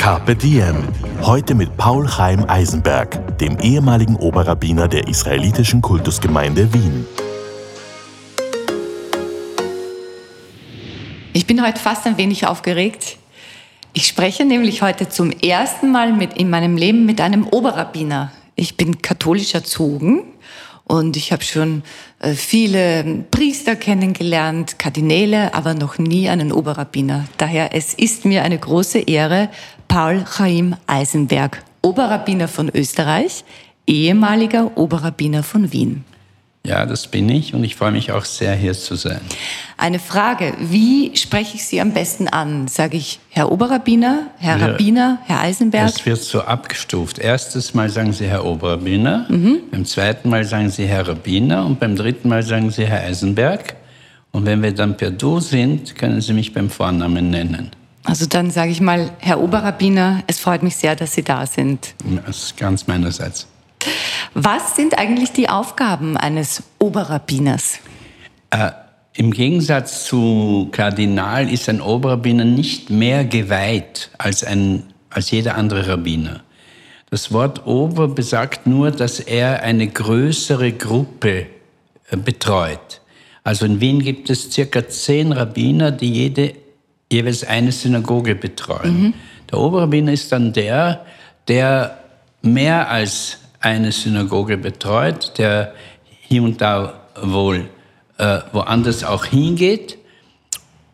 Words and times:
Carpe 0.00 0.34
Diem. 0.34 0.76
Heute 1.20 1.54
mit 1.54 1.76
Paul 1.76 2.08
Chaim 2.08 2.46
Eisenberg, 2.48 3.36
dem 3.36 3.58
ehemaligen 3.58 4.16
Oberrabbiner 4.16 4.88
der 4.88 5.06
israelitischen 5.06 5.82
Kultusgemeinde 5.82 6.72
Wien. 6.72 7.06
Ich 11.34 11.46
bin 11.46 11.62
heute 11.62 11.78
fast 11.78 12.06
ein 12.06 12.16
wenig 12.16 12.46
aufgeregt. 12.46 13.18
Ich 13.92 14.06
spreche 14.06 14.46
nämlich 14.46 14.80
heute 14.80 15.10
zum 15.10 15.32
ersten 15.32 15.92
Mal 15.92 16.14
mit, 16.14 16.32
in 16.32 16.48
meinem 16.48 16.78
Leben 16.78 17.04
mit 17.04 17.20
einem 17.20 17.46
Oberrabbiner. 17.46 18.32
Ich 18.56 18.78
bin 18.78 19.02
katholisch 19.02 19.52
erzogen 19.52 20.22
und 20.84 21.18
ich 21.18 21.30
habe 21.30 21.44
schon 21.44 21.82
äh, 22.20 22.32
viele 22.32 23.26
Priester 23.30 23.76
kennengelernt, 23.76 24.78
Kardinäle, 24.78 25.52
aber 25.52 25.74
noch 25.74 25.98
nie 25.98 26.30
einen 26.30 26.52
Oberrabbiner. 26.52 27.26
Daher 27.36 27.74
es 27.74 27.92
ist 27.92 28.24
mir 28.24 28.42
eine 28.44 28.58
große 28.58 28.98
Ehre, 29.00 29.50
Paul 29.90 30.24
Chaim 30.24 30.76
Eisenberg, 30.86 31.64
Oberrabbiner 31.82 32.46
von 32.46 32.70
Österreich, 32.72 33.42
ehemaliger 33.88 34.76
Oberrabbiner 34.78 35.42
von 35.42 35.72
Wien. 35.72 36.04
Ja, 36.64 36.86
das 36.86 37.08
bin 37.08 37.28
ich 37.28 37.54
und 37.54 37.64
ich 37.64 37.74
freue 37.74 37.90
mich 37.90 38.12
auch 38.12 38.24
sehr, 38.24 38.54
hier 38.54 38.72
zu 38.74 38.94
sein. 38.94 39.20
Eine 39.78 39.98
Frage, 39.98 40.54
wie 40.60 41.10
spreche 41.16 41.56
ich 41.56 41.64
Sie 41.64 41.80
am 41.80 41.92
besten 41.92 42.28
an? 42.28 42.68
Sage 42.68 42.98
ich 42.98 43.18
Herr 43.30 43.50
Oberrabbiner, 43.50 44.28
Herr 44.38 44.60
Wir- 44.60 44.68
Rabbiner, 44.68 45.18
Herr 45.26 45.40
Eisenberg? 45.40 45.88
Es 45.88 46.06
wird 46.06 46.18
so 46.22 46.42
abgestuft. 46.42 47.18
Erstes 47.18 47.74
Mal 47.74 47.88
sagen 47.90 48.12
Sie 48.12 48.28
Herr 48.28 48.44
Oberrabbiner, 48.44 49.26
beim 49.72 49.84
zweiten 49.86 50.28
Mal 50.28 50.44
sagen 50.44 50.70
Sie 50.70 50.86
Herr 50.86 51.08
Rabbiner 51.08 51.66
und 51.66 51.80
beim 51.80 51.96
dritten 51.96 52.28
Mal 52.28 52.44
sagen 52.44 52.70
Sie 52.70 52.86
Herr 52.86 53.00
Eisenberg. 53.08 53.74
Und 54.30 54.46
wenn 54.46 54.62
wir 54.62 54.72
dann 54.72 54.96
per 54.96 55.10
Du 55.10 55.40
sind, 55.40 55.96
können 55.96 56.20
Sie 56.20 56.32
mich 56.32 56.54
beim 56.54 56.70
Vornamen 56.70 57.30
nennen. 57.30 57.70
Also 58.04 58.26
dann 58.26 58.50
sage 58.50 58.70
ich 58.70 58.80
mal, 58.80 59.10
Herr 59.18 59.40
Oberrabbiner, 59.40 60.22
es 60.26 60.38
freut 60.38 60.62
mich 60.62 60.76
sehr, 60.76 60.96
dass 60.96 61.12
Sie 61.12 61.22
da 61.22 61.46
sind. 61.46 61.94
Das 62.26 62.44
ist 62.44 62.56
ganz 62.56 62.86
meinerseits. 62.86 63.46
Was 64.34 64.76
sind 64.76 64.98
eigentlich 64.98 65.32
die 65.32 65.48
Aufgaben 65.48 66.16
eines 66.16 66.62
Oberrabbiners? 66.78 67.78
Äh, 68.50 68.70
Im 69.14 69.32
Gegensatz 69.32 70.04
zu 70.04 70.68
Kardinal 70.72 71.50
ist 71.50 71.68
ein 71.68 71.80
Oberrabbiner 71.80 72.44
nicht 72.44 72.90
mehr 72.90 73.24
geweiht 73.24 74.10
als, 74.18 74.44
ein, 74.44 74.84
als 75.10 75.30
jeder 75.30 75.56
andere 75.56 75.88
Rabbiner. 75.88 76.40
Das 77.10 77.32
Wort 77.32 77.66
Ober 77.66 78.08
besagt 78.08 78.66
nur, 78.66 78.92
dass 78.92 79.18
er 79.18 79.62
eine 79.62 79.88
größere 79.88 80.72
Gruppe 80.72 81.46
äh, 82.10 82.16
betreut. 82.16 83.00
Also 83.42 83.66
in 83.66 83.80
Wien 83.80 84.00
gibt 84.00 84.30
es 84.30 84.52
circa 84.52 84.86
zehn 84.88 85.32
Rabbiner, 85.32 85.90
die 85.90 86.12
jede 86.12 86.54
jeweils 87.10 87.44
eine 87.44 87.72
Synagoge 87.72 88.34
betreuen. 88.34 89.14
Der 89.50 89.58
Oberrabbiner 89.58 90.12
ist 90.12 90.30
dann 90.32 90.52
der, 90.52 91.04
der 91.48 91.98
mehr 92.42 92.90
als 92.90 93.38
eine 93.60 93.92
Synagoge 93.92 94.56
betreut, 94.56 95.32
der 95.38 95.74
hier 96.20 96.42
und 96.42 96.60
da 96.60 96.94
wohl 97.20 97.68
äh, 98.18 98.38
woanders 98.52 99.04
auch 99.04 99.24
hingeht. 99.24 99.98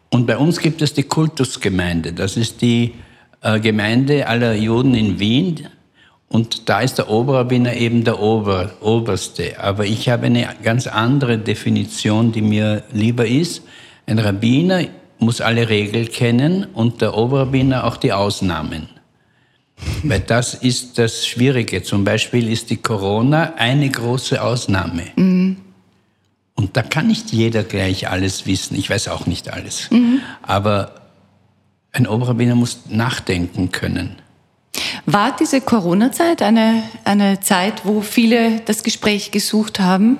Und 0.09 0.27
bei 0.27 0.37
uns 0.37 0.59
gibt 0.59 0.83
es 0.83 0.95
die 0.95 1.03
Kultusgemeinde. 1.03 2.13
Das 2.13 2.37
ist 2.37 2.63
die 2.63 2.95
äh, 3.43 3.61
Gemeinde 3.61 4.27
aller 4.27 4.55
Juden 4.55 4.95
in 4.95 5.19
Wien. 5.19 5.69
Und 6.29 6.69
da 6.69 6.81
ist 6.81 6.99
der 6.99 7.11
Oberrabbiner 7.11 7.75
eben 7.75 8.03
der 8.03 8.21
Ober, 8.21 8.73
Oberste. 8.81 9.61
Aber 9.61 9.85
ich 9.85 10.09
habe 10.09 10.27
eine 10.27 10.49
ganz 10.63 10.87
andere 10.87 11.39
Definition, 11.39 12.33
die 12.33 12.43
mir 12.43 12.83
lieber 12.93 13.27
ist. 13.27 13.63
Ein 14.07 14.19
Rabbiner 14.19 14.85
muss 15.19 15.41
alle 15.41 15.69
Regeln 15.69 16.11
kennen 16.11 16.65
und 16.73 17.01
der 17.01 17.17
Oberrabbiner 17.17 17.85
auch 17.85 17.97
die 17.97 18.13
Ausnahmen. 18.13 18.89
Weil 20.03 20.21
das 20.21 20.55
ist 20.55 20.99
das 20.99 21.27
Schwierige. 21.27 21.83
Zum 21.83 22.05
Beispiel 22.05 22.51
ist 22.51 22.71
die 22.71 22.79
Corona 22.79 23.55
eine 23.57 23.89
große 23.91 24.43
Ausnahme. 24.43 25.03
Und 26.55 26.77
da 26.77 26.83
kann 26.83 27.09
nicht 27.09 27.33
jeder 27.33 27.63
gleich 27.63 28.09
alles 28.09 28.47
wissen. 28.47 28.77
Ich 28.79 28.89
weiß 28.89 29.09
auch 29.09 29.27
nicht 29.27 29.53
alles. 29.53 29.91
Aber 30.43 30.93
ein 31.93 32.07
Oberrabbiner 32.07 32.55
muss 32.55 32.81
nachdenken 32.89 33.71
können. 33.71 34.17
War 35.07 35.37
diese 35.37 35.61
Corona-Zeit 35.61 36.43
eine, 36.43 36.83
eine 37.05 37.41
Zeit, 37.41 37.85
wo 37.85 38.01
viele 38.01 38.61
das 38.65 38.83
Gespräch 38.83 39.31
gesucht 39.31 39.81
haben? 39.81 40.19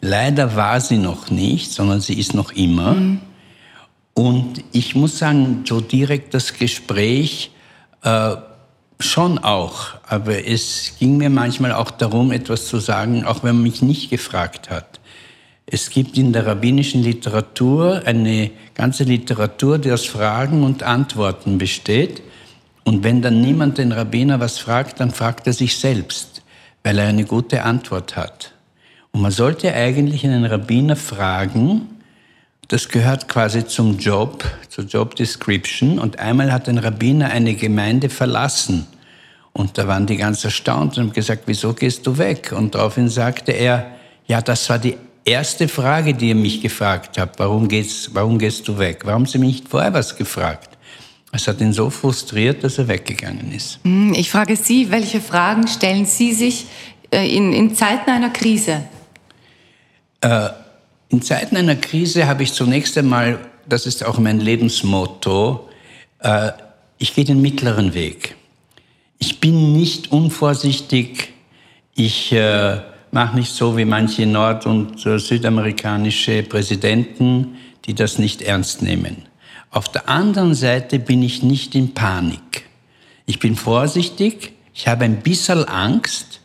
Leider 0.00 0.56
war 0.56 0.80
sie 0.80 0.98
noch 0.98 1.30
nicht, 1.30 1.72
sondern 1.72 2.00
sie 2.00 2.18
ist 2.18 2.34
noch 2.34 2.52
immer. 2.52 2.96
Und 4.14 4.62
ich 4.72 4.94
muss 4.94 5.18
sagen, 5.18 5.64
so 5.68 5.80
direkt 5.80 6.34
das 6.34 6.54
Gespräch 6.54 7.50
äh, 8.02 8.36
schon 9.00 9.38
auch. 9.38 9.94
Aber 10.06 10.46
es 10.46 10.94
ging 10.98 11.16
mir 11.16 11.30
manchmal 11.30 11.72
auch 11.72 11.90
darum, 11.90 12.30
etwas 12.30 12.66
zu 12.66 12.78
sagen, 12.78 13.24
auch 13.24 13.42
wenn 13.42 13.56
man 13.56 13.64
mich 13.64 13.82
nicht 13.82 14.10
gefragt 14.10 14.70
hat. 14.70 15.00
Es 15.66 15.90
gibt 15.90 16.16
in 16.18 16.32
der 16.32 16.46
rabbinischen 16.46 17.02
Literatur 17.02 18.02
eine 18.04 18.50
ganze 18.74 19.04
Literatur, 19.04 19.78
die 19.78 19.90
aus 19.90 20.04
Fragen 20.04 20.62
und 20.62 20.82
Antworten 20.82 21.58
besteht. 21.58 22.22
Und 22.84 23.02
wenn 23.02 23.22
dann 23.22 23.40
niemand 23.40 23.78
den 23.78 23.90
Rabbiner 23.92 24.38
was 24.40 24.58
fragt, 24.58 25.00
dann 25.00 25.10
fragt 25.10 25.46
er 25.46 25.54
sich 25.54 25.76
selbst, 25.76 26.42
weil 26.82 26.98
er 26.98 27.08
eine 27.08 27.24
gute 27.24 27.64
Antwort 27.64 28.14
hat. 28.14 28.52
Und 29.10 29.22
man 29.22 29.32
sollte 29.32 29.72
eigentlich 29.72 30.24
einen 30.24 30.44
Rabbiner 30.44 30.96
fragen, 30.96 31.93
das 32.68 32.88
gehört 32.88 33.28
quasi 33.28 33.66
zum 33.66 33.98
Job, 33.98 34.44
zur 34.68 34.84
Job 34.84 35.14
Description. 35.16 35.98
Und 35.98 36.18
einmal 36.18 36.52
hat 36.52 36.68
ein 36.68 36.78
Rabbiner 36.78 37.30
eine 37.30 37.54
Gemeinde 37.54 38.08
verlassen. 38.08 38.86
Und 39.52 39.78
da 39.78 39.86
waren 39.86 40.06
die 40.06 40.16
ganz 40.16 40.44
erstaunt 40.44 40.96
und 40.96 41.04
haben 41.04 41.12
gesagt, 41.12 41.44
wieso 41.46 41.74
gehst 41.74 42.06
du 42.06 42.18
weg? 42.18 42.52
Und 42.56 42.74
daraufhin 42.74 43.08
sagte 43.08 43.52
er, 43.52 43.86
ja, 44.26 44.40
das 44.40 44.68
war 44.68 44.78
die 44.78 44.96
erste 45.24 45.68
Frage, 45.68 46.14
die 46.14 46.30
ihr 46.30 46.34
mich 46.34 46.60
gefragt 46.60 47.18
habt. 47.18 47.38
Warum, 47.38 47.68
geht's, 47.68 48.10
warum 48.12 48.38
gehst 48.38 48.66
du 48.66 48.78
weg? 48.78 49.02
Warum 49.04 49.22
haben 49.22 49.26
sie 49.26 49.38
mich 49.38 49.48
nicht 49.48 49.68
vorher 49.68 49.92
was 49.94 50.16
gefragt? 50.16 50.70
Es 51.32 51.48
hat 51.48 51.60
ihn 51.60 51.72
so 51.72 51.90
frustriert, 51.90 52.62
dass 52.62 52.78
er 52.78 52.88
weggegangen 52.88 53.52
ist. 53.52 53.80
Hm, 53.82 54.14
Ich 54.14 54.30
frage 54.30 54.56
Sie, 54.56 54.90
welche 54.90 55.20
Fragen 55.20 55.66
stellen 55.66 56.06
Sie 56.06 56.32
sich 56.32 56.66
äh, 57.10 57.28
in, 57.28 57.52
in 57.52 57.74
Zeiten 57.74 58.10
einer 58.10 58.30
Krise? 58.30 58.84
In 61.14 61.22
Zeiten 61.22 61.56
einer 61.56 61.76
Krise 61.76 62.26
habe 62.26 62.42
ich 62.42 62.52
zunächst 62.52 62.98
einmal, 62.98 63.38
das 63.68 63.86
ist 63.86 64.04
auch 64.04 64.18
mein 64.18 64.40
Lebensmotto, 64.40 65.68
äh, 66.18 66.50
ich 66.98 67.14
gehe 67.14 67.24
den 67.24 67.40
mittleren 67.40 67.94
Weg. 67.94 68.34
Ich 69.18 69.38
bin 69.38 69.74
nicht 69.74 70.10
unvorsichtig, 70.10 71.32
ich 71.94 72.32
äh, 72.32 72.80
mache 73.12 73.36
nicht 73.36 73.52
so 73.52 73.76
wie 73.76 73.84
manche 73.84 74.26
nord- 74.26 74.66
und 74.66 75.06
äh, 75.06 75.20
südamerikanische 75.20 76.42
Präsidenten, 76.42 77.58
die 77.84 77.94
das 77.94 78.18
nicht 78.18 78.42
ernst 78.42 78.82
nehmen. 78.82 79.28
Auf 79.70 79.88
der 79.88 80.08
anderen 80.08 80.56
Seite 80.56 80.98
bin 80.98 81.22
ich 81.22 81.44
nicht 81.44 81.76
in 81.76 81.94
Panik. 81.94 82.64
Ich 83.24 83.38
bin 83.38 83.54
vorsichtig, 83.54 84.54
ich 84.74 84.88
habe 84.88 85.04
ein 85.04 85.20
bisschen 85.20 85.64
Angst, 85.64 86.40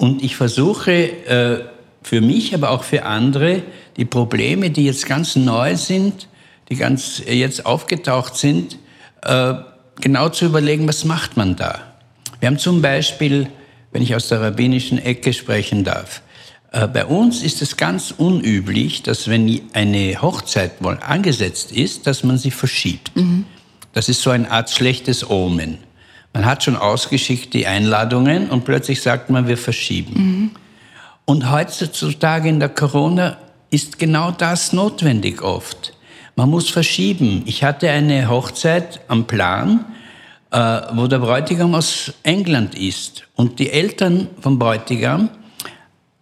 und 0.00 0.22
ich 0.24 0.34
versuche 0.34 0.92
äh, 0.92 1.64
für 2.02 2.20
mich, 2.20 2.54
aber 2.54 2.70
auch 2.70 2.84
für 2.84 3.04
andere, 3.04 3.62
die 3.96 4.04
Probleme, 4.04 4.70
die 4.70 4.86
jetzt 4.86 5.06
ganz 5.06 5.36
neu 5.36 5.76
sind, 5.76 6.28
die 6.68 6.76
ganz 6.76 7.20
äh, 7.26 7.34
jetzt 7.34 7.66
aufgetaucht 7.66 8.36
sind, 8.36 8.78
äh, 9.22 9.54
genau 10.00 10.28
zu 10.30 10.46
überlegen, 10.46 10.88
was 10.88 11.04
macht 11.04 11.36
man 11.36 11.56
da? 11.56 11.80
Wir 12.38 12.46
haben 12.48 12.58
zum 12.58 12.80
Beispiel, 12.80 13.48
wenn 13.92 14.02
ich 14.02 14.14
aus 14.14 14.28
der 14.28 14.40
rabbinischen 14.40 14.98
Ecke 14.98 15.32
sprechen 15.32 15.84
darf, 15.84 16.22
äh, 16.72 16.86
bei 16.86 17.04
uns 17.04 17.42
ist 17.42 17.60
es 17.60 17.76
ganz 17.76 18.14
unüblich, 18.16 19.02
dass 19.02 19.28
wenn 19.28 19.60
eine 19.72 20.22
Hochzeit 20.22 20.82
wohl 20.82 20.98
angesetzt 21.00 21.72
ist, 21.72 22.06
dass 22.06 22.24
man 22.24 22.38
sie 22.38 22.50
verschiebt. 22.50 23.10
Das 23.92 24.08
ist 24.08 24.22
so 24.22 24.30
eine 24.30 24.50
Art 24.50 24.70
schlechtes 24.70 25.28
Omen. 25.28 25.78
Man 26.32 26.46
hat 26.46 26.62
schon 26.62 26.76
ausgeschickt 26.76 27.54
die 27.54 27.66
Einladungen 27.66 28.50
und 28.50 28.64
plötzlich 28.64 29.02
sagt 29.02 29.30
man, 29.30 29.48
wir 29.48 29.58
verschieben. 29.58 30.52
Und 31.30 31.50
heutzutage 31.50 32.48
in 32.48 32.58
der 32.58 32.70
Corona 32.70 33.36
ist 33.70 34.00
genau 34.00 34.32
das 34.32 34.72
notwendig 34.72 35.42
oft. 35.42 35.92
Man 36.34 36.50
muss 36.50 36.68
verschieben. 36.70 37.42
Ich 37.46 37.62
hatte 37.62 37.88
eine 37.88 38.28
Hochzeit 38.28 39.00
am 39.06 39.26
Plan 39.26 39.84
äh, 40.50 40.80
wo 40.94 41.06
der 41.06 41.20
Bräutigam 41.20 41.74
aus 41.76 42.12
England 42.24 42.74
ist. 42.74 43.28
Und 43.36 43.60
die 43.60 43.70
Eltern 43.70 44.26
vom 44.40 44.58
Bräutigam 44.58 45.30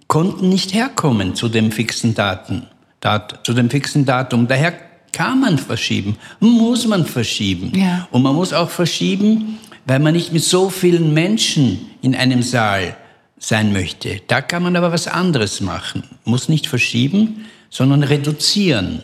konnten 0.07 0.51
nicht 0.51 0.75
herkommen 0.75 1.35
zu 1.35 1.49
dem 1.49 1.73
fixen 1.73 2.15
Daten, 2.15 2.67
Dat, 3.01 3.41
zu 3.45 3.55
dem 3.55 3.71
fixen 3.71 4.05
Datum. 4.05 4.47
Daher 4.47 4.75
kann 5.13 5.41
man 5.41 5.57
verschieben, 5.57 6.17
muss 6.41 6.87
man 6.87 7.07
verschieben. 7.07 7.73
Ja. 7.75 8.07
Und 8.11 8.23
man 8.23 8.35
muss 8.35 8.53
auch 8.53 8.69
verschieben, 8.69 9.59
weil 9.87 10.01
man 10.01 10.13
nicht 10.13 10.35
mit 10.35 10.45
so 10.45 10.69
vielen 10.69 11.15
Menschen 11.15 11.87
in 12.03 12.15
einem 12.15 12.43
Saal 12.43 12.95
sein 13.39 13.73
möchte. 13.73 14.21
Da 14.27 14.41
kann 14.41 14.63
man 14.63 14.77
aber 14.77 14.93
was 14.93 15.07
anderes 15.07 15.61
machen. 15.61 16.03
Muss 16.25 16.49
nicht 16.49 16.67
verschieben, 16.67 17.47
sondern 17.71 18.03
reduzieren. 18.03 19.03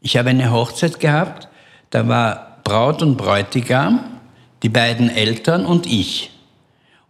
Ich 0.00 0.16
habe 0.16 0.30
eine 0.30 0.50
Hochzeit 0.50 1.00
gehabt, 1.00 1.48
da 1.90 2.08
war 2.08 2.58
Braut 2.64 3.02
und 3.02 3.16
Bräutigam, 3.16 4.00
die 4.62 4.68
beiden 4.68 5.10
Eltern 5.10 5.64
und 5.64 5.86
ich. 5.86 6.30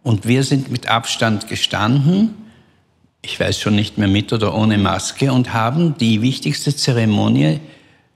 Und 0.03 0.27
wir 0.27 0.43
sind 0.43 0.71
mit 0.71 0.87
Abstand 0.87 1.47
gestanden, 1.47 2.35
ich 3.21 3.39
weiß 3.39 3.59
schon 3.59 3.75
nicht 3.75 3.97
mehr 3.97 4.09
mit 4.09 4.33
oder 4.33 4.53
ohne 4.53 4.77
Maske, 4.77 5.31
und 5.31 5.53
haben 5.53 5.97
die 5.97 6.21
wichtigste 6.21 6.75
Zeremonie, 6.75 7.61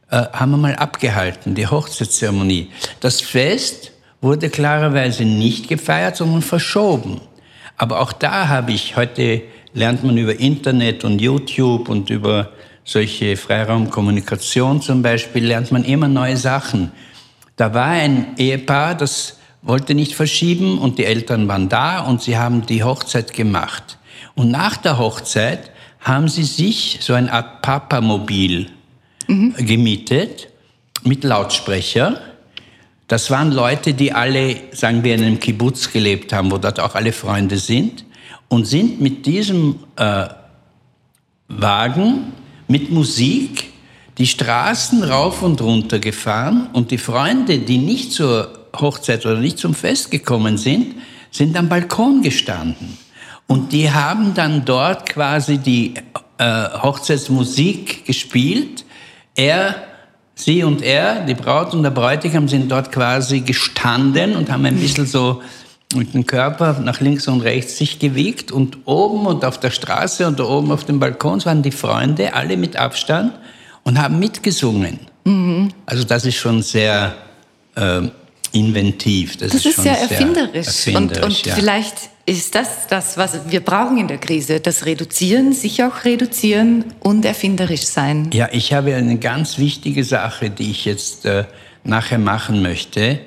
äh, 0.10 0.24
haben 0.34 0.52
wir 0.52 0.58
mal 0.58 0.76
abgehalten, 0.76 1.56
die 1.56 1.66
Hochzeitszeremonie. 1.66 2.70
Das 3.00 3.22
Fest 3.22 3.92
wurde 4.20 4.50
klarerweise 4.50 5.24
nicht 5.24 5.70
gefeiert, 5.70 6.18
sondern 6.18 6.42
verschoben. 6.42 7.22
Aber 7.78 8.02
auch 8.02 8.12
da 8.12 8.48
habe 8.48 8.72
ich, 8.72 8.96
heute 8.96 9.44
lernt 9.74 10.04
man 10.04 10.18
über 10.18 10.40
Internet 10.40 11.04
und 11.04 11.20
YouTube 11.20 11.90
und 11.90 12.10
über 12.10 12.52
solche 12.84 13.38
Freiraumkommunikation 13.38 14.82
zum 14.82 15.02
Beispiel, 15.02 15.46
lernt 15.46 15.72
man 15.72 15.84
immer 15.84 16.08
neue 16.08 16.38
Sachen. 16.38 16.92
Da 17.56 17.74
war 17.74 17.88
ein 17.88 18.36
Ehepaar, 18.38 18.96
das 18.96 19.38
wollte 19.62 19.94
nicht 19.94 20.16
verschieben 20.16 20.80
und 20.80 20.98
die 20.98 21.06
Eltern 21.06 21.48
waren 21.48 21.70
da 21.70 22.00
und 22.00 22.22
sie 22.22 22.38
haben 22.38 22.66
die 22.66 22.84
Hochzeit 22.84 23.34
gemacht. 23.34 23.98
Und 24.36 24.50
nach 24.52 24.78
der 24.78 24.98
Hochzeit 24.98 25.72
haben 26.00 26.30
sie 26.30 26.44
sich 26.44 27.00
so 27.02 27.14
eine 27.14 27.32
Art 27.32 27.62
Papamobil 27.62 28.70
mhm. 29.28 29.54
gemietet 29.58 30.48
mit 31.04 31.24
Lautsprecher. 31.24 32.22
Das 33.08 33.32
waren 33.32 33.52
Leute, 33.52 33.94
die 33.94 34.12
alle, 34.12 34.58
sagen 34.72 35.04
wir, 35.04 35.16
in 35.16 35.24
einem 35.24 35.40
Kibbutz 35.40 35.92
gelebt 35.92 36.34
haben, 36.34 36.52
wo 36.52 36.58
dort 36.58 36.80
auch 36.80 36.96
alle 36.96 37.14
Freunde 37.14 37.58
sind 37.58 38.06
und 38.50 38.66
sind 38.66 39.00
mit 39.00 39.26
diesem 39.26 39.80
äh, 39.96 40.28
Wagen 41.48 42.34
mit 42.68 42.92
Musik 42.92 43.72
die 44.18 44.28
Straßen 44.28 45.04
rauf 45.04 45.42
und 45.42 45.62
runter 45.62 46.00
gefahren 46.00 46.70
und 46.74 46.92
die 46.92 46.98
Freunde, 46.98 47.60
die 47.60 47.78
nicht 47.78 48.12
zur 48.12 48.68
Hochzeit 48.76 49.26
oder 49.26 49.40
nicht 49.40 49.58
zum 49.58 49.74
Fest 49.74 50.12
gekommen 50.12 50.58
sind, 50.58 50.96
sind 51.32 51.56
am 51.56 51.70
Balkon 51.70 52.22
gestanden. 52.22 52.98
Und 53.48 53.72
die 53.72 53.92
haben 53.92 54.34
dann 54.34 54.66
dort 54.66 55.08
quasi 55.08 55.58
die 55.58 55.94
äh, 56.38 56.64
Hochzeitsmusik 56.82 58.06
gespielt. 58.06 58.84
Er, 59.36 59.87
sie 60.38 60.64
und 60.64 60.82
er, 60.82 61.26
die 61.26 61.34
Braut 61.34 61.74
und 61.74 61.84
der 61.84 61.90
Bräutigam 61.90 62.48
sind 62.48 62.72
dort 62.72 62.92
quasi 62.92 63.42
gestanden 63.42 64.36
und 64.36 64.50
haben 64.50 64.66
ein 64.66 64.78
bisschen 64.78 65.06
so 65.06 65.42
mit 65.96 66.14
dem 66.14 66.26
Körper 66.26 66.80
nach 66.80 67.02
links 67.02 67.28
und 67.28 67.42
rechts 67.42 67.78
sich 67.78 68.00
gewegt 68.00 68.52
und 68.52 68.78
oben 68.86 69.26
und 69.26 69.44
auf 69.44 69.60
der 69.60 69.72
Straße 69.72 70.28
und 70.28 70.40
da 70.40 70.44
oben 70.44 70.72
auf 70.72 70.84
dem 70.86 71.00
Balkon 71.00 71.44
waren 71.46 71.64
die 71.64 71.72
Freunde, 71.72 72.34
alle 72.34 72.56
mit 72.58 72.76
Abstand 72.76 73.34
und 73.84 74.00
haben 74.00 74.20
mitgesungen. 74.20 75.00
Mhm. 75.24 75.70
Also 75.86 76.04
das 76.04 76.26
ist 76.26 76.36
schon 76.36 76.62
sehr 76.62 77.16
äh, 77.76 78.02
inventiv. 78.52 79.38
Das, 79.38 79.52
das 79.52 79.66
ist, 79.66 79.78
ist 79.78 79.84
sehr 79.84 80.00
erfinderisch. 80.00 80.68
erfinderisch. 80.68 81.18
Und, 81.18 81.26
und 81.26 81.46
ja. 81.46 81.56
vielleicht 81.56 81.96
ist 82.28 82.54
das 82.54 82.88
das, 82.88 83.18
was 83.18 83.50
wir 83.50 83.62
brauchen 83.62 83.98
in 83.98 84.08
der 84.08 84.20
Krise. 84.20 84.60
Das 84.60 84.86
Reduzieren, 84.86 85.54
sich 85.54 85.84
auch 85.84 86.06
reduzieren 86.06 86.86
und 87.00 87.26
erfinderisch 87.26 87.86
sein. 87.86 88.30
Ja, 88.34 88.50
ich 88.52 88.74
habe 88.74 88.94
eine 88.94 89.18
ganz 89.18 89.58
wichtige 89.58 90.04
Sache, 90.04 90.52
die 90.52 90.70
ich 90.70 90.86
jetzt 90.86 91.26
äh, 91.26 91.46
nachher 91.84 92.20
machen 92.20 92.62
möchte 92.62 93.20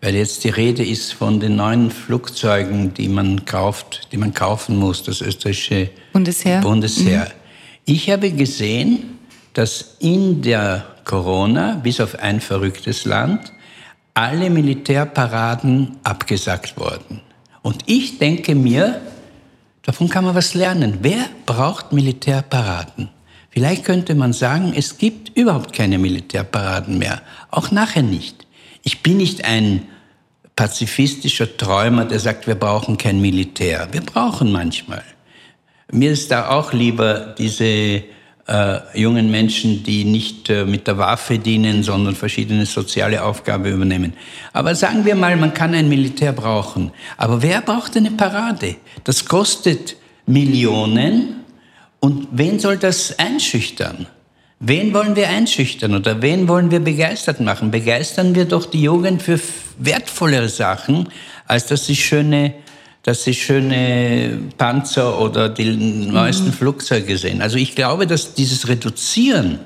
weil 0.00 0.14
jetzt 0.14 0.44
die 0.44 0.50
Rede 0.50 0.84
ist 0.84 1.12
von 1.12 1.40
den 1.40 1.56
neuen 1.56 1.90
Flugzeugen, 1.90 2.94
die 2.94 3.08
man 3.08 3.44
kauft, 3.44 4.08
die 4.12 4.16
man 4.16 4.32
kaufen 4.32 4.76
muss, 4.76 5.02
das 5.02 5.20
österreichische 5.20 5.90
Bundesheer. 6.12 6.60
Bundesheer. 6.60 7.24
Mhm. 7.24 7.32
Ich 7.84 8.10
habe 8.10 8.30
gesehen, 8.30 9.18
dass 9.54 9.96
in 9.98 10.42
der 10.42 10.84
Corona, 11.04 11.74
bis 11.82 12.00
auf 12.00 12.18
ein 12.18 12.40
verrücktes 12.40 13.04
Land, 13.06 13.52
alle 14.14 14.50
Militärparaden 14.50 15.96
abgesagt 16.04 16.76
wurden. 16.76 17.22
Und 17.62 17.82
ich 17.86 18.18
denke 18.18 18.54
mir, 18.54 19.00
davon 19.82 20.08
kann 20.08 20.24
man 20.24 20.34
was 20.34 20.54
lernen. 20.54 20.98
Wer 21.02 21.26
braucht 21.46 21.92
Militärparaden? 21.92 23.08
Vielleicht 23.50 23.84
könnte 23.84 24.14
man 24.14 24.32
sagen, 24.32 24.72
es 24.76 24.98
gibt 24.98 25.36
überhaupt 25.36 25.72
keine 25.72 25.98
Militärparaden 25.98 26.98
mehr, 26.98 27.22
auch 27.50 27.70
nachher 27.70 28.02
nicht. 28.02 28.46
Ich 28.82 29.02
bin 29.02 29.16
nicht 29.16 29.44
ein 29.44 29.88
pazifistischer 30.54 31.56
Träumer, 31.56 32.04
der 32.04 32.20
sagt, 32.20 32.46
wir 32.46 32.54
brauchen 32.54 32.98
kein 32.98 33.20
Militär. 33.20 33.88
Wir 33.92 34.00
brauchen 34.00 34.52
manchmal. 34.52 35.04
Mir 35.90 36.10
ist 36.10 36.30
da 36.30 36.50
auch 36.50 36.72
lieber 36.72 37.34
diese 37.38 38.02
äh, 38.48 38.80
jungen 38.98 39.30
Menschen, 39.30 39.82
die 39.82 40.04
nicht 40.04 40.48
äh, 40.48 40.64
mit 40.64 40.86
der 40.86 40.98
Waffe 40.98 41.38
dienen, 41.38 41.82
sondern 41.82 42.14
verschiedene 42.14 42.66
soziale 42.66 43.22
Aufgaben 43.22 43.66
übernehmen. 43.66 44.14
Aber 44.52 44.74
sagen 44.74 45.04
wir 45.04 45.14
mal, 45.14 45.36
man 45.36 45.52
kann 45.52 45.74
ein 45.74 45.88
Militär 45.88 46.32
brauchen. 46.32 46.90
Aber 47.16 47.42
wer 47.42 47.60
braucht 47.60 47.96
eine 47.96 48.10
Parade? 48.10 48.76
Das 49.04 49.26
kostet 49.26 49.96
Millionen. 50.26 51.44
Und 52.00 52.28
wen 52.30 52.58
soll 52.58 52.78
das 52.78 53.18
einschüchtern? 53.18 54.06
Wen 54.60 54.92
wollen 54.92 55.14
wir 55.14 55.28
einschüchtern 55.28 55.94
oder 55.94 56.20
wen 56.20 56.48
wollen 56.48 56.70
wir 56.70 56.80
begeistert 56.80 57.40
machen? 57.40 57.70
Begeistern 57.70 58.34
wir 58.34 58.44
doch 58.44 58.66
die 58.66 58.82
Jugend 58.82 59.22
für 59.22 59.38
wertvollere 59.78 60.48
Sachen, 60.48 61.08
als 61.46 61.66
dass 61.66 61.86
sie 61.86 61.94
schöne, 61.94 62.54
dass 63.02 63.24
sie 63.24 63.34
schöne 63.34 64.38
Panzer 64.58 65.20
oder 65.20 65.48
die 65.48 65.76
neuesten 65.76 66.48
mhm. 66.48 66.52
Flugzeuge 66.52 67.16
sehen. 67.16 67.40
Also 67.40 67.56
ich 67.56 67.74
glaube, 67.74 68.06
dass 68.06 68.34
dieses 68.34 68.68
Reduzieren, 68.68 69.60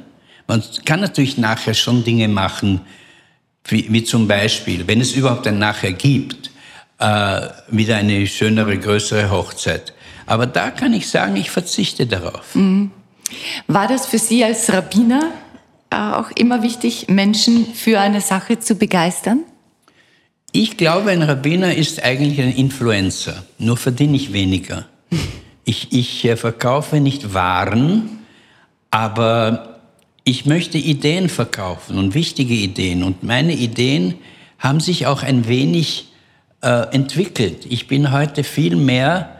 man 0.47 0.63
kann 0.85 1.01
natürlich 1.01 1.39
nachher 1.39 1.75
schon 1.75 2.05
Dinge 2.05 2.29
machen, 2.29 2.83
wie, 3.65 3.87
wie 3.93 4.05
zum 4.05 4.29
Beispiel, 4.29 4.87
wenn 4.87 5.01
es 5.01 5.13
überhaupt 5.13 5.47
ein 5.47 5.59
Nachher 5.59 5.93
gibt, 5.93 6.51
äh, 6.99 7.49
wieder 7.69 7.97
eine 7.97 8.27
schönere, 8.27 8.79
größere 8.79 9.31
Hochzeit. 9.31 9.93
Aber 10.27 10.47
da 10.47 10.71
kann 10.71 10.93
ich 10.93 11.09
sagen, 11.09 11.37
ich 11.37 11.51
verzichte 11.51 12.07
darauf. 12.07 12.55
Mhm. 12.55 12.91
War 13.67 13.89
das 13.89 14.07
für 14.07 14.19
Sie 14.19 14.45
als 14.45 14.73
Rabbiner 14.73 15.31
äh, 15.91 15.97
auch 15.97 16.31
immer 16.33 16.63
wichtig, 16.63 17.09
Menschen 17.09 17.67
für 17.75 17.99
eine 18.01 18.21
Sache 18.21 18.59
zu 18.59 18.75
begeistern? 18.75 19.41
Ich 20.55 20.77
glaube, 20.77 21.11
ein 21.11 21.23
Rabbiner 21.23 21.75
ist 21.75 22.03
eigentlich 22.03 22.39
ein 22.39 22.55
Influencer, 22.55 23.43
nur 23.59 23.79
verdiene 23.79 24.17
ich 24.17 24.33
weniger. 24.33 24.87
Ich, 25.65 25.93
ich 25.93 26.25
äh, 26.25 26.37
verkaufe 26.37 26.99
nicht 26.99 27.35
Waren, 27.35 28.19
aber 28.91 29.79
ich 30.25 30.45
möchte 30.45 30.77
Ideen 30.77 31.29
verkaufen 31.29 31.99
und 31.99 32.17
wichtige 32.17 32.55
Ideen. 32.55 33.05
Und 33.05 33.23
meine 33.23 33.53
Ideen 33.53 34.15
haben 34.59 34.81
sich 34.81 35.07
auch 35.07 35.23
ein 35.23 35.47
wenig 35.47 36.09
äh, 36.63 36.93
entwickelt. 36.93 37.65
Ich 37.69 37.87
bin 37.87 38.11
heute 38.11 38.43
viel 38.43 38.75
mehr 38.75 39.37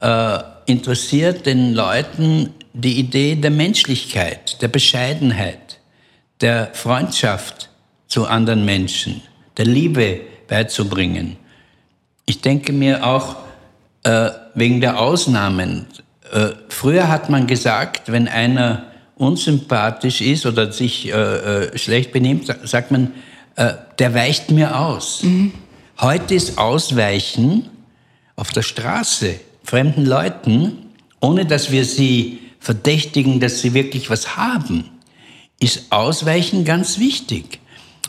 äh, 0.00 0.40
interessiert, 0.66 1.46
den 1.46 1.72
Leuten 1.72 2.50
die 2.74 2.98
Idee 2.98 3.36
der 3.36 3.50
Menschlichkeit, 3.50 4.60
der 4.60 4.68
Bescheidenheit, 4.68 5.80
der 6.42 6.68
Freundschaft 6.74 7.70
zu 8.08 8.26
anderen 8.26 8.66
Menschen, 8.66 9.22
der 9.56 9.64
Liebe 9.64 10.20
beizubringen. 10.52 11.38
Ich 12.26 12.42
denke 12.42 12.74
mir 12.74 13.06
auch 13.06 13.36
äh, 14.02 14.28
wegen 14.54 14.82
der 14.82 15.00
Ausnahmen. 15.00 15.86
Äh, 16.30 16.50
früher 16.68 17.08
hat 17.08 17.30
man 17.30 17.46
gesagt, 17.46 18.12
wenn 18.12 18.28
einer 18.28 18.84
unsympathisch 19.16 20.20
ist 20.20 20.44
oder 20.44 20.70
sich 20.70 21.08
äh, 21.08 21.12
äh 21.12 21.78
schlecht 21.78 22.12
benimmt, 22.12 22.54
sagt 22.64 22.90
man, 22.90 23.14
äh, 23.56 23.72
der 23.98 24.12
weicht 24.12 24.50
mir 24.50 24.78
aus. 24.78 25.22
Mhm. 25.22 25.54
Heute 25.98 26.34
ist 26.34 26.58
Ausweichen 26.58 27.70
auf 28.36 28.50
der 28.50 28.62
Straße 28.62 29.40
fremden 29.64 30.04
Leuten, 30.04 30.90
ohne 31.22 31.46
dass 31.46 31.70
wir 31.70 31.86
sie 31.86 32.40
verdächtigen, 32.60 33.40
dass 33.40 33.62
sie 33.62 33.72
wirklich 33.72 34.10
was 34.10 34.36
haben, 34.36 34.90
ist 35.60 35.90
Ausweichen 35.90 36.66
ganz 36.66 36.98
wichtig, 36.98 37.61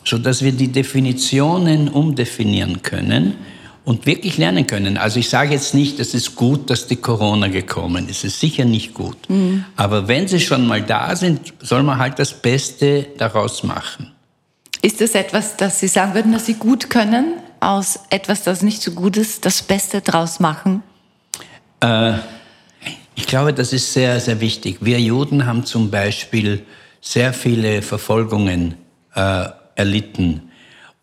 so 0.03 0.17
dass 0.17 0.43
wir 0.43 0.51
die 0.51 0.69
Definitionen 0.69 1.89
umdefinieren 1.89 2.81
können 2.81 3.35
und 3.85 4.05
wirklich 4.05 4.37
lernen 4.37 4.67
können. 4.67 4.97
Also 4.97 5.19
ich 5.19 5.29
sage 5.29 5.53
jetzt 5.53 5.73
nicht, 5.73 5.99
es 5.99 6.13
ist 6.13 6.35
gut, 6.35 6.69
dass 6.69 6.87
die 6.87 6.95
Corona 6.95 7.47
gekommen 7.47 8.07
ist. 8.07 8.19
Es 8.19 8.33
ist 8.35 8.39
sicher 8.39 8.65
nicht 8.65 8.93
gut. 8.93 9.17
Mhm. 9.29 9.65
Aber 9.75 10.07
wenn 10.07 10.27
sie 10.27 10.39
schon 10.39 10.67
mal 10.67 10.81
da 10.81 11.15
sind, 11.15 11.53
soll 11.61 11.83
man 11.83 11.97
halt 11.97 12.19
das 12.19 12.33
Beste 12.33 13.07
daraus 13.17 13.63
machen. 13.63 14.11
Ist 14.81 14.99
das 14.99 15.15
etwas, 15.15 15.55
das 15.57 15.79
Sie 15.79 15.87
sagen 15.87 16.13
würden, 16.13 16.33
dass 16.33 16.45
Sie 16.45 16.55
gut 16.55 16.89
können? 16.89 17.35
aus 17.63 17.99
etwas, 18.09 18.43
das 18.43 18.61
nicht 18.61 18.81
so 18.81 18.91
gut 18.91 19.17
ist, 19.17 19.45
das 19.45 19.63
Beste 19.63 20.01
draus 20.01 20.39
machen? 20.39 20.83
Äh, 21.79 22.13
ich 23.15 23.27
glaube, 23.27 23.53
das 23.53 23.73
ist 23.73 23.93
sehr, 23.93 24.19
sehr 24.19 24.41
wichtig. 24.41 24.77
Wir 24.81 24.99
Juden 24.99 25.45
haben 25.45 25.65
zum 25.65 25.89
Beispiel 25.89 26.65
sehr 27.01 27.33
viele 27.33 27.81
Verfolgungen 27.81 28.75
äh, 29.15 29.45
erlitten. 29.75 30.49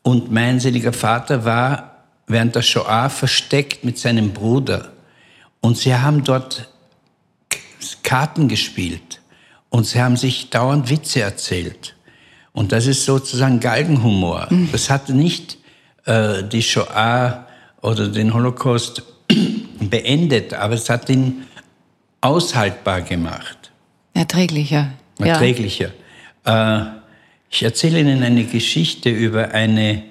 Und 0.02 0.30
mein 0.30 0.60
seliger 0.60 0.92
Vater 0.92 1.44
war 1.44 2.04
während 2.26 2.54
der 2.54 2.62
Shoah 2.62 3.10
versteckt 3.10 3.84
mit 3.84 3.98
seinem 3.98 4.32
Bruder. 4.32 4.92
Und 5.60 5.76
sie 5.76 5.94
haben 5.94 6.24
dort 6.24 6.68
Karten 8.02 8.48
gespielt. 8.48 9.20
Und 9.68 9.86
sie 9.86 10.00
haben 10.02 10.16
sich 10.16 10.50
dauernd 10.50 10.90
Witze 10.90 11.20
erzählt. 11.20 11.94
Und 12.52 12.72
das 12.72 12.86
ist 12.86 13.04
sozusagen 13.04 13.60
Galgenhumor. 13.60 14.48
Mhm. 14.50 14.70
Das 14.72 14.90
hat 14.90 15.08
nicht 15.08 15.58
äh, 16.06 16.42
die 16.42 16.62
Shoah 16.62 17.46
oder 17.80 18.08
den 18.08 18.34
Holocaust 18.34 19.02
beendet, 19.80 20.54
aber 20.54 20.74
es 20.74 20.90
hat 20.90 21.08
ihn 21.08 21.44
aushaltbar 22.20 23.02
gemacht. 23.02 23.70
Erträglicher. 24.14 24.90
Erträglicher. 25.18 25.90
Ja. 26.44 26.80
Äh, 26.80 26.99
ich 27.50 27.62
erzähle 27.64 28.00
Ihnen 28.00 28.22
eine 28.22 28.44
Geschichte 28.44 29.10
über 29.10 29.50
eine 29.50 30.04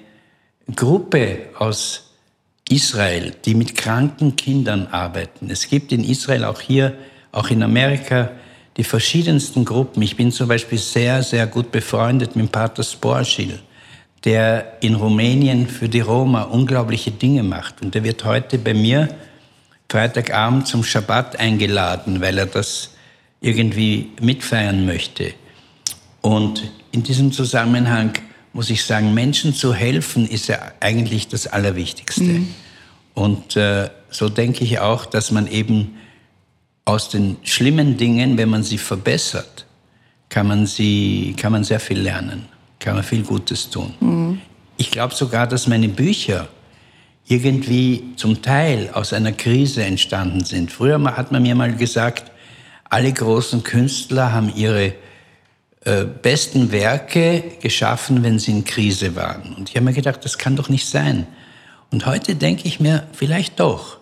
Gruppe 0.76 1.38
aus 1.58 2.12
Israel, 2.68 3.34
die 3.44 3.54
mit 3.54 3.74
kranken 3.74 4.36
Kindern 4.36 4.86
arbeiten. 4.88 5.50
Es 5.50 5.66
gibt 5.66 5.90
in 5.90 6.04
Israel 6.04 6.44
auch 6.44 6.60
hier, 6.60 6.94
auch 7.32 7.50
in 7.50 7.62
Amerika, 7.62 8.30
die 8.76 8.84
verschiedensten 8.84 9.64
Gruppen. 9.64 10.02
Ich 10.02 10.16
bin 10.16 10.30
zum 10.30 10.48
Beispiel 10.48 10.78
sehr, 10.78 11.22
sehr 11.22 11.46
gut 11.46 11.72
befreundet 11.72 12.36
mit 12.36 12.52
Pater 12.52 12.84
Sporschil, 12.84 13.58
der 14.24 14.76
in 14.80 14.94
Rumänien 14.94 15.66
für 15.66 15.88
die 15.88 16.00
Roma 16.00 16.42
unglaubliche 16.42 17.10
Dinge 17.10 17.42
macht. 17.42 17.82
Und 17.82 17.94
der 17.94 18.04
wird 18.04 18.24
heute 18.24 18.58
bei 18.58 18.74
mir 18.74 19.08
Freitagabend 19.90 20.68
zum 20.68 20.84
Schabbat 20.84 21.40
eingeladen, 21.40 22.20
weil 22.20 22.38
er 22.38 22.46
das 22.46 22.90
irgendwie 23.40 24.10
mitfeiern 24.20 24.86
möchte. 24.86 25.32
Und 26.20 26.70
in 26.92 27.02
diesem 27.02 27.32
Zusammenhang 27.32 28.12
muss 28.52 28.70
ich 28.70 28.84
sagen, 28.84 29.14
Menschen 29.14 29.54
zu 29.54 29.74
helfen 29.74 30.26
ist 30.26 30.48
ja 30.48 30.58
eigentlich 30.80 31.28
das 31.28 31.46
Allerwichtigste. 31.46 32.22
Mhm. 32.22 32.54
Und 33.14 33.56
äh, 33.56 33.90
so 34.10 34.28
denke 34.28 34.64
ich 34.64 34.80
auch, 34.80 35.06
dass 35.06 35.30
man 35.30 35.46
eben 35.46 35.96
aus 36.84 37.08
den 37.08 37.36
schlimmen 37.44 37.96
Dingen, 37.96 38.36
wenn 38.38 38.48
man 38.48 38.62
sie 38.62 38.78
verbessert, 38.78 39.66
kann 40.28 40.48
man, 40.48 40.66
sie, 40.66 41.34
kann 41.36 41.52
man 41.52 41.64
sehr 41.64 41.80
viel 41.80 42.00
lernen, 42.00 42.46
kann 42.78 42.94
man 42.94 43.04
viel 43.04 43.22
Gutes 43.22 43.70
tun. 43.70 43.94
Mhm. 44.00 44.40
Ich 44.76 44.90
glaube 44.90 45.14
sogar, 45.14 45.46
dass 45.46 45.66
meine 45.66 45.88
Bücher 45.88 46.48
irgendwie 47.28 48.02
zum 48.16 48.42
Teil 48.42 48.90
aus 48.92 49.12
einer 49.12 49.32
Krise 49.32 49.84
entstanden 49.84 50.44
sind. 50.44 50.72
Früher 50.72 51.00
hat 51.16 51.30
man 51.30 51.42
mir 51.42 51.54
mal 51.54 51.74
gesagt, 51.76 52.30
alle 52.88 53.12
großen 53.12 53.62
Künstler 53.62 54.32
haben 54.32 54.52
ihre 54.56 54.94
besten 55.82 56.72
Werke 56.72 57.42
geschaffen, 57.60 58.22
wenn 58.22 58.38
sie 58.38 58.50
in 58.50 58.64
Krise 58.64 59.16
waren. 59.16 59.54
Und 59.54 59.70
ich 59.70 59.76
habe 59.76 59.86
mir 59.86 59.94
gedacht, 59.94 60.24
das 60.24 60.36
kann 60.36 60.56
doch 60.56 60.68
nicht 60.68 60.86
sein. 60.86 61.26
Und 61.90 62.06
heute 62.06 62.34
denke 62.34 62.68
ich 62.68 62.80
mir, 62.80 63.06
vielleicht 63.12 63.60
doch, 63.60 63.98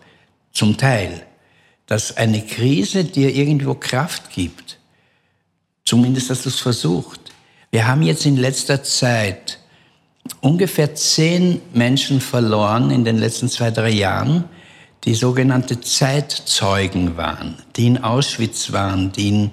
zum 0.53 0.77
Teil, 0.77 1.25
dass 1.87 2.17
eine 2.17 2.45
Krise 2.45 3.05
dir 3.05 3.35
irgendwo 3.35 3.75
Kraft 3.75 4.31
gibt. 4.31 4.79
Zumindest 5.85 6.31
hast 6.31 6.45
du 6.45 6.49
es 6.49 6.59
versucht. 6.59 7.21
Wir 7.71 7.87
haben 7.87 8.03
jetzt 8.03 8.27
in 8.27 8.37
letzter 8.37 8.83
Zeit 8.83 9.59
ungefähr 10.41 10.95
zehn 10.95 11.63
Menschen 11.73 12.21
verloren 12.21 12.91
in 12.91 13.05
den 13.05 13.19
letzten 13.19 13.49
zwei, 13.49 13.71
drei 13.71 13.91
Jahren, 13.91 14.45
die 15.05 15.15
sogenannte 15.15 15.81
Zeitzeugen 15.81 17.17
waren, 17.17 17.57
die 17.77 17.87
in 17.87 18.03
Auschwitz 18.03 18.73
waren, 18.73 19.13
die 19.13 19.29
in 19.29 19.51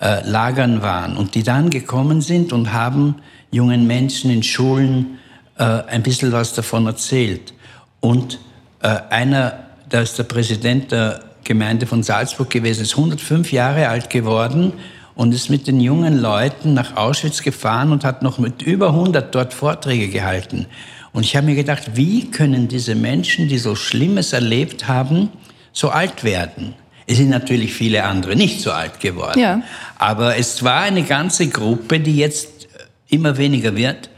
äh, 0.00 0.28
Lagern 0.28 0.82
waren 0.82 1.16
und 1.16 1.34
die 1.34 1.42
dann 1.42 1.70
gekommen 1.70 2.20
sind 2.20 2.52
und 2.52 2.72
haben 2.72 3.16
jungen 3.50 3.86
Menschen 3.86 4.30
in 4.30 4.42
Schulen 4.42 5.18
äh, 5.58 5.64
ein 5.64 6.02
bisschen 6.02 6.32
was 6.32 6.54
davon 6.54 6.86
erzählt. 6.86 7.54
Und 8.00 8.38
äh, 8.82 8.88
einer, 9.10 9.64
da 9.88 10.00
ist 10.00 10.18
der 10.18 10.24
Präsident 10.24 10.92
der 10.92 11.20
Gemeinde 11.44 11.86
von 11.86 12.02
Salzburg 12.02 12.50
gewesen, 12.50 12.82
ist 12.82 12.96
105 12.96 13.52
Jahre 13.52 13.88
alt 13.88 14.10
geworden 14.10 14.72
und 15.14 15.32
ist 15.32 15.48
mit 15.48 15.66
den 15.66 15.80
jungen 15.80 16.20
Leuten 16.20 16.74
nach 16.74 16.96
Auschwitz 16.96 17.42
gefahren 17.42 17.92
und 17.92 18.04
hat 18.04 18.22
noch 18.22 18.38
mit 18.38 18.62
über 18.62 18.88
100 18.88 19.34
dort 19.34 19.54
Vorträge 19.54 20.08
gehalten. 20.08 20.66
Und 21.12 21.24
ich 21.24 21.34
habe 21.34 21.46
mir 21.46 21.54
gedacht, 21.54 21.92
wie 21.94 22.30
können 22.30 22.68
diese 22.68 22.94
Menschen, 22.94 23.48
die 23.48 23.58
so 23.58 23.74
Schlimmes 23.74 24.34
erlebt 24.34 24.86
haben, 24.86 25.30
so 25.72 25.88
alt 25.88 26.24
werden? 26.24 26.74
Es 27.06 27.18
sind 27.18 27.30
natürlich 27.30 27.72
viele 27.72 28.04
andere 28.04 28.34
nicht 28.34 28.60
so 28.60 28.72
alt 28.72 29.00
geworden. 29.00 29.38
Ja. 29.38 29.62
Aber 29.98 30.36
es 30.36 30.62
war 30.62 30.82
eine 30.82 31.04
ganze 31.04 31.48
Gruppe, 31.48 32.00
die 32.00 32.16
jetzt 32.16 32.64
äh, 32.64 33.14
immer 33.14 33.36
weniger 33.36 33.76
wird. 33.76 34.10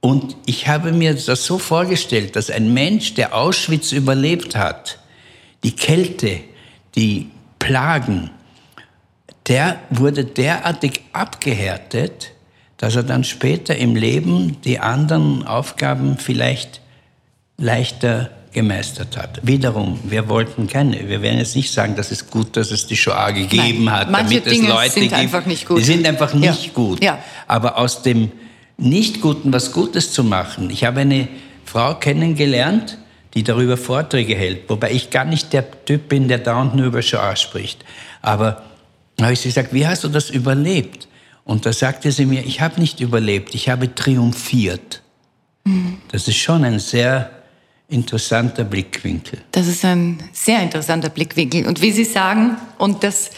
Und 0.00 0.36
ich 0.46 0.68
habe 0.68 0.92
mir 0.92 1.14
das 1.14 1.44
so 1.44 1.58
vorgestellt, 1.58 2.36
dass 2.36 2.50
ein 2.50 2.72
Mensch, 2.72 3.14
der 3.14 3.34
Auschwitz 3.34 3.92
überlebt 3.92 4.54
hat, 4.54 4.98
die 5.64 5.74
Kälte, 5.74 6.40
die 6.94 7.30
Plagen, 7.58 8.30
der 9.48 9.80
wurde 9.90 10.24
derartig 10.24 11.00
abgehärtet, 11.12 12.32
dass 12.76 12.94
er 12.94 13.02
dann 13.02 13.24
später 13.24 13.74
im 13.76 13.96
Leben 13.96 14.60
die 14.62 14.78
anderen 14.78 15.46
Aufgaben 15.46 16.18
vielleicht 16.18 16.80
leichter 17.56 18.30
gemeistert 18.58 19.16
hat. 19.16 19.38
Wiederum, 19.44 20.00
wir 20.02 20.28
wollten 20.28 20.66
keine, 20.66 21.08
wir 21.08 21.22
werden 21.22 21.38
jetzt 21.38 21.54
nicht 21.54 21.72
sagen, 21.72 21.94
dass 21.94 22.10
es 22.10 22.28
gut, 22.28 22.56
dass 22.56 22.72
es 22.72 22.88
die 22.88 22.96
Shoah 22.96 23.30
gegeben 23.30 23.84
Nein, 23.84 23.94
hat, 23.94 24.10
manche 24.10 24.40
damit 24.40 24.52
Dinge 24.52 24.68
es 24.68 24.74
Leute 24.74 24.90
sind 24.90 25.02
gibt. 25.02 25.14
Einfach 25.14 25.46
nicht 25.46 25.68
gut. 25.68 25.78
Die 25.78 25.84
sind 25.84 26.04
einfach 26.04 26.34
nicht 26.34 26.66
ja. 26.66 26.72
gut. 26.72 27.04
Ja. 27.04 27.18
Aber 27.46 27.78
aus 27.78 28.02
dem 28.02 28.32
Nicht-Guten 28.76 29.52
was 29.52 29.70
Gutes 29.70 30.12
zu 30.12 30.24
machen. 30.24 30.70
Ich 30.70 30.82
habe 30.82 31.00
eine 31.00 31.28
Frau 31.64 31.94
kennengelernt, 31.94 32.98
die 33.34 33.44
darüber 33.44 33.76
Vorträge 33.76 34.34
hält, 34.34 34.68
wobei 34.68 34.90
ich 34.90 35.10
gar 35.10 35.24
nicht 35.24 35.52
der 35.52 35.84
Typ 35.84 36.08
bin, 36.08 36.26
der 36.26 36.38
dauernd 36.38 36.74
nur 36.74 36.86
über 36.86 37.00
Shoah 37.00 37.36
spricht. 37.36 37.84
Aber 38.22 38.64
da 39.16 39.26
habe 39.26 39.34
ich 39.34 39.40
sie 39.40 39.50
gesagt, 39.50 39.72
wie 39.72 39.86
hast 39.86 40.02
du 40.02 40.08
das 40.08 40.30
überlebt? 40.30 41.06
Und 41.44 41.64
da 41.64 41.72
sagte 41.72 42.10
sie 42.10 42.26
mir, 42.26 42.44
ich 42.44 42.60
habe 42.60 42.80
nicht 42.80 42.98
überlebt, 42.98 43.54
ich 43.54 43.68
habe 43.68 43.94
triumphiert. 43.94 45.02
Mhm. 45.62 45.98
Das 46.10 46.26
ist 46.26 46.38
schon 46.38 46.64
ein 46.64 46.80
sehr 46.80 47.30
interessanter 47.88 48.64
Blickwinkel. 48.64 49.40
Das 49.52 49.66
ist 49.66 49.84
ein 49.84 50.18
sehr 50.32 50.62
interessanter 50.62 51.08
Blickwinkel. 51.08 51.66
Und 51.66 51.80
wie 51.80 51.90
Sie 51.90 52.04
sagen, 52.04 52.56
und 52.76 53.02
das 53.02 53.30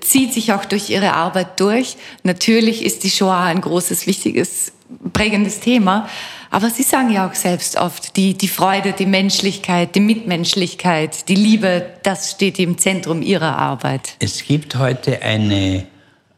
zieht 0.00 0.32
sich 0.32 0.52
auch 0.52 0.64
durch 0.64 0.90
Ihre 0.90 1.12
Arbeit 1.12 1.60
durch, 1.60 1.96
natürlich 2.24 2.84
ist 2.84 3.04
die 3.04 3.10
Shoah 3.10 3.44
ein 3.44 3.60
großes, 3.60 4.06
wichtiges, 4.06 4.72
prägendes 5.12 5.60
Thema. 5.60 6.08
Aber 6.50 6.68
Sie 6.68 6.82
sagen 6.82 7.10
ja 7.10 7.28
auch 7.28 7.34
selbst 7.34 7.76
oft, 7.76 8.16
die, 8.16 8.34
die 8.34 8.48
Freude, 8.48 8.92
die 8.92 9.06
Menschlichkeit, 9.06 9.94
die 9.94 10.00
Mitmenschlichkeit, 10.00 11.28
die 11.28 11.36
Liebe, 11.36 11.86
das 12.02 12.32
steht 12.32 12.58
im 12.58 12.78
Zentrum 12.78 13.22
Ihrer 13.22 13.56
Arbeit. 13.56 14.16
Es 14.18 14.44
gibt 14.44 14.74
heute 14.76 15.22
eine 15.22 15.86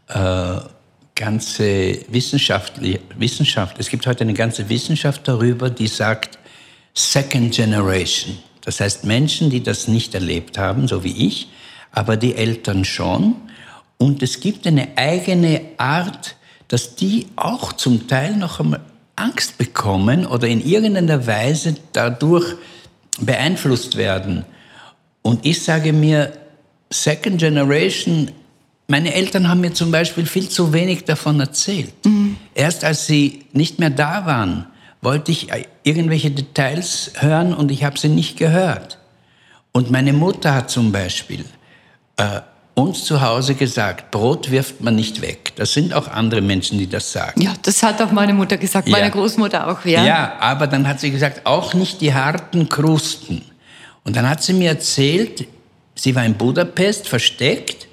äh, 0.08 0.56
ganze 1.14 1.98
Wissenschaft, 2.08 2.74
Wissenschaft, 3.16 3.76
es 3.78 3.88
gibt 3.88 4.06
heute 4.06 4.22
eine 4.22 4.34
ganze 4.34 4.68
Wissenschaft 4.68 5.26
darüber, 5.26 5.70
die 5.70 5.88
sagt, 5.88 6.38
Second 6.94 7.52
Generation. 7.52 8.38
Das 8.62 8.80
heißt 8.80 9.04
Menschen, 9.04 9.50
die 9.50 9.62
das 9.62 9.88
nicht 9.88 10.14
erlebt 10.14 10.56
haben, 10.58 10.88
so 10.88 11.04
wie 11.04 11.26
ich, 11.26 11.48
aber 11.92 12.16
die 12.16 12.34
Eltern 12.34 12.84
schon. 12.84 13.36
Und 13.98 14.22
es 14.22 14.40
gibt 14.40 14.66
eine 14.66 14.96
eigene 14.96 15.60
Art, 15.76 16.36
dass 16.68 16.94
die 16.96 17.26
auch 17.36 17.72
zum 17.72 18.08
Teil 18.08 18.36
noch 18.36 18.60
einmal 18.60 18.80
Angst 19.16 19.58
bekommen 19.58 20.26
oder 20.26 20.48
in 20.48 20.64
irgendeiner 20.64 21.26
Weise 21.26 21.76
dadurch 21.92 22.56
beeinflusst 23.20 23.96
werden. 23.96 24.44
Und 25.22 25.44
ich 25.46 25.62
sage 25.62 25.92
mir, 25.92 26.32
Second 26.90 27.38
Generation, 27.38 28.30
meine 28.88 29.14
Eltern 29.14 29.48
haben 29.48 29.60
mir 29.60 29.72
zum 29.72 29.90
Beispiel 29.90 30.26
viel 30.26 30.48
zu 30.48 30.72
wenig 30.72 31.04
davon 31.04 31.40
erzählt. 31.40 31.92
Mhm. 32.04 32.36
Erst 32.54 32.84
als 32.84 33.06
sie 33.06 33.44
nicht 33.52 33.78
mehr 33.78 33.90
da 33.90 34.26
waren, 34.26 34.66
wollte 35.04 35.30
ich 35.30 35.48
irgendwelche 35.82 36.30
Details 36.30 37.12
hören 37.16 37.54
und 37.54 37.70
ich 37.70 37.84
habe 37.84 37.98
sie 37.98 38.08
nicht 38.08 38.36
gehört. 38.36 38.98
Und 39.72 39.90
meine 39.90 40.12
Mutter 40.12 40.54
hat 40.54 40.70
zum 40.70 40.92
Beispiel 40.92 41.44
äh, 42.16 42.40
uns 42.74 43.04
zu 43.04 43.20
Hause 43.20 43.54
gesagt, 43.54 44.10
Brot 44.10 44.50
wirft 44.50 44.80
man 44.80 44.96
nicht 44.96 45.22
weg. 45.22 45.52
Das 45.56 45.72
sind 45.72 45.94
auch 45.94 46.08
andere 46.08 46.40
Menschen, 46.40 46.78
die 46.78 46.88
das 46.88 47.12
sagen. 47.12 47.40
Ja, 47.40 47.52
das 47.62 47.82
hat 47.82 48.00
auch 48.02 48.10
meine 48.10 48.34
Mutter 48.34 48.56
gesagt, 48.56 48.88
meine 48.88 49.10
Großmutter 49.10 49.68
auch, 49.68 49.84
ja. 49.84 50.04
Ja, 50.04 50.36
aber 50.40 50.66
dann 50.66 50.86
hat 50.88 51.00
sie 51.00 51.10
gesagt, 51.10 51.46
auch 51.46 51.74
nicht 51.74 52.00
die 52.00 52.12
harten 52.14 52.68
Krusten. 52.68 53.42
Und 54.04 54.16
dann 54.16 54.28
hat 54.28 54.42
sie 54.42 54.52
mir 54.52 54.70
erzählt, 54.70 55.46
sie 55.94 56.14
war 56.14 56.24
in 56.24 56.34
Budapest 56.34 57.08
versteckt 57.08 57.83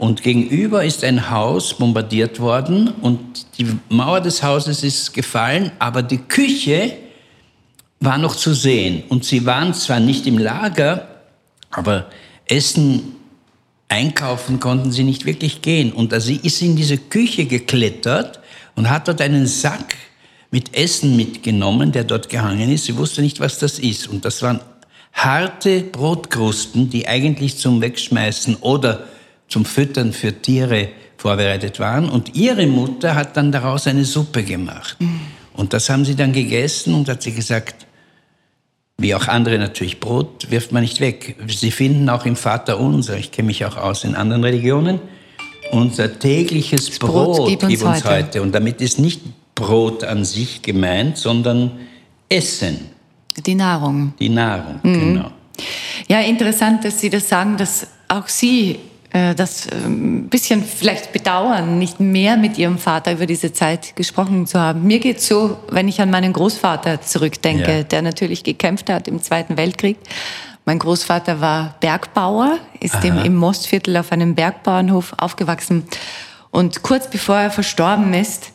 und 0.00 0.22
gegenüber 0.22 0.82
ist 0.82 1.04
ein 1.04 1.28
Haus 1.28 1.74
bombardiert 1.74 2.40
worden 2.40 2.88
und 3.02 3.18
die 3.58 3.66
Mauer 3.90 4.22
des 4.22 4.42
Hauses 4.42 4.82
ist 4.82 5.12
gefallen, 5.12 5.72
aber 5.78 6.02
die 6.02 6.16
Küche 6.16 6.96
war 8.00 8.16
noch 8.16 8.34
zu 8.34 8.54
sehen. 8.54 9.02
Und 9.10 9.26
sie 9.26 9.44
waren 9.44 9.74
zwar 9.74 10.00
nicht 10.00 10.26
im 10.26 10.38
Lager, 10.38 11.06
aber 11.70 12.06
Essen 12.46 13.14
einkaufen 13.88 14.58
konnten 14.58 14.90
sie 14.90 15.04
nicht 15.04 15.26
wirklich 15.26 15.60
gehen. 15.60 15.92
Und 15.92 16.18
sie 16.22 16.40
ist 16.42 16.62
in 16.62 16.76
diese 16.76 16.96
Küche 16.96 17.44
geklettert 17.44 18.40
und 18.76 18.88
hat 18.88 19.06
dort 19.06 19.20
einen 19.20 19.46
Sack 19.46 19.96
mit 20.50 20.74
Essen 20.74 21.14
mitgenommen, 21.14 21.92
der 21.92 22.04
dort 22.04 22.30
gehangen 22.30 22.72
ist. 22.72 22.86
Sie 22.86 22.96
wusste 22.96 23.20
nicht, 23.20 23.38
was 23.38 23.58
das 23.58 23.78
ist. 23.78 24.08
Und 24.08 24.24
das 24.24 24.40
waren 24.40 24.60
harte 25.12 25.82
Brotkrusten, 25.82 26.88
die 26.88 27.06
eigentlich 27.06 27.58
zum 27.58 27.82
Wegschmeißen 27.82 28.56
oder 28.62 29.06
zum 29.50 29.66
Füttern 29.66 30.14
für 30.14 30.40
Tiere 30.40 30.88
vorbereitet 31.18 31.78
waren. 31.78 32.08
Und 32.08 32.34
ihre 32.34 32.66
Mutter 32.66 33.14
hat 33.14 33.36
dann 33.36 33.52
daraus 33.52 33.86
eine 33.86 34.06
Suppe 34.06 34.42
gemacht. 34.42 34.96
Und 35.52 35.74
das 35.74 35.90
haben 35.90 36.06
sie 36.06 36.16
dann 36.16 36.32
gegessen 36.32 36.94
und 36.94 37.08
hat 37.08 37.22
sie 37.22 37.32
gesagt, 37.32 37.86
wie 38.96 39.14
auch 39.14 39.28
andere 39.28 39.58
natürlich, 39.58 40.00
Brot 40.00 40.50
wirft 40.50 40.72
man 40.72 40.82
nicht 40.82 41.00
weg. 41.00 41.36
Sie 41.48 41.70
finden 41.70 42.08
auch 42.08 42.26
im 42.26 42.36
Vater 42.36 42.78
unser, 42.78 43.18
ich 43.18 43.32
kenne 43.32 43.46
mich 43.46 43.64
auch 43.64 43.76
aus 43.76 44.04
in 44.04 44.14
anderen 44.14 44.44
Religionen, 44.44 45.00
unser 45.70 46.18
tägliches 46.18 46.98
Brot, 46.98 47.36
Brot 47.36 47.48
gib 47.48 47.62
uns, 47.62 47.72
gib 47.72 47.82
uns 47.82 48.04
heute. 48.04 48.10
heute. 48.10 48.42
Und 48.42 48.54
damit 48.54 48.80
ist 48.80 48.98
nicht 48.98 49.22
Brot 49.54 50.04
an 50.04 50.24
sich 50.24 50.62
gemeint, 50.62 51.16
sondern 51.16 51.72
Essen. 52.28 52.78
Die 53.46 53.54
Nahrung. 53.54 54.12
Die 54.18 54.28
Nahrung, 54.28 54.80
mhm. 54.82 55.00
genau. 55.00 55.30
Ja, 56.08 56.20
interessant, 56.20 56.84
dass 56.84 57.00
Sie 57.00 57.10
das 57.10 57.28
sagen, 57.28 57.56
dass 57.56 57.86
auch 58.08 58.28
Sie 58.28 58.80
das 59.12 59.68
ein 59.68 59.84
ähm, 59.84 60.28
bisschen 60.28 60.62
vielleicht 60.62 61.12
bedauern, 61.12 61.78
nicht 61.78 61.98
mehr 61.98 62.36
mit 62.36 62.58
ihrem 62.58 62.78
Vater 62.78 63.12
über 63.12 63.26
diese 63.26 63.52
Zeit 63.52 63.96
gesprochen 63.96 64.46
zu 64.46 64.60
haben. 64.60 64.86
Mir 64.86 65.00
geht 65.00 65.18
es 65.18 65.26
so, 65.26 65.58
wenn 65.68 65.88
ich 65.88 66.00
an 66.00 66.10
meinen 66.10 66.32
Großvater 66.32 67.00
zurückdenke, 67.00 67.78
ja. 67.78 67.82
der 67.82 68.02
natürlich 68.02 68.44
gekämpft 68.44 68.88
hat 68.88 69.08
im 69.08 69.20
Zweiten 69.20 69.56
Weltkrieg. 69.56 69.96
Mein 70.64 70.78
Großvater 70.78 71.40
war 71.40 71.74
Bergbauer, 71.80 72.58
ist 72.78 73.04
im, 73.04 73.18
im 73.18 73.34
Mostviertel 73.34 73.96
auf 73.96 74.12
einem 74.12 74.36
Bergbauernhof 74.36 75.14
aufgewachsen. 75.18 75.84
Und 76.52 76.82
kurz 76.82 77.10
bevor 77.10 77.36
er 77.36 77.50
verstorben 77.50 78.14
ist, 78.14 78.52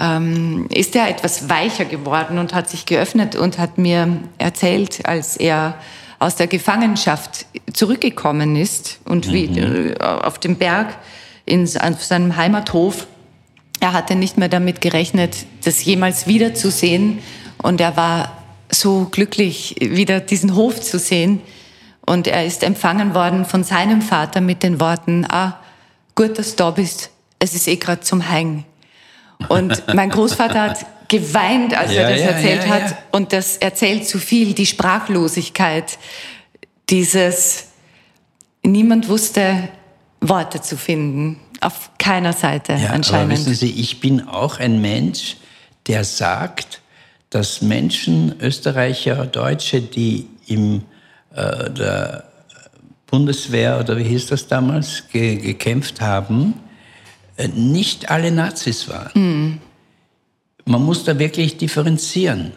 ähm, 0.00 0.66
ist 0.70 0.96
er 0.96 1.08
etwas 1.08 1.48
weicher 1.48 1.84
geworden 1.84 2.38
und 2.38 2.54
hat 2.54 2.68
sich 2.68 2.86
geöffnet 2.86 3.36
und 3.36 3.58
hat 3.58 3.78
mir 3.78 4.08
erzählt, 4.38 5.06
als 5.06 5.36
er 5.36 5.74
aus 6.18 6.36
der 6.36 6.46
Gefangenschaft 6.46 7.46
zurückgekommen 7.72 8.56
ist 8.56 9.00
und 9.04 9.32
wie 9.32 9.48
mhm. 9.48 9.92
Äh, 9.92 10.02
auf 10.02 10.38
dem 10.38 10.56
Berg 10.56 10.96
in, 11.44 11.62
auf 11.78 12.04
seinem 12.04 12.36
Heimathof. 12.36 13.06
Er 13.80 13.92
hatte 13.92 14.14
nicht 14.14 14.38
mehr 14.38 14.48
damit 14.48 14.80
gerechnet, 14.80 15.46
das 15.64 15.84
jemals 15.84 16.26
wiederzusehen. 16.26 17.18
Und 17.58 17.80
er 17.80 17.96
war 17.96 18.38
so 18.70 19.08
glücklich, 19.10 19.76
wieder 19.80 20.20
diesen 20.20 20.54
Hof 20.54 20.80
zu 20.80 20.98
sehen. 20.98 21.40
Und 22.06 22.26
er 22.26 22.44
ist 22.44 22.62
empfangen 22.62 23.14
worden 23.14 23.44
von 23.44 23.64
seinem 23.64 24.02
Vater 24.02 24.40
mit 24.40 24.62
den 24.62 24.80
Worten, 24.80 25.26
ah, 25.28 25.60
gut, 26.14 26.38
dass 26.38 26.50
du 26.50 26.56
da 26.64 26.70
bist. 26.70 27.10
Es 27.38 27.54
ist 27.54 27.66
eh 27.68 27.76
gerade 27.76 28.02
zum 28.02 28.20
Hängen. 28.20 28.64
Und 29.48 29.82
mein 29.94 30.10
Großvater 30.10 30.60
hat 30.60 30.86
geweint, 31.08 31.76
als 31.76 31.92
ja, 31.92 32.02
er 32.02 32.10
das 32.10 32.20
ja, 32.20 32.26
erzählt 32.26 32.64
ja, 32.64 32.68
hat. 32.70 32.96
Und 33.12 33.32
das 33.32 33.56
erzählt 33.56 34.06
zu 34.06 34.18
viel, 34.18 34.54
die 34.54 34.66
Sprachlosigkeit, 34.66 35.98
dieses, 36.90 37.68
niemand 38.62 39.08
wusste 39.08 39.68
Worte 40.20 40.60
zu 40.60 40.76
finden, 40.76 41.40
auf 41.60 41.90
keiner 41.98 42.32
Seite 42.32 42.74
anscheinend. 42.74 43.12
Aber 43.12 43.30
wissen 43.30 43.54
Sie, 43.54 43.70
ich 43.70 44.00
bin 44.00 44.26
auch 44.28 44.58
ein 44.58 44.80
Mensch, 44.80 45.36
der 45.86 46.04
sagt, 46.04 46.80
dass 47.30 47.62
Menschen, 47.62 48.34
Österreicher, 48.40 49.26
Deutsche, 49.26 49.80
die 49.80 50.28
im 50.46 50.82
äh, 51.34 51.70
der 51.70 52.24
Bundeswehr 53.06 53.80
oder 53.80 53.96
wie 53.96 54.04
hieß 54.04 54.26
das 54.26 54.46
damals, 54.46 55.04
ge 55.12 55.36
gekämpft 55.36 56.00
haben, 56.00 56.54
äh, 57.36 57.48
nicht 57.48 58.10
alle 58.10 58.30
Nazis 58.30 58.88
waren. 58.88 59.10
Mhm. 59.14 59.60
Man 60.64 60.82
muss 60.82 61.04
da 61.04 61.18
wirklich 61.18 61.56
differenzieren. 61.56 62.52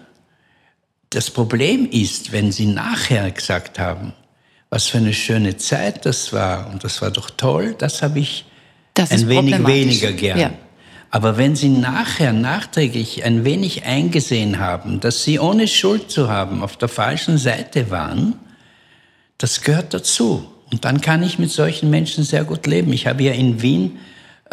Das 1.10 1.30
Problem 1.30 1.90
ist, 1.90 2.32
wenn 2.32 2.52
Sie 2.52 2.66
nachher 2.66 3.32
gesagt 3.32 3.80
haben, 3.80 4.14
was 4.70 4.88
für 4.88 4.98
eine 4.98 5.14
schöne 5.14 5.58
Zeit 5.58 6.06
das 6.06 6.34
war 6.34 6.70
und 6.70 6.84
das 6.84 7.02
war 7.02 7.12
doch 7.12 7.30
toll, 7.30 7.76
das 7.78 8.02
habe 8.02 8.20
ich 8.20 8.46
das 8.94 9.12
ein 9.12 9.30
wenig 9.30 9.66
weniger 9.66 10.12
gern. 10.12 10.40
Ja. 10.40 10.52
Aber 11.10 11.38
wenn 11.38 11.56
Sie 11.56 11.70
nachher 11.70 12.34
nachträglich 12.34 13.24
ein 13.24 13.46
wenig 13.46 13.86
eingesehen 13.86 14.60
haben, 14.60 15.00
dass 15.00 15.24
Sie 15.24 15.40
ohne 15.40 15.68
Schuld 15.68 16.12
zu 16.12 16.30
haben 16.30 16.64
auf 16.64 16.76
der 16.76 16.90
falschen 16.90 17.38
Seite 17.38 17.90
waren, 17.92 18.36
das 19.38 19.62
gehört 19.62 19.94
dazu. 19.94 20.52
Und 20.70 20.84
dann 20.84 21.00
kann 21.00 21.24
ich 21.24 21.40
mit 21.40 21.50
solchen 21.50 21.90
Menschen 21.90 22.26
sehr 22.26 22.44
gut 22.44 22.68
leben. 22.68 22.92
Ich 22.92 23.08
habe 23.08 23.24
ja 23.24 23.32
in 23.32 23.62
Wien 23.62 24.00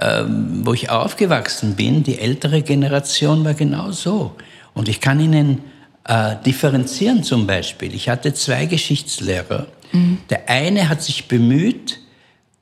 ähm, 0.01 0.63
wo 0.65 0.73
ich 0.73 0.91
aufgewachsen 0.91 1.75
bin, 1.75 2.03
die 2.03 2.19
ältere 2.19 2.63
Generation 2.63 3.45
war 3.45 3.55
genau 3.55 3.93
so. 3.93 4.35
Und 4.75 4.89
ich 4.89 5.01
kann 5.01 5.21
Ihnen 5.21 5.63
äh, 6.05 6.37
differenzieren 6.45 7.23
zum 7.23 7.47
Beispiel. 7.47 7.95
Ich 7.95 8.09
hatte 8.09 8.35
zwei 8.35 8.67
Geschichtslehrer. 8.67 9.67
Mhm. 9.93 10.19
Der 10.31 10.49
eine 10.49 10.89
hat 10.89 11.03
sich 11.03 11.29
bemüht, 11.29 12.01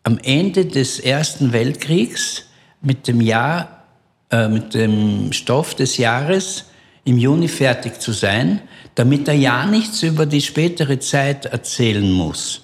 am 0.04 0.18
Ende 0.22 0.66
des 0.66 1.00
Ersten 1.00 1.52
Weltkriegs 1.52 2.46
mit 2.80 3.08
dem 3.08 3.20
Jahr, 3.20 3.84
äh, 4.30 4.48
mit 4.48 4.74
dem 4.74 5.32
Stoff 5.32 5.74
des 5.74 5.96
Jahres 5.96 6.66
im 7.04 7.18
Juni 7.18 7.48
fertig 7.48 8.00
zu 8.00 8.12
sein, 8.12 8.60
damit 8.94 9.26
er 9.26 9.34
ja 9.34 9.66
nichts 9.66 10.02
über 10.02 10.26
die 10.26 10.42
spätere 10.42 10.98
Zeit 10.98 11.46
erzählen 11.46 12.10
muss. 12.10 12.62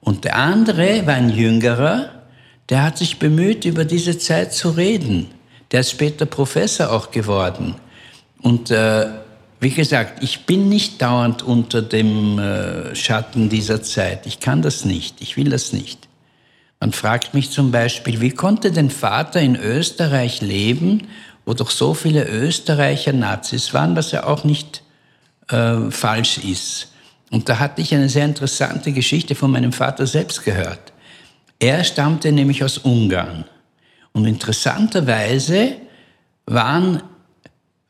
Und 0.00 0.24
der 0.24 0.36
andere 0.36 1.06
war 1.06 1.14
ein 1.14 1.30
Jüngerer, 1.30 2.23
der 2.68 2.82
hat 2.82 2.98
sich 2.98 3.18
bemüht, 3.18 3.64
über 3.64 3.84
diese 3.84 4.18
Zeit 4.18 4.54
zu 4.54 4.70
reden. 4.70 5.28
Der 5.70 5.80
ist 5.80 5.90
später 5.90 6.26
Professor 6.26 6.90
auch 6.90 7.10
geworden. 7.10 7.74
Und 8.40 8.70
äh, 8.70 9.06
wie 9.60 9.70
gesagt, 9.70 10.22
ich 10.22 10.46
bin 10.46 10.68
nicht 10.68 11.00
dauernd 11.00 11.42
unter 11.42 11.82
dem 11.82 12.38
äh, 12.38 12.94
Schatten 12.94 13.48
dieser 13.48 13.82
Zeit. 13.82 14.26
Ich 14.26 14.40
kann 14.40 14.62
das 14.62 14.84
nicht. 14.84 15.20
Ich 15.20 15.36
will 15.36 15.50
das 15.50 15.72
nicht. 15.72 16.08
Man 16.80 16.92
fragt 16.92 17.32
mich 17.34 17.50
zum 17.50 17.70
Beispiel, 17.70 18.20
wie 18.20 18.30
konnte 18.30 18.72
denn 18.72 18.90
Vater 18.90 19.40
in 19.40 19.56
Österreich 19.56 20.42
leben, 20.42 21.06
wo 21.46 21.54
doch 21.54 21.70
so 21.70 21.94
viele 21.94 22.26
Österreicher 22.26 23.12
Nazis 23.12 23.72
waren, 23.72 23.96
was 23.96 24.12
ja 24.12 24.24
auch 24.24 24.44
nicht 24.44 24.82
äh, 25.48 25.90
falsch 25.90 26.38
ist. 26.38 26.92
Und 27.30 27.48
da 27.48 27.58
hatte 27.58 27.80
ich 27.80 27.94
eine 27.94 28.08
sehr 28.08 28.24
interessante 28.24 28.92
Geschichte 28.92 29.34
von 29.34 29.50
meinem 29.50 29.72
Vater 29.72 30.06
selbst 30.06 30.44
gehört. 30.44 30.93
Er 31.58 31.84
stammte 31.84 32.32
nämlich 32.32 32.62
aus 32.64 32.78
Ungarn. 32.78 33.44
Und 34.12 34.26
interessanterweise 34.26 35.76
waren, 36.46 37.02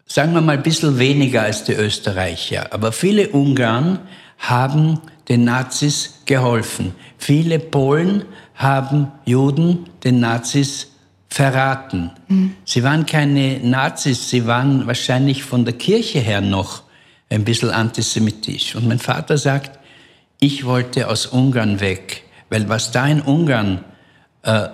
sagen 0.06 0.32
wir 0.32 0.40
mal, 0.40 0.56
ein 0.56 0.62
bisschen 0.62 0.98
weniger 0.98 1.42
als 1.42 1.64
die 1.64 1.74
Österreicher. 1.74 2.72
Aber 2.72 2.92
viele 2.92 3.28
Ungarn 3.28 3.98
haben 4.38 5.00
den 5.28 5.44
Nazis 5.44 6.20
geholfen. 6.26 6.94
Viele 7.18 7.58
Polen 7.58 8.24
haben 8.54 9.10
Juden 9.24 9.86
den 10.02 10.20
Nazis 10.20 10.88
verraten. 11.28 12.10
Mhm. 12.28 12.54
Sie 12.64 12.82
waren 12.82 13.06
keine 13.06 13.58
Nazis, 13.60 14.30
sie 14.30 14.46
waren 14.46 14.86
wahrscheinlich 14.86 15.42
von 15.42 15.64
der 15.64 15.74
Kirche 15.74 16.20
her 16.20 16.40
noch 16.40 16.82
ein 17.30 17.44
bisschen 17.44 17.70
antisemitisch. 17.70 18.76
Und 18.76 18.86
mein 18.86 18.98
Vater 18.98 19.36
sagt, 19.36 19.78
ich 20.38 20.64
wollte 20.64 21.08
aus 21.08 21.26
Ungarn 21.26 21.80
weg. 21.80 22.23
Weil 22.50 22.68
was 22.68 22.90
da 22.90 23.06
in 23.06 23.20
Ungarn, 23.20 23.84
äh, 24.42 24.68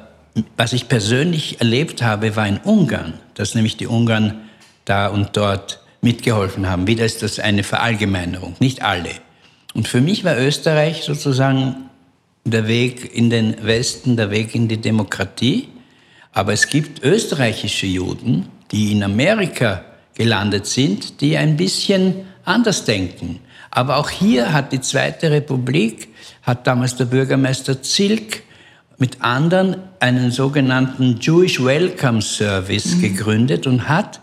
was 0.57 0.73
ich 0.73 0.89
persönlich 0.89 1.61
erlebt 1.61 2.03
habe, 2.03 2.37
war 2.37 2.47
in 2.47 2.59
Ungarn, 2.59 3.15
dass 3.35 3.55
nämlich 3.55 3.77
die 3.77 3.87
Ungarn 3.87 4.43
da 4.85 5.09
und 5.09 5.37
dort 5.37 5.81
mitgeholfen 6.03 6.69
haben. 6.69 6.87
Wieder 6.87 7.05
ist 7.05 7.23
das 7.23 7.39
eine 7.39 7.63
Verallgemeinerung, 7.63 8.57
nicht 8.59 8.83
alle. 8.83 9.11
Und 9.75 9.87
für 9.87 10.01
mich 10.01 10.25
war 10.25 10.39
Österreich 10.39 11.03
sozusagen 11.03 11.91
der 12.45 12.67
Weg 12.67 13.15
in 13.15 13.31
den 13.31 13.65
Westen, 13.65 14.17
der 14.17 14.31
Weg 14.31 14.55
in 14.55 14.69
die 14.69 14.81
Demokratie. 14.81 15.69
Aber 16.33 16.53
es 16.53 16.69
gibt 16.69 17.03
österreichische 17.05 17.87
Juden, 17.87 18.49
die 18.71 18.93
in 18.93 19.03
Amerika 19.03 19.85
gelandet 20.15 20.67
sind, 20.67 21.21
die 21.21 21.37
ein 21.37 21.57
bisschen 21.57 22.27
anders 22.45 22.85
denken. 22.85 23.41
Aber 23.71 23.97
auch 23.97 24.11
hier 24.11 24.53
hat 24.53 24.73
die 24.73 24.81
Zweite 24.81 25.31
Republik 25.31 26.09
hat 26.43 26.67
damals 26.67 26.97
der 26.97 27.05
Bürgermeister 27.05 27.83
Zilk 27.83 28.43
mit 28.99 29.23
anderen 29.23 29.77
einen 30.01 30.31
sogenannten 30.31 31.19
Jewish 31.21 31.63
Welcome 31.63 32.21
Service 32.21 32.97
mhm. 32.97 33.01
gegründet 33.01 33.67
und 33.67 33.89
hat 33.89 34.21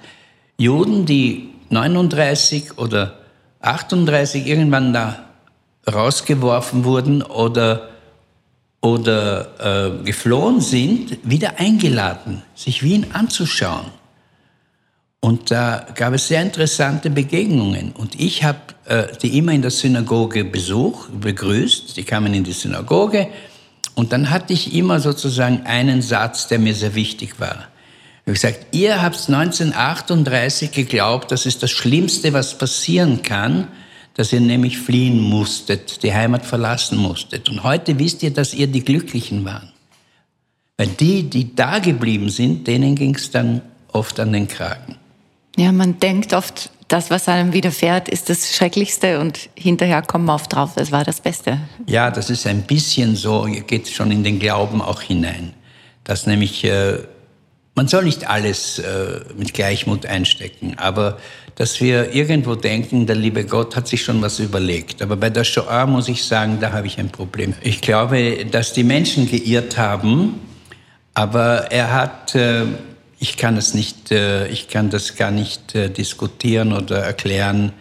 Juden, 0.58 1.06
die 1.06 1.50
39 1.70 2.78
oder 2.78 3.20
38 3.62 4.46
irgendwann 4.46 4.94
da 4.94 5.26
rausgeworfen 5.92 6.84
wurden 6.84 7.22
oder, 7.24 7.90
oder 8.82 10.00
äh, 10.00 10.04
geflohen 10.04 10.62
sind, 10.62 11.18
wieder 11.24 11.60
eingeladen, 11.60 12.44
sich 12.56 12.84
Wien 12.84 13.08
anzuschauen. 13.14 13.86
Und 15.20 15.52
da 15.52 15.86
gab 15.96 16.14
es 16.14 16.28
sehr 16.28 16.42
interessante 16.42 17.10
Begegnungen. 17.10 17.92
Und 17.92 18.20
ich 18.20 18.44
habe 18.44 18.60
äh, 18.88 19.08
die 19.22 19.38
immer 19.38 19.52
in 19.52 19.62
der 19.62 19.72
Synagoge 19.72 20.46
Besuch, 20.46 21.10
begrüßt. 21.10 21.98
Die 21.98 22.04
kamen 22.04 22.34
in 22.34 22.44
die 22.44 22.54
Synagoge. 22.54 23.28
Und 23.96 24.14
dann 24.14 24.30
hatte 24.30 24.54
ich 24.54 24.74
immer 24.74 25.00
sozusagen 25.00 25.66
einen 25.66 26.02
Satz, 26.02 26.48
der 26.48 26.60
mir 26.60 26.74
sehr 26.74 26.96
wichtig 26.96 27.40
war. 27.40 27.68
Ich 28.22 28.28
habe 28.28 28.34
gesagt, 28.34 28.68
ihr 28.72 29.02
habt 29.02 29.16
1938 29.16 30.72
geglaubt, 30.72 31.32
das 31.32 31.46
ist 31.46 31.64
das 31.64 31.72
Schlimmste, 31.72 32.34
was 32.34 32.58
passieren 32.58 33.22
kann, 33.24 33.68
dass 34.14 34.34
ihr 34.34 34.42
nämlich 34.42 34.78
fliehen 34.78 35.20
musstet, 35.20 36.04
die 36.04 36.14
Heimat 36.14 36.46
verlassen 36.46 36.98
musstet. 36.98 37.50
Und 37.50 37.64
heute 37.64 38.00
wisst 38.00 38.24
ihr, 38.24 38.32
dass 38.32 38.54
ihr 38.54 38.68
die 38.68 38.84
Glücklichen 38.84 39.46
waren. 39.46 39.72
Weil 40.78 40.88
die, 40.88 41.24
die 41.24 41.56
da 41.56 41.80
geblieben 41.80 42.30
sind, 42.30 42.68
denen 42.68 42.96
ging 42.96 43.16
es 43.16 43.32
dann 43.32 43.62
oft 43.92 44.20
an 44.20 44.32
den 44.32 44.48
Kragen. 44.48 44.96
Ja, 45.58 45.72
man 45.72 46.00
denkt 46.00 46.34
oft, 46.34 46.70
das, 46.88 47.10
was 47.10 47.28
einem 47.28 47.52
widerfährt, 47.52 48.08
ist 48.08 48.30
das 48.30 48.56
Schrecklichste 48.56 49.20
und 49.20 49.50
hinterher 49.56 50.04
kommt 50.04 50.26
man 50.26 50.36
oft 50.36 50.54
drauf, 50.54 50.72
es 50.76 50.92
war 50.92 51.04
das 51.04 51.20
Beste. 51.20 51.60
Ja, 51.88 52.12
das 52.12 52.30
ist 52.30 52.46
ein 52.46 52.62
bisschen 52.62 53.16
so, 53.16 53.48
geht 53.66 53.90
schon 53.90 54.12
in 54.12 54.24
den 54.24 54.38
Glauben 54.38 54.82
auch 54.82 55.02
hinein. 55.02 55.54
Dass 56.04 56.28
nämlich, 56.28 56.64
äh, 56.64 57.00
man 57.74 57.88
soll 57.88 58.06
nicht 58.06 58.30
alles 58.30 58.78
äh, 58.78 59.22
mit 59.36 59.56
Gleichmut 59.56 60.06
einstecken, 60.06 60.76
aber 60.78 61.18
dass 61.56 61.82
wir 61.82 62.14
irgendwo 62.14 62.54
denken, 62.54 63.08
der 63.08 63.16
liebe 63.16 63.44
Gott 63.44 63.76
hat 63.76 63.88
sich 63.88 64.04
schon 64.04 64.22
was 64.22 64.38
überlegt. 64.38 65.02
Aber 65.02 65.18
bei 65.18 65.32
der 65.32 65.44
Shoah 65.44 65.88
muss 65.88 66.08
ich 66.08 66.24
sagen, 66.24 66.60
da 66.62 66.72
habe 66.72 66.86
ich 66.86 67.00
ein 67.00 67.10
Problem. 67.10 67.56
Ich 67.62 67.82
glaube, 67.82 68.46
dass 68.46 68.74
die 68.74 68.84
Menschen 68.84 69.28
geirrt 69.30 69.76
haben, 69.76 70.36
aber 71.16 71.72
er 71.72 71.94
hat... 71.94 72.36
Äh, 72.36 72.66
ich 73.20 73.38
kann 73.38 73.58
es 73.58 73.74
nicht, 73.74 74.12
äh, 74.12 74.48
ich 74.48 74.68
kann 74.68 74.90
das 74.90 75.16
gar 75.16 75.32
nicht 75.32 75.76
äh, 75.76 75.90
diskutieren 75.90 76.74
oder 76.74 77.00
erklären, 77.00 77.74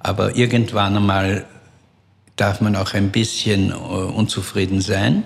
aber 0.00 0.36
irgendwann 0.36 0.96
einmal 0.96 1.46
darf 2.36 2.60
man 2.60 2.74
auch 2.74 2.94
ein 2.94 3.10
bisschen 3.10 3.70
äh, 3.70 3.74
unzufrieden 3.74 4.80
sein. 4.80 5.24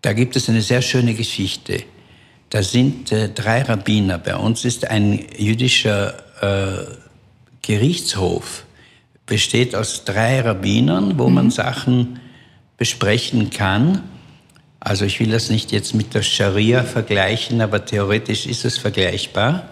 Da 0.00 0.12
gibt 0.12 0.36
es 0.36 0.48
eine 0.48 0.62
sehr 0.62 0.82
schöne 0.82 1.14
Geschichte. 1.14 1.84
Da 2.50 2.62
sind 2.62 3.10
drei 3.10 3.62
Rabbiner. 3.62 4.18
Bei 4.18 4.36
uns 4.36 4.66
ist 4.66 4.90
ein 4.90 5.24
jüdischer 5.38 6.14
Gerichtshof, 7.62 8.66
besteht 9.24 9.74
aus 9.74 10.04
drei 10.04 10.40
Rabbinern, 10.42 11.18
wo 11.18 11.30
man 11.30 11.46
mhm. 11.46 11.50
Sachen 11.50 12.20
besprechen 12.76 13.48
kann. 13.48 14.02
Also 14.84 15.04
ich 15.04 15.20
will 15.20 15.30
das 15.30 15.48
nicht 15.48 15.70
jetzt 15.70 15.94
mit 15.94 16.12
der 16.12 16.22
Scharia 16.22 16.82
vergleichen, 16.82 17.60
aber 17.60 17.84
theoretisch 17.84 18.46
ist 18.46 18.64
es 18.64 18.78
vergleichbar. 18.78 19.68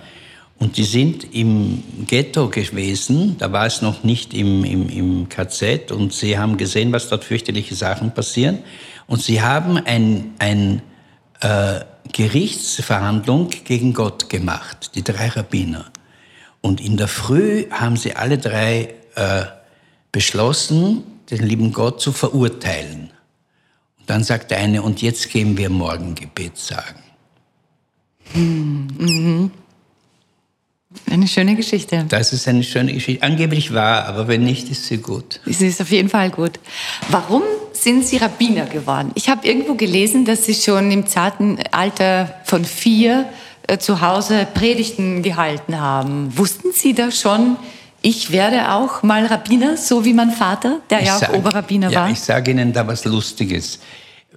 Und 0.56 0.76
die 0.76 0.84
sind 0.84 1.34
im 1.34 1.82
Ghetto 2.06 2.48
gewesen, 2.48 3.36
da 3.38 3.50
war 3.50 3.66
es 3.66 3.82
noch 3.82 4.04
nicht 4.04 4.32
im, 4.34 4.64
im, 4.64 4.88
im 4.88 5.28
KZ 5.28 5.90
und 5.90 6.12
sie 6.12 6.38
haben 6.38 6.56
gesehen, 6.56 6.92
was 6.92 7.08
dort 7.08 7.24
fürchterliche 7.24 7.74
Sachen 7.74 8.12
passieren. 8.12 8.58
Und 9.08 9.20
sie 9.20 9.42
haben 9.42 9.78
ein, 9.78 10.34
ein 10.38 10.80
äh, 11.40 11.80
Gerichtsverhandlung 12.12 13.50
gegen 13.64 13.94
Gott 13.94 14.28
gemacht, 14.28 14.92
die 14.94 15.02
drei 15.02 15.28
Rabbiner. 15.28 15.86
Und 16.60 16.80
in 16.80 16.96
der 16.96 17.08
Früh 17.08 17.68
haben 17.70 17.96
sie 17.96 18.14
alle 18.14 18.38
drei 18.38 18.94
äh, 19.16 19.42
beschlossen, 20.12 21.02
den 21.30 21.42
lieben 21.42 21.72
Gott 21.72 22.00
zu 22.00 22.12
verurteilen. 22.12 23.10
Dann 24.10 24.24
sagt 24.24 24.50
der 24.50 24.58
eine, 24.58 24.82
und 24.82 25.02
jetzt 25.02 25.30
gehen 25.30 25.56
wir 25.56 25.70
Morgengebet 25.70 26.58
sagen. 26.58 26.98
Hm, 28.32 28.88
mhm. 28.98 29.50
Eine 31.08 31.28
schöne 31.28 31.54
Geschichte. 31.54 32.06
Das 32.08 32.32
ist 32.32 32.48
eine 32.48 32.64
schöne 32.64 32.92
Geschichte. 32.92 33.22
Angeblich 33.22 33.72
wahr, 33.72 34.06
aber 34.06 34.26
wenn 34.26 34.42
nicht, 34.42 34.68
ist 34.68 34.86
sie 34.86 34.96
gut. 34.96 35.38
Sie 35.46 35.68
ist 35.68 35.80
auf 35.80 35.92
jeden 35.92 36.08
Fall 36.08 36.30
gut. 36.30 36.58
Warum 37.08 37.42
sind 37.70 38.04
Sie 38.04 38.16
Rabbiner 38.16 38.66
geworden? 38.66 39.12
Ich 39.14 39.28
habe 39.28 39.46
irgendwo 39.46 39.74
gelesen, 39.74 40.24
dass 40.24 40.44
Sie 40.44 40.54
schon 40.54 40.90
im 40.90 41.06
zarten 41.06 41.60
Alter 41.70 42.34
von 42.42 42.64
vier 42.64 43.26
äh, 43.68 43.78
zu 43.78 44.00
Hause 44.00 44.44
Predigten 44.52 45.22
gehalten 45.22 45.80
haben. 45.80 46.36
Wussten 46.36 46.72
Sie 46.72 46.94
da 46.94 47.12
schon, 47.12 47.58
ich 48.02 48.32
werde 48.32 48.72
auch 48.72 49.02
mal 49.02 49.26
Rabbiner, 49.26 49.76
so 49.76 50.04
wie 50.04 50.12
mein 50.12 50.30
Vater, 50.30 50.80
der 50.88 51.00
ich 51.00 51.06
ja 51.06 51.16
auch 51.16 51.20
sag, 51.20 51.34
Oberrabbiner 51.34 51.90
ja, 51.90 52.00
war? 52.00 52.10
Ich 52.10 52.20
sage 52.20 52.50
Ihnen 52.50 52.72
da 52.72 52.86
was 52.86 53.04
Lustiges. 53.04 53.80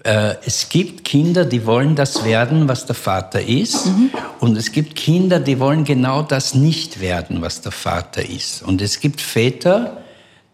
Äh, 0.04 0.36
es 0.46 0.68
gibt 0.68 1.06
Kinder, 1.06 1.46
die 1.46 1.66
wollen 1.66 1.96
das 1.96 2.26
werden, 2.26 2.68
was 2.68 2.86
der 2.86 2.96
Vater 2.96 3.42
ist. 3.42 3.86
Mhm. 3.86 4.10
Und 4.40 4.58
es 4.58 4.72
gibt 4.72 4.96
Kinder, 4.96 5.40
die 5.40 5.60
wollen 5.60 5.86
genau 5.86 6.22
das 6.22 6.56
nicht 6.56 7.00
werden, 7.00 7.42
was 7.42 7.62
der 7.62 7.72
Vater 7.72 8.28
ist. 8.28 8.64
Und 8.64 8.82
es 8.82 9.00
gibt 9.00 9.22
Väter, 9.22 10.04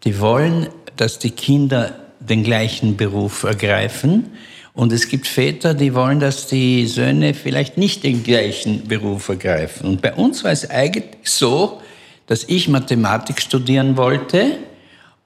die 0.04 0.20
wollen, 0.20 0.68
dass 0.96 1.18
die 1.18 1.30
Kinder 1.30 1.92
den 2.20 2.44
gleichen 2.44 2.96
Beruf 2.96 3.42
ergreifen. 3.42 4.30
Und 4.72 4.92
es 4.92 5.08
gibt 5.08 5.26
Väter, 5.26 5.74
die 5.74 5.94
wollen, 5.94 6.20
dass 6.20 6.46
die 6.46 6.86
Söhne 6.86 7.34
vielleicht 7.34 7.76
nicht 7.76 8.04
den 8.04 8.22
gleichen 8.22 8.86
Beruf 8.86 9.28
ergreifen. 9.28 9.88
Und 9.88 10.00
bei 10.00 10.14
uns 10.14 10.44
war 10.44 10.52
es 10.52 10.70
eigentlich 10.70 11.16
so, 11.24 11.80
dass 12.30 12.44
ich 12.44 12.68
Mathematik 12.68 13.42
studieren 13.42 13.96
wollte 13.96 14.58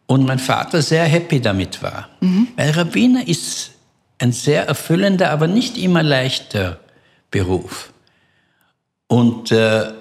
und 0.06 0.24
mein 0.24 0.38
Vater 0.38 0.80
sehr 0.80 1.04
happy 1.04 1.38
damit 1.38 1.82
war. 1.82 2.08
Mhm. 2.20 2.48
Weil 2.56 2.70
Rabbiner 2.70 3.28
ist 3.28 3.72
ein 4.18 4.32
sehr 4.32 4.66
erfüllender, 4.66 5.30
aber 5.30 5.46
nicht 5.46 5.76
immer 5.76 6.02
leichter 6.02 6.80
Beruf. 7.30 7.92
Und 9.06 9.52
äh, 9.52 9.92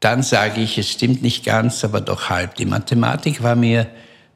dann 0.00 0.22
sage 0.22 0.60
ich, 0.60 0.76
es 0.76 0.90
stimmt 0.90 1.22
nicht 1.22 1.42
ganz, 1.42 1.82
aber 1.84 2.02
doch 2.02 2.28
halb. 2.28 2.56
Die 2.56 2.66
Mathematik 2.66 3.42
war 3.42 3.56
mir 3.56 3.86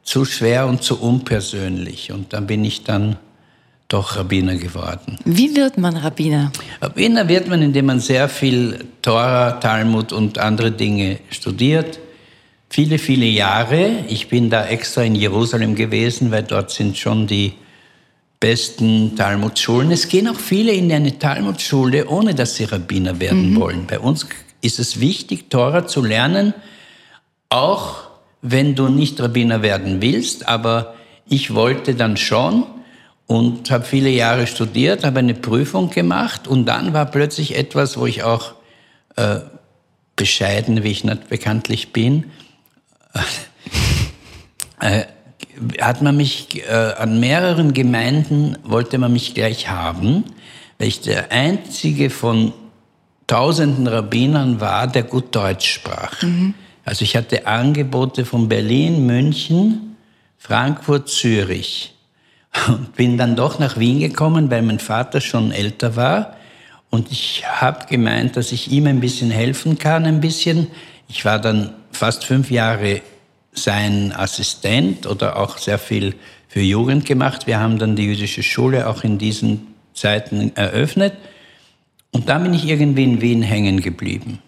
zu 0.01 0.25
schwer 0.25 0.65
und 0.65 0.81
zu 0.81 0.99
unpersönlich. 0.99 2.11
Und 2.11 2.33
dann 2.33 2.47
bin 2.47 2.65
ich 2.65 2.83
dann 2.83 3.17
doch 3.91 4.15
Rabbiner 4.15 4.55
geworden. 4.55 5.17
Wie 5.25 5.55
wird 5.55 5.77
man 5.77 5.97
Rabbiner? 5.97 6.51
Rabbiner 6.81 7.27
wird 7.27 7.47
man, 7.47 7.61
indem 7.61 7.87
man 7.87 7.99
sehr 7.99 8.29
viel 8.29 8.85
Tora, 9.01 9.53
Talmud 9.53 10.13
und 10.13 10.37
andere 10.37 10.71
Dinge 10.71 11.19
studiert. 11.29 11.99
Viele, 12.69 12.99
viele 12.99 13.25
Jahre. 13.25 14.05
Ich 14.07 14.29
bin 14.29 14.49
da 14.49 14.65
extra 14.65 15.03
in 15.03 15.15
Jerusalem 15.15 15.75
gewesen, 15.75 16.31
weil 16.31 16.43
dort 16.43 16.71
sind 16.71 16.97
schon 16.97 17.27
die 17.27 17.53
besten 18.39 19.15
Talmudschulen. 19.17 19.91
Es 19.91 20.07
gehen 20.07 20.27
auch 20.29 20.39
viele 20.39 20.71
in 20.71 20.91
eine 20.91 21.19
Talmudschule, 21.19 22.07
ohne 22.07 22.33
dass 22.33 22.55
sie 22.55 22.63
Rabbiner 22.63 23.19
werden 23.19 23.51
mhm. 23.51 23.59
wollen. 23.59 23.87
Bei 23.87 23.99
uns 23.99 24.25
ist 24.61 24.79
es 24.79 25.01
wichtig, 25.01 25.49
Tora 25.49 25.85
zu 25.85 26.01
lernen, 26.01 26.53
auch 27.49 28.03
wenn 28.41 28.73
du 28.73 28.87
nicht 28.87 29.19
Rabbiner 29.19 29.61
werden 29.61 30.01
willst. 30.01 30.47
Aber 30.47 30.95
ich 31.27 31.53
wollte 31.53 31.93
dann 31.93 32.15
schon 32.15 32.65
und 33.31 33.71
habe 33.71 33.85
viele 33.85 34.09
Jahre 34.09 34.45
studiert, 34.45 35.05
habe 35.05 35.19
eine 35.19 35.33
Prüfung 35.33 35.89
gemacht 35.89 36.49
und 36.49 36.65
dann 36.65 36.91
war 36.91 37.05
plötzlich 37.05 37.57
etwas, 37.57 37.97
wo 37.97 38.05
ich 38.05 38.23
auch 38.23 38.55
äh, 39.15 39.37
bescheiden, 40.17 40.83
wie 40.83 40.91
ich 40.91 41.05
nicht 41.05 41.29
bekanntlich 41.29 41.93
bin, 41.93 42.25
äh, 44.81 45.03
hat 45.79 46.01
man 46.01 46.17
mich 46.17 46.61
äh, 46.67 46.73
an 46.73 47.21
mehreren 47.21 47.73
Gemeinden 47.73 48.57
wollte 48.65 48.97
man 48.97 49.13
mich 49.13 49.33
gleich 49.33 49.69
haben, 49.69 50.25
weil 50.77 50.89
ich 50.89 50.99
der 50.99 51.31
einzige 51.31 52.09
von 52.09 52.51
tausenden 53.27 53.87
Rabbinern 53.87 54.59
war, 54.59 54.87
der 54.87 55.03
gut 55.03 55.33
Deutsch 55.33 55.71
sprach. 55.71 56.21
Mhm. 56.21 56.53
Also 56.83 57.05
ich 57.05 57.15
hatte 57.15 57.47
Angebote 57.47 58.25
von 58.25 58.49
Berlin, 58.49 59.05
München, 59.05 59.95
Frankfurt, 60.37 61.07
Zürich 61.07 61.93
und 62.67 62.93
bin 62.95 63.17
dann 63.17 63.35
doch 63.35 63.59
nach 63.59 63.77
Wien 63.77 63.99
gekommen, 63.99 64.51
weil 64.51 64.61
mein 64.61 64.79
Vater 64.79 65.21
schon 65.21 65.51
älter 65.51 65.95
war 65.95 66.35
und 66.91 67.09
ich 67.09 67.43
habe 67.47 67.85
gemeint, 67.87 68.35
dass 68.35 68.51
ich 68.51 68.69
ihm 68.69 68.85
ein 68.85 68.99
bisschen 68.99 69.31
helfen 69.31 69.79
kann, 69.79 70.05
ein 70.05 70.19
bisschen. 70.19 70.67
Ich 71.07 71.23
war 71.25 71.39
dann 71.39 71.71
fast 71.91 72.25
fünf 72.25 72.51
Jahre 72.51 73.01
sein 73.53 74.13
Assistent 74.13 75.07
oder 75.07 75.37
auch 75.37 75.57
sehr 75.57 75.79
viel 75.79 76.15
für 76.49 76.59
Jugend 76.59 77.05
gemacht. 77.05 77.47
Wir 77.47 77.61
haben 77.61 77.79
dann 77.79 77.95
die 77.95 78.03
jüdische 78.03 78.43
Schule 78.43 78.87
auch 78.89 79.05
in 79.05 79.17
diesen 79.17 79.67
Zeiten 79.93 80.51
eröffnet. 80.55 81.13
Und 82.11 82.27
da 82.27 82.37
bin 82.39 82.53
ich 82.53 82.67
irgendwie 82.67 83.05
in 83.05 83.21
Wien 83.21 83.41
hängen 83.41 83.79
geblieben. 83.79 84.39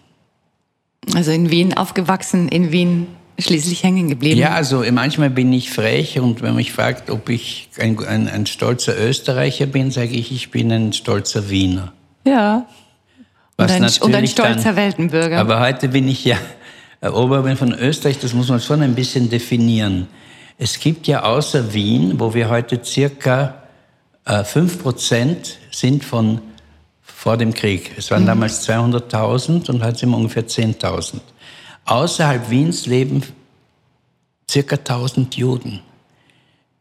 Also 1.14 1.30
in 1.30 1.50
Wien 1.50 1.74
aufgewachsen, 1.74 2.48
in 2.48 2.72
Wien 2.72 3.06
schließlich 3.38 3.82
hängen 3.82 4.08
geblieben? 4.08 4.38
Ja, 4.38 4.50
also 4.50 4.84
manchmal 4.92 5.30
bin 5.30 5.52
ich 5.52 5.70
frech 5.70 6.18
und 6.20 6.40
wenn 6.40 6.50
man 6.50 6.56
mich 6.56 6.72
fragt, 6.72 7.10
ob 7.10 7.28
ich 7.28 7.68
ein, 7.78 7.98
ein, 8.04 8.28
ein 8.28 8.46
stolzer 8.46 8.98
Österreicher 8.98 9.66
bin, 9.66 9.90
sage 9.90 10.14
ich, 10.14 10.32
ich 10.32 10.50
bin 10.50 10.70
ein 10.72 10.92
stolzer 10.92 11.50
Wiener. 11.50 11.92
Ja. 12.26 12.66
Und 13.56 13.70
ein, 13.70 13.82
und 13.82 14.14
ein, 14.14 14.26
stolzer 14.26 14.62
dann, 14.62 14.76
Weltenbürger. 14.76 15.38
Aber 15.38 15.60
heute 15.60 15.88
bin 15.88 16.08
ich 16.08 16.24
ja 16.24 16.36
Oberbürgermeister 17.02 17.66
von 17.66 17.74
Österreich, 17.74 18.18
das 18.18 18.32
muss 18.32 18.48
man 18.48 18.60
schon 18.60 18.82
ein 18.82 18.94
bisschen 18.94 19.28
definieren. 19.28 20.08
Es 20.56 20.78
gibt 20.78 21.06
ja 21.06 21.24
außer 21.24 21.74
Wien, 21.74 22.18
wo 22.18 22.32
wir 22.32 22.48
heute 22.48 22.80
circa 22.82 23.62
äh, 24.24 24.42
5% 24.42 25.36
sind 25.70 26.04
von, 26.04 26.40
vor 27.02 27.36
dem 27.36 27.52
Krieg. 27.52 27.92
Es 27.96 28.10
waren 28.10 28.24
damals 28.24 28.68
200.000 28.68 29.70
und 29.70 29.84
heute 29.84 29.98
sind 29.98 30.10
wir 30.10 30.16
ungefähr 30.16 30.46
10.000. 30.46 31.20
Außerhalb 31.86 32.48
Wiens 32.48 32.86
leben 32.86 33.22
circa 34.50 34.76
1000 34.76 35.36
Juden. 35.36 35.82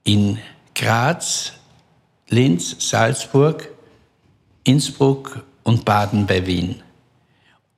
In 0.05 0.39
Graz, 0.75 1.53
Linz, 2.29 2.75
Salzburg, 2.79 3.69
Innsbruck 4.63 5.45
und 5.63 5.83
Baden 5.83 6.25
bei 6.25 6.45
Wien. 6.45 6.81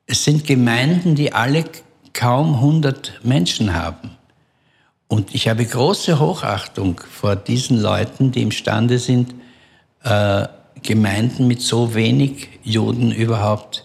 Es 0.06 0.22
sind 0.22 0.46
Gemeinden, 0.46 1.16
die 1.16 1.32
alle 1.32 1.64
kaum 2.12 2.54
100 2.54 3.20
Menschen 3.24 3.74
haben. 3.74 4.16
Und 5.08 5.34
ich 5.34 5.48
habe 5.48 5.64
große 5.64 6.20
Hochachtung 6.20 7.00
vor 7.00 7.34
diesen 7.34 7.80
Leuten, 7.80 8.30
die 8.30 8.42
imstande 8.42 8.98
sind, 8.98 9.34
äh, 10.04 10.46
Gemeinden 10.82 11.48
mit 11.48 11.60
so 11.60 11.94
wenig 11.94 12.48
Juden 12.62 13.10
überhaupt 13.10 13.84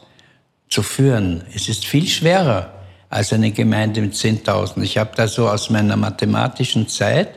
zu 0.69 0.83
führen. 0.83 1.43
Es 1.53 1.69
ist 1.69 1.85
viel 1.85 2.07
schwerer 2.07 2.80
als 3.11 3.31
eine 3.33 3.51
Gemeinde 3.51 4.01
mit 4.01 4.13
10.000. 4.13 4.81
Ich 4.81 4.97
habe 4.97 5.11
da 5.15 5.27
so 5.27 5.47
aus 5.47 5.69
meiner 5.69 5.97
mathematischen 5.97 6.87
Zeit, 6.87 7.29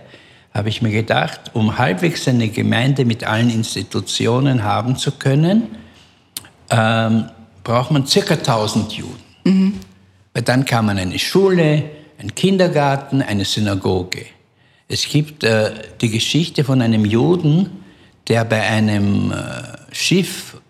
habe 0.55 0.69
ich 0.69 0.81
mir 0.81 0.93
gedacht, 0.93 1.51
um 1.53 1.77
halbwegs 1.77 2.29
eine 2.29 2.49
Gemeinde 2.49 3.05
mit 3.05 3.25
allen 3.25 3.51
Institutionen 3.51 4.63
haben 4.63 4.97
zu 4.97 5.11
können, 5.11 5.77
ähm, 6.71 7.25
braucht 7.65 7.91
man 7.91 8.07
circa 8.07 8.35
1000 8.35 8.93
Juden. 8.93 9.21
Mhm. 9.43 9.81
Weil 10.33 10.43
dann 10.45 10.65
kann 10.65 10.87
man 10.87 10.97
eine 10.97 11.19
Schule, 11.19 11.83
einen 12.19 12.35
Kindergarten, 12.37 13.21
eine 13.21 13.45
Synagoge. 13.45 14.27
Es 14.87 15.09
gibt 15.09 15.43
äh, 15.43 15.73
die 16.01 16.11
Geschichte 16.11 16.63
von 16.63 16.83
einem 16.83 17.05
Juden, 17.05 17.83
der 18.29 18.45
bei 18.45 18.63
einem 18.63 19.33
äh, 19.33 19.37
Schiffbruch 19.93 20.61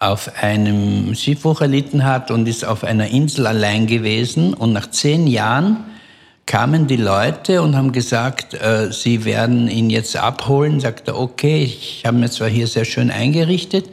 auf 0.00 0.32
einem 0.42 1.14
Schiffbruch 1.14 1.60
erlitten 1.60 2.04
hat 2.04 2.30
und 2.30 2.48
ist 2.48 2.64
auf 2.64 2.84
einer 2.84 3.08
Insel 3.08 3.46
allein 3.46 3.86
gewesen. 3.86 4.54
Und 4.54 4.72
nach 4.72 4.90
zehn 4.90 5.26
Jahren 5.26 5.84
kamen 6.46 6.86
die 6.86 6.96
Leute 6.96 7.60
und 7.60 7.76
haben 7.76 7.92
gesagt, 7.92 8.54
äh, 8.54 8.90
sie 8.90 9.26
werden 9.26 9.68
ihn 9.68 9.90
jetzt 9.90 10.16
abholen. 10.16 10.80
Sagt 10.80 11.08
er, 11.08 11.18
okay, 11.18 11.62
ich 11.62 12.02
habe 12.06 12.16
mir 12.16 12.30
zwar 12.30 12.48
hier 12.48 12.66
sehr 12.66 12.86
schön 12.86 13.10
eingerichtet, 13.10 13.90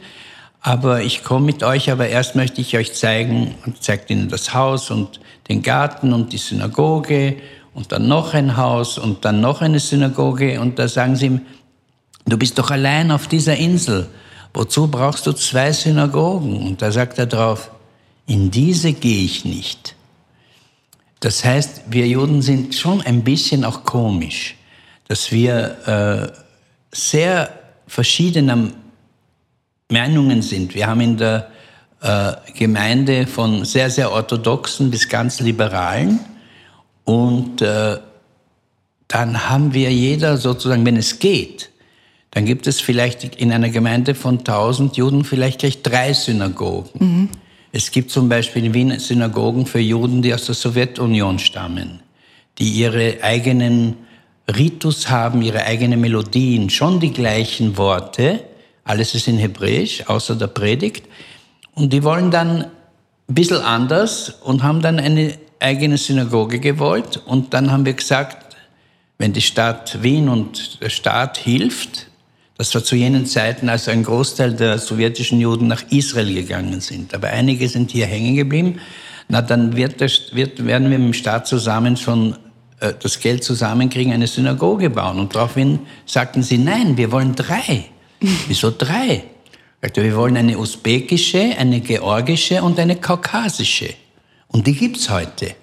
aber 0.62 1.02
ich 1.02 1.24
komme 1.24 1.44
mit 1.44 1.62
euch, 1.62 1.90
aber 1.90 2.08
erst 2.08 2.34
möchte 2.34 2.62
ich 2.62 2.76
euch 2.76 2.94
zeigen 2.94 3.54
und 3.66 3.82
zeigt 3.82 4.10
ihnen 4.10 4.30
das 4.30 4.54
Haus 4.54 4.90
und 4.90 5.20
den 5.48 5.62
Garten 5.62 6.14
und 6.14 6.32
die 6.32 6.38
Synagoge 6.38 7.36
und 7.74 7.92
dann 7.92 8.08
noch 8.08 8.32
ein 8.32 8.56
Haus 8.56 8.96
und 8.96 9.26
dann 9.26 9.42
noch 9.42 9.60
eine 9.60 9.78
Synagoge 9.78 10.58
und 10.58 10.78
da 10.78 10.88
sagen 10.88 11.16
sie 11.16 11.26
ihm, 11.26 11.40
du 12.26 12.38
bist 12.38 12.58
doch 12.58 12.70
allein 12.70 13.10
auf 13.10 13.28
dieser 13.28 13.56
Insel, 13.56 14.08
wozu 14.58 14.88
brauchst 14.88 15.24
du 15.24 15.32
zwei 15.32 15.72
Synagogen? 15.72 16.66
Und 16.66 16.82
da 16.82 16.90
sagt 16.90 17.16
er 17.18 17.26
drauf, 17.26 17.70
in 18.26 18.50
diese 18.50 18.92
gehe 18.92 19.24
ich 19.24 19.44
nicht. 19.44 19.94
Das 21.20 21.44
heißt, 21.44 21.82
wir 21.86 22.08
Juden 22.08 22.42
sind 22.42 22.74
schon 22.74 23.00
ein 23.00 23.22
bisschen 23.22 23.64
auch 23.64 23.84
komisch, 23.84 24.56
dass 25.06 25.30
wir 25.30 26.32
äh, 26.32 26.32
sehr 26.90 27.50
verschiedener 27.86 28.72
Meinungen 29.90 30.42
sind. 30.42 30.74
Wir 30.74 30.88
haben 30.88 31.00
in 31.02 31.16
der 31.16 31.50
äh, 32.02 32.32
Gemeinde 32.54 33.28
von 33.28 33.64
sehr, 33.64 33.90
sehr 33.90 34.10
orthodoxen 34.10 34.90
bis 34.90 35.08
ganz 35.08 35.38
liberalen 35.38 36.18
und 37.04 37.62
äh, 37.62 37.98
dann 39.06 39.48
haben 39.48 39.72
wir 39.72 39.92
jeder 39.92 40.36
sozusagen, 40.36 40.84
wenn 40.84 40.96
es 40.96 41.20
geht, 41.20 41.70
dann 42.30 42.44
gibt 42.44 42.66
es 42.66 42.80
vielleicht 42.80 43.36
in 43.36 43.52
einer 43.52 43.70
Gemeinde 43.70 44.14
von 44.14 44.38
1000 44.38 44.96
Juden 44.96 45.24
vielleicht 45.24 45.60
gleich 45.60 45.82
drei 45.82 46.12
Synagogen. 46.12 46.90
Mhm. 46.98 47.28
Es 47.72 47.90
gibt 47.90 48.10
zum 48.10 48.28
Beispiel 48.28 48.64
in 48.64 48.74
Wien 48.74 48.98
Synagogen 48.98 49.66
für 49.66 49.80
Juden, 49.80 50.22
die 50.22 50.32
aus 50.32 50.46
der 50.46 50.54
Sowjetunion 50.54 51.38
stammen, 51.38 52.00
die 52.58 52.70
ihre 52.70 53.22
eigenen 53.22 53.96
Ritus 54.48 55.10
haben, 55.10 55.42
ihre 55.42 55.64
eigenen 55.64 56.00
Melodien, 56.00 56.70
schon 56.70 57.00
die 57.00 57.12
gleichen 57.12 57.76
Worte, 57.76 58.44
alles 58.84 59.14
ist 59.14 59.28
in 59.28 59.36
Hebräisch, 59.36 60.08
außer 60.08 60.34
der 60.34 60.46
Predigt. 60.46 61.04
Und 61.74 61.92
die 61.92 62.02
wollen 62.02 62.30
dann 62.30 62.62
ein 63.28 63.34
bisschen 63.34 63.60
anders 63.60 64.30
und 64.42 64.62
haben 64.62 64.80
dann 64.80 64.98
eine 64.98 65.34
eigene 65.60 65.98
Synagoge 65.98 66.58
gewollt. 66.58 67.20
Und 67.26 67.52
dann 67.52 67.70
haben 67.70 67.84
wir 67.84 67.92
gesagt, 67.92 68.56
wenn 69.18 69.34
die 69.34 69.42
Stadt 69.42 70.02
Wien 70.02 70.30
und 70.30 70.80
der 70.80 70.88
Staat 70.88 71.36
hilft, 71.36 72.07
das 72.58 72.74
war 72.74 72.82
zu 72.82 72.96
jenen 72.96 73.24
Zeiten, 73.24 73.68
als 73.68 73.88
ein 73.88 74.02
Großteil 74.02 74.52
der 74.52 74.78
sowjetischen 74.78 75.40
Juden 75.40 75.68
nach 75.68 75.84
Israel 75.90 76.34
gegangen 76.34 76.80
sind. 76.80 77.14
Aber 77.14 77.28
einige 77.28 77.68
sind 77.68 77.92
hier 77.92 78.06
hängen 78.06 78.34
geblieben. 78.34 78.80
Na, 79.28 79.42
dann 79.42 79.76
wird 79.76 80.00
das, 80.00 80.34
wird, 80.34 80.66
werden 80.66 80.90
wir 80.90 80.98
mit 80.98 81.08
dem 81.08 81.12
Staat 81.14 81.46
zusammen 81.46 81.96
schon 81.96 82.34
äh, 82.80 82.94
das 83.00 83.20
Geld 83.20 83.44
zusammenkriegen, 83.44 84.12
eine 84.12 84.26
Synagoge 84.26 84.90
bauen. 84.90 85.20
Und 85.20 85.36
daraufhin 85.36 85.78
sagten 86.04 86.42
sie, 86.42 86.58
nein, 86.58 86.96
wir 86.96 87.12
wollen 87.12 87.36
drei. 87.36 87.84
Wieso 88.48 88.72
drei? 88.76 89.22
Sagte, 89.80 90.02
wir 90.02 90.16
wollen 90.16 90.36
eine 90.36 90.58
usbekische, 90.58 91.54
eine 91.56 91.80
georgische 91.80 92.60
und 92.64 92.80
eine 92.80 92.96
kaukasische. 92.96 93.94
Und 94.48 94.66
die 94.66 94.74
gibt's 94.74 95.08
heute. 95.08 95.54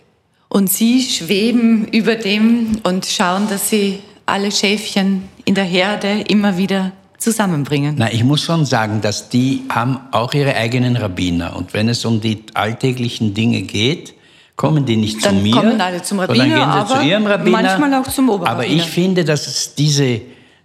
Und 0.48 0.72
Sie 0.72 1.02
schweben 1.02 1.90
über 1.90 2.16
dem 2.16 2.80
und 2.84 3.06
schauen, 3.06 3.50
dass 3.50 3.70
Sie 3.70 4.00
alle 4.26 4.52
Schäfchen 4.54 5.24
in 5.46 5.56
der 5.56 5.64
Herde 5.64 6.22
immer 6.28 6.58
wieder 6.58 6.92
zusammenbringen? 7.18 7.96
Na, 7.98 8.12
ich 8.12 8.24
muss 8.24 8.42
schon 8.42 8.66
sagen, 8.66 9.02
dass 9.02 9.30
die 9.30 9.64
haben 9.70 10.00
auch 10.12 10.34
ihre 10.34 10.56
eigenen 10.56 10.96
Rabbiner. 10.96 11.56
Und 11.56 11.74
wenn 11.74 11.90
es 11.90 12.04
um 12.06 12.22
die 12.22 12.44
alltäglichen 12.54 13.34
Dinge 13.34 13.62
geht, 13.62 14.14
kommen 14.56 14.86
die 14.86 14.98
nicht 14.98 15.26
dann 15.26 15.38
zu 15.38 15.44
mir. 15.44 15.56
kommen 15.56 15.82
alle 15.82 16.02
zum 16.02 16.20
Rabbiner, 16.20 16.48
dann 16.48 16.78
gehen 16.78 16.88
sie 16.88 16.94
zu 16.94 17.02
ihrem 17.02 17.28
Rabbiner. 17.28 17.62
manchmal 17.62 17.94
auch 17.96 18.08
zum 18.08 18.30
Oberrabbiner. 18.30 18.52
Aber 18.52 18.68
ich 18.68 18.84
finde, 18.84 19.26
dass 19.26 19.48
es 19.48 19.76
diese, 19.76 20.22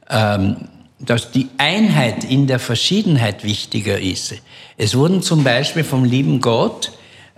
ähm, 0.09 0.57
dass 0.99 1.31
die 1.31 1.49
Einheit 1.59 2.25
in 2.25 2.47
der 2.47 2.59
Verschiedenheit 2.59 3.45
wichtiger 3.45 3.99
ist. 3.99 4.35
Es 4.77 4.97
wurden 4.97 5.23
zum 5.23 5.45
Beispiel 5.45 5.85
vom 5.85 6.05
lieben 6.05 6.41
Gott 6.41 6.93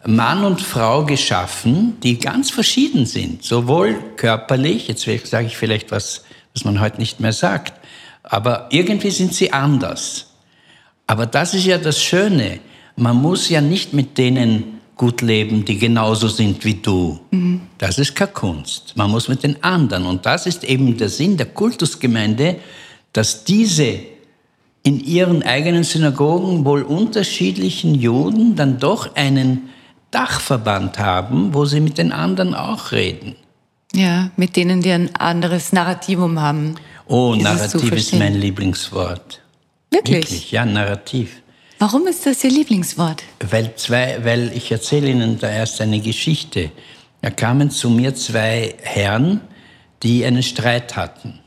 Mann 0.05 0.44
und 0.44 0.61
Frau 0.61 1.05
geschaffen, 1.05 1.96
die 2.02 2.18
ganz 2.18 2.50
verschieden 2.50 3.07
sind, 3.07 3.44
sowohl 3.44 3.94
körperlich, 4.16 4.88
jetzt 4.88 5.07
sage 5.24 5.46
ich 5.46 5.57
vielleicht 5.57 5.92
was, 5.92 6.24
was 6.55 6.65
man 6.65 6.81
heute 6.81 6.99
nicht 6.99 7.21
mehr 7.21 7.33
sagt, 7.33 7.75
aber 8.23 8.69
irgendwie 8.71 9.11
sind 9.11 9.35
sie 9.35 9.53
anders. 9.53 10.27
Aber 11.07 11.27
das 11.27 11.55
ist 11.55 11.67
ja 11.67 11.79
das 11.79 12.03
Schöne. 12.03 12.61
Man 12.97 13.17
muss 13.17 13.49
ja 13.49 13.61
nicht 13.61 13.93
mit 13.93 14.19
denen 14.19 14.81
gut 14.97 15.21
leben, 15.23 15.65
die 15.65 15.79
genauso 15.79 16.29
sind 16.29 16.65
wie 16.65 16.75
du. 16.75 17.19
Mhm. 17.31 17.62
Das 17.79 17.99
ist 17.99 18.15
keine 18.15 18.31
Kunst. 18.33 18.97
Man 18.97 19.11
muss 19.11 19.29
mit 19.29 19.43
den 19.43 19.62
anderen. 19.62 20.07
Und 20.07 20.27
das 20.27 20.47
ist 20.47 20.65
eben 20.65 20.97
der 20.97 21.09
Sinn 21.09 21.37
der 21.37 21.47
Kultusgemeinde, 21.47 22.57
dass 23.12 23.45
diese 23.45 24.01
in 24.85 25.01
ihren 25.01 25.43
eigenen 25.43 25.85
Synagogen 25.85 26.65
wohl 26.65 26.83
unterschiedlichen 26.83 27.95
Juden 27.95 28.57
dann 28.57 28.79
doch 28.79 29.15
einen 29.17 29.71
Dachverband 30.11 30.99
haben, 30.99 31.55
wo 31.55 31.65
sie 31.65 31.81
mit 31.81 31.99
den 31.99 32.12
anderen 32.12 32.55
auch 32.55 32.93
reden. 32.93 33.37
Ja, 33.94 34.31
mit 34.37 34.57
denen 34.57 34.81
die 34.81 34.90
ein 34.90 35.14
anderes 35.16 35.72
Narrativum 35.72 36.40
haben. 36.40 36.76
Oh, 37.07 37.35
ist 37.35 37.42
Narrativ 37.42 37.92
ist 37.92 38.14
mein 38.14 38.35
Lieblingswort. 38.35 39.40
Wirklich? 39.90 40.16
Wirklich? 40.16 40.50
Ja, 40.50 40.64
Narrativ. 40.64 41.42
Warum 41.78 42.07
ist 42.07 42.24
das 42.26 42.42
Ihr 42.44 42.50
Lieblingswort? 42.50 43.22
Weil, 43.50 43.74
zwei, 43.76 44.24
weil 44.24 44.52
ich 44.55 44.70
erzähle 44.70 45.11
Ihnen 45.11 45.38
da 45.38 45.50
erst 45.50 45.81
eine 45.81 46.00
Geschichte. 46.00 46.70
Da 47.20 47.31
kamen 47.31 47.70
zu 47.70 47.90
mir 47.90 48.14
zwei 48.14 48.74
Herren, 48.83 49.40
die 50.02 50.24
einen 50.24 50.42
Streit 50.42 50.96
hatten. 50.96 51.40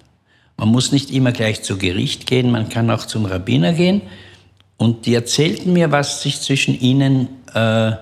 Man 0.57 0.69
muss 0.69 0.91
nicht 0.91 1.11
immer 1.11 1.31
gleich 1.31 1.63
zu 1.63 1.77
Gericht 1.77 2.27
gehen, 2.27 2.51
man 2.51 2.69
kann 2.69 2.89
auch 2.91 3.05
zum 3.05 3.25
Rabbiner 3.25 3.73
gehen. 3.73 4.01
Und 4.77 5.05
die 5.05 5.13
erzählten 5.13 5.73
mir, 5.73 5.91
was 5.91 6.21
sich 6.21 6.41
zwischen 6.41 6.79
ihnen 6.79 7.27
äh, 7.53 7.93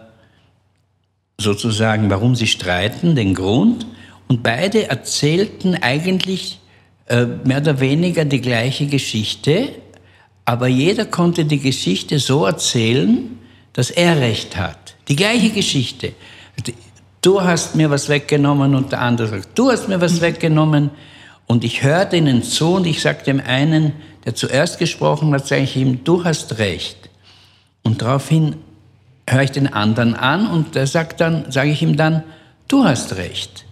sozusagen, 1.40 2.10
warum 2.10 2.36
sie 2.36 2.48
streiten, 2.48 3.16
den 3.16 3.34
Grund. 3.34 3.86
Und 4.34 4.42
beide 4.42 4.90
erzählten 4.90 5.76
eigentlich 5.76 6.60
äh, 7.06 7.28
mehr 7.44 7.60
oder 7.60 7.80
weniger 7.80 8.26
die 8.26 8.42
gleiche 8.42 8.88
Geschichte, 8.88 9.70
aber 10.44 10.66
jeder 10.66 11.06
konnte 11.06 11.46
die 11.46 11.60
Geschichte 11.60 12.18
so 12.18 12.44
erzählen, 12.44 13.38
dass 13.74 13.92
er 13.92 14.20
recht 14.20 14.58
hat. 14.58 14.96
Die 15.08 15.16
gleiche 15.16 15.52
Geschichte. 15.52 16.14
Du 17.22 17.44
hast 17.44 17.76
mir 17.76 17.92
was 17.92 18.10
weggenommen 18.10 18.74
und 18.74 18.92
der 18.92 19.02
andere 19.02 19.28
sagt, 19.28 19.50
du 19.56 19.70
hast 19.70 19.88
mir 19.88 20.02
was 20.02 20.20
weggenommen. 20.20 20.90
Und 21.46 21.64
ich 21.64 21.84
hörte 21.84 22.18
ihnen 22.18 22.42
zu 22.42 22.74
und 22.74 22.88
ich 22.88 23.04
sagte 23.04 23.26
dem 23.26 23.40
einen, 23.40 23.92
der 24.26 24.34
zuerst 24.34 24.80
gesprochen 24.80 25.32
hat, 25.36 25.46
sage 25.46 25.62
ich 25.62 25.78
ihm, 25.78 26.04
du 26.04 26.24
hast 26.24 26.58
recht. 26.58 26.98
Und 27.84 28.02
daraufhin 28.02 28.56
höre 29.30 29.44
ich 29.44 29.52
den 29.52 29.72
anderen 29.72 30.16
an 30.16 30.48
und 30.48 30.74
der 30.74 30.88
sagt 30.88 31.22
dann, 31.22 31.52
sage 31.52 31.70
ich 31.70 31.84
ihm 31.84 31.98
dann, 31.98 32.24
du 32.68 32.84
hast 32.84 33.16
recht. 33.16 33.66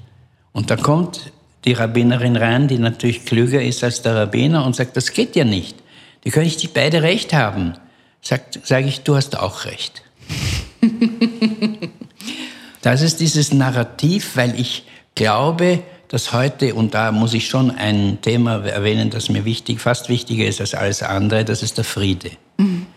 Und 0.53 0.69
da 0.69 0.75
kommt 0.75 1.31
die 1.65 1.73
Rabbinerin 1.73 2.35
rein, 2.35 2.67
die 2.67 2.77
natürlich 2.77 3.25
klüger 3.25 3.61
ist 3.61 3.83
als 3.83 4.01
der 4.01 4.15
Rabbiner 4.15 4.65
und 4.65 4.75
sagt, 4.75 4.97
das 4.97 5.13
geht 5.13 5.35
ja 5.35 5.43
nicht. 5.43 5.77
Die 6.23 6.31
können 6.31 6.45
nicht 6.45 6.73
beide 6.73 7.01
recht 7.01 7.33
haben. 7.33 7.73
sage 8.21 8.43
sag 8.63 8.85
ich, 8.85 9.01
du 9.01 9.15
hast 9.15 9.37
auch 9.37 9.65
recht. 9.65 10.03
das 12.81 13.01
ist 13.01 13.19
dieses 13.19 13.53
Narrativ, 13.53 14.35
weil 14.35 14.59
ich 14.59 14.85
glaube, 15.15 15.83
dass 16.07 16.33
heute, 16.33 16.75
und 16.75 16.93
da 16.93 17.11
muss 17.11 17.33
ich 17.33 17.47
schon 17.47 17.71
ein 17.71 18.19
Thema 18.21 18.65
erwähnen, 18.65 19.09
das 19.09 19.29
mir 19.29 19.45
wichtig, 19.45 19.79
fast 19.79 20.09
wichtiger 20.09 20.45
ist 20.45 20.59
als 20.59 20.73
alles 20.73 21.03
andere, 21.03 21.45
das 21.45 21.63
ist 21.63 21.77
der 21.77 21.85
Friede. 21.85 22.31
Mhm. 22.57 22.87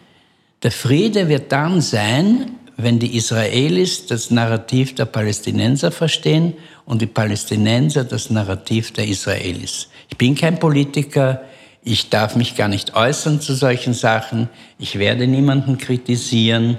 Der 0.63 0.73
Friede 0.73 1.29
wird 1.29 1.53
dann 1.53 1.81
sein, 1.81 2.53
wenn 2.77 2.99
die 2.99 3.17
Israelis 3.17 4.07
das 4.07 4.31
Narrativ 4.31 4.95
der 4.95 5.05
Palästinenser 5.05 5.91
verstehen 5.91 6.55
und 6.85 7.01
die 7.01 7.07
Palästinenser 7.07 8.05
das 8.05 8.31
Narrativ 8.31 8.93
der 8.93 9.07
Israelis. 9.07 9.89
Ich 10.11 10.19
bin 10.19 10.35
kein 10.35 10.59
Politiker, 10.59 11.43
ich 11.83 12.11
darf 12.11 12.35
mich 12.35 12.57
gar 12.57 12.69
nicht 12.69 12.95
äußern 12.97 13.41
zu 13.41 13.55
solchen 13.55 13.95
Sachen, 13.95 14.49
ich 14.79 14.99
werde 14.99 15.27
niemanden 15.27 15.79
kritisieren, 15.79 16.79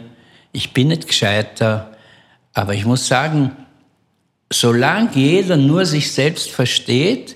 ich 0.51 0.73
bin 0.73 0.89
nicht 0.89 1.07
gescheiter, 1.07 1.91
aber 2.53 2.73
ich 2.73 2.85
muss 2.85 3.07
sagen, 3.07 3.51
solange 4.51 5.09
jeder 5.13 5.57
nur 5.57 5.85
sich 5.85 6.11
selbst 6.11 6.49
versteht, 6.49 7.35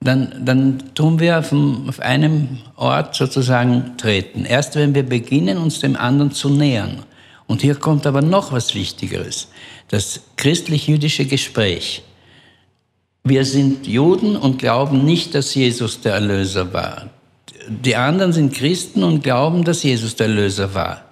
dann, 0.00 0.44
dann 0.44 0.94
tun 0.94 1.18
wir 1.18 1.38
auf, 1.38 1.48
dem, 1.48 1.88
auf 1.88 2.00
einem 2.00 2.58
Ort 2.76 3.16
sozusagen 3.16 3.96
treten. 3.96 4.44
Erst 4.44 4.76
wenn 4.76 4.94
wir 4.94 5.02
beginnen, 5.02 5.58
uns 5.58 5.80
dem 5.80 5.96
anderen 5.96 6.30
zu 6.30 6.50
nähern. 6.50 7.02
Und 7.48 7.62
hier 7.62 7.74
kommt 7.74 8.06
aber 8.06 8.22
noch 8.22 8.52
was 8.52 8.76
Wichtigeres. 8.76 9.48
Das 9.88 10.20
christlich-jüdische 10.36 11.24
Gespräch. 11.24 12.02
Wir 13.24 13.44
sind 13.44 13.86
Juden 13.86 14.36
und 14.36 14.58
glauben 14.58 15.04
nicht, 15.04 15.34
dass 15.34 15.54
Jesus 15.54 16.00
der 16.00 16.14
Erlöser 16.14 16.72
war. 16.72 17.10
Die 17.68 17.96
anderen 17.96 18.32
sind 18.32 18.54
Christen 18.54 19.02
und 19.02 19.24
glauben, 19.24 19.64
dass 19.64 19.82
Jesus 19.82 20.14
der 20.14 20.28
Erlöser 20.28 20.74
war. 20.74 21.04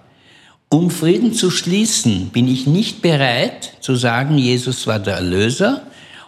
Um 0.69 0.89
Frieden 0.89 1.33
zu 1.33 1.49
schließen, 1.49 2.29
bin 2.29 2.47
ich 2.47 2.67
nicht 2.67 3.01
bereit 3.01 3.73
zu 3.79 3.95
sagen, 3.95 4.37
Jesus 4.37 4.85
war 4.85 4.99
der 4.99 5.15
Erlöser. 5.15 5.83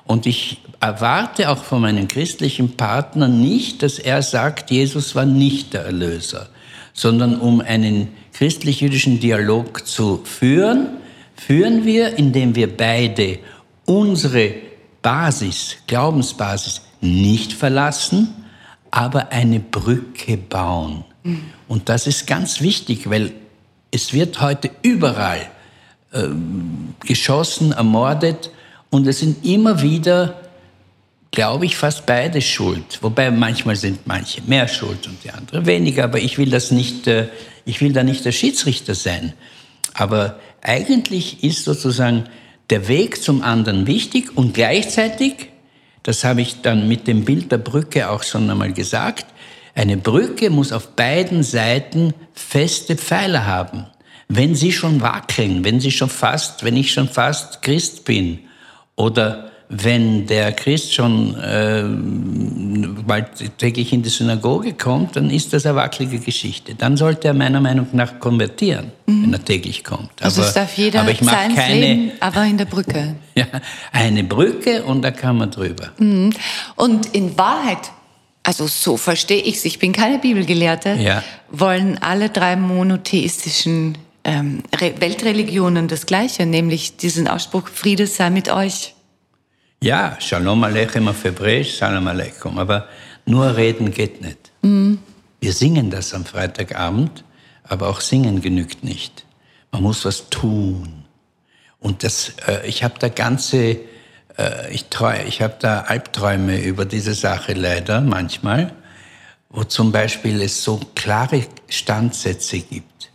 Und 0.05 0.25
ich 0.25 0.61
erwarte 0.79 1.49
auch 1.49 1.63
von 1.63 1.81
meinem 1.81 2.07
christlichen 2.07 2.77
Partner 2.77 3.27
nicht, 3.27 3.83
dass 3.83 3.99
er 3.99 4.21
sagt, 4.21 4.71
Jesus 4.71 5.13
war 5.13 5.25
nicht 5.25 5.73
der 5.73 5.81
Erlöser, 5.81 6.49
sondern 6.93 7.39
um 7.39 7.61
einen 7.61 8.07
christlich-jüdischen 8.39 9.19
Dialog 9.19 9.85
zu 9.85 10.21
führen, 10.23 10.91
führen 11.35 11.83
wir, 11.83 12.17
indem 12.17 12.55
wir 12.55 12.75
beide 12.75 13.39
unsere 13.83 14.53
Basis, 15.01 15.75
Glaubensbasis 15.87 16.81
nicht 17.01 17.51
verlassen, 17.51 18.33
aber 18.91 19.33
eine 19.33 19.59
Brücke 19.59 20.37
bauen. 20.37 21.03
Mhm. 21.23 21.41
Und 21.67 21.89
das 21.89 22.07
ist 22.07 22.27
ganz 22.27 22.61
wichtig, 22.61 23.09
weil 23.09 23.33
es 23.91 24.13
wird 24.13 24.39
heute 24.39 24.71
überall 24.83 25.41
äh, 26.13 26.29
geschossen, 27.05 27.73
ermordet 27.73 28.51
und 28.89 29.05
es 29.05 29.19
sind 29.19 29.45
immer 29.45 29.81
wieder, 29.81 30.39
glaube 31.39 31.67
ich, 31.67 31.77
fast 31.77 32.05
beide 32.05 32.41
schuld. 32.41 32.99
Wobei 32.99 33.31
manchmal 33.31 33.77
sind 33.77 34.05
manche 34.05 34.41
mehr 34.41 34.67
schuld 34.67 35.07
und 35.07 35.23
die 35.23 35.31
andere 35.31 35.65
weniger, 35.65 36.03
aber 36.03 36.19
ich 36.19 36.37
will 36.37 36.49
das 36.49 36.69
nicht, 36.69 37.07
äh, 37.07 37.29
ich 37.63 37.79
will 37.79 37.93
da 37.93 38.03
nicht 38.03 38.25
der 38.25 38.33
Schiedsrichter 38.33 38.93
sein. 38.93 39.31
Aber 39.93 40.37
eigentlich 40.61 41.41
ist 41.41 41.63
sozusagen 41.63 42.25
der 42.69 42.89
Weg 42.89 43.23
zum 43.23 43.41
anderen 43.41 43.87
wichtig 43.87 44.35
und 44.35 44.53
gleichzeitig, 44.53 45.47
das 46.03 46.25
habe 46.25 46.41
ich 46.41 46.59
dann 46.59 46.89
mit 46.89 47.07
dem 47.07 47.23
Bild 47.23 47.53
der 47.53 47.59
Brücke 47.59 48.09
auch 48.09 48.23
schon 48.23 48.49
einmal 48.49 48.73
gesagt, 48.73 49.25
eine 49.75 49.95
Brücke 49.95 50.49
muss 50.49 50.73
auf 50.73 50.89
beiden 50.97 51.43
Seiten 51.43 52.13
feste 52.33 52.97
Pfeiler 52.97 53.45
haben. 53.45 53.85
Wenn 54.27 54.55
sie 54.55 54.73
schon 54.73 54.99
wackeln, 54.99 55.63
wenn 55.63 55.79
sie 55.79 55.91
schon 55.91 56.09
fast, 56.09 56.65
wenn 56.65 56.75
ich 56.75 56.91
schon 56.91 57.07
fast 57.07 57.61
Christ 57.61 58.03
bin 58.03 58.39
oder 58.97 59.48
wenn 59.71 60.25
der 60.25 60.51
Christ 60.51 60.95
schon 60.95 61.39
äh, 61.39 61.83
bald 63.05 63.57
täglich 63.59 63.93
in 63.93 64.01
die 64.01 64.09
Synagoge 64.09 64.73
kommt, 64.73 65.15
dann 65.15 65.29
ist 65.29 65.53
das 65.53 65.67
eine 65.67 65.75
wackelige 65.75 66.17
Geschichte. 66.17 66.73
Dann 66.73 66.97
sollte 66.97 67.27
er 67.27 67.35
meiner 67.35 67.61
Meinung 67.61 67.87
nach 67.91 68.19
konvertieren, 68.19 68.91
mhm. 69.05 69.23
wenn 69.23 69.33
er 69.33 69.45
täglich 69.45 69.83
kommt. 69.83 70.09
Also 70.21 70.41
aber, 70.41 70.47
es 70.47 70.55
darf 70.55 70.75
jeder 70.75 71.01
aber 71.01 71.11
ich 71.11 71.19
sein 71.19 71.53
keine, 71.53 71.79
Leben, 71.79 72.11
aber 72.19 72.45
in 72.45 72.57
der 72.57 72.65
Brücke. 72.65 73.15
Ja, 73.35 73.45
eine 73.93 74.25
Brücke 74.25 74.83
und 74.83 75.01
da 75.01 75.11
kann 75.11 75.37
man 75.37 75.49
drüber. 75.49 75.91
Mhm. 75.97 76.33
Und 76.75 77.05
in 77.15 77.37
Wahrheit 77.37 77.91
also 78.43 78.67
so 78.67 78.97
verstehe 78.97 79.41
ich 79.41 79.57
es, 79.57 79.65
ich 79.65 79.79
bin 79.79 79.93
keine 79.93 80.17
Bibelgelehrte, 80.17 80.95
ja. 80.99 81.23
wollen 81.51 81.97
alle 81.99 82.29
drei 82.29 82.55
monotheistischen 82.55 83.97
ähm, 84.23 84.63
Weltreligionen 84.71 85.87
das 85.87 86.05
Gleiche, 86.05 86.45
nämlich 86.45 86.97
diesen 86.97 87.27
Ausspruch, 87.27 87.67
Friede 87.67 88.07
sei 88.07 88.29
mit 88.29 88.51
euch. 88.51 88.95
Ja, 89.81 90.17
Shalom 90.19 90.63
Aleichem 90.63 91.07
auf 91.07 91.23
Hebräisch, 91.23 91.77
Shalom 91.77 92.07
Aleichem, 92.07 92.57
aber 92.57 92.87
nur 93.25 93.55
reden 93.55 93.91
geht 93.91 94.21
nicht. 94.21 94.51
Mhm. 94.61 94.99
Wir 95.39 95.53
singen 95.53 95.89
das 95.89 96.13
am 96.13 96.25
Freitagabend, 96.25 97.23
aber 97.63 97.87
auch 97.87 98.01
singen 98.01 98.41
genügt 98.41 98.83
nicht. 98.83 99.25
Man 99.71 99.83
muss 99.83 100.03
was 100.03 100.29
tun. 100.29 101.05
Und 101.79 102.03
das, 102.03 102.33
äh, 102.45 102.67
ich 102.67 102.83
habe 102.83 102.95
da 102.99 103.07
ganze 103.07 103.77
äh, 104.39 104.73
ich, 104.73 104.85
ich 105.27 105.41
habe 105.41 105.55
da 105.59 105.81
Albträume 105.81 106.61
über 106.61 106.85
diese 106.85 107.13
Sache 107.13 107.53
leider 107.53 108.01
manchmal, 108.01 108.73
wo 109.49 109.63
zum 109.63 109.91
Beispiel 109.91 110.41
es 110.41 110.63
so 110.63 110.79
klare 110.95 111.45
Standsätze 111.67 112.59
gibt. 112.59 113.11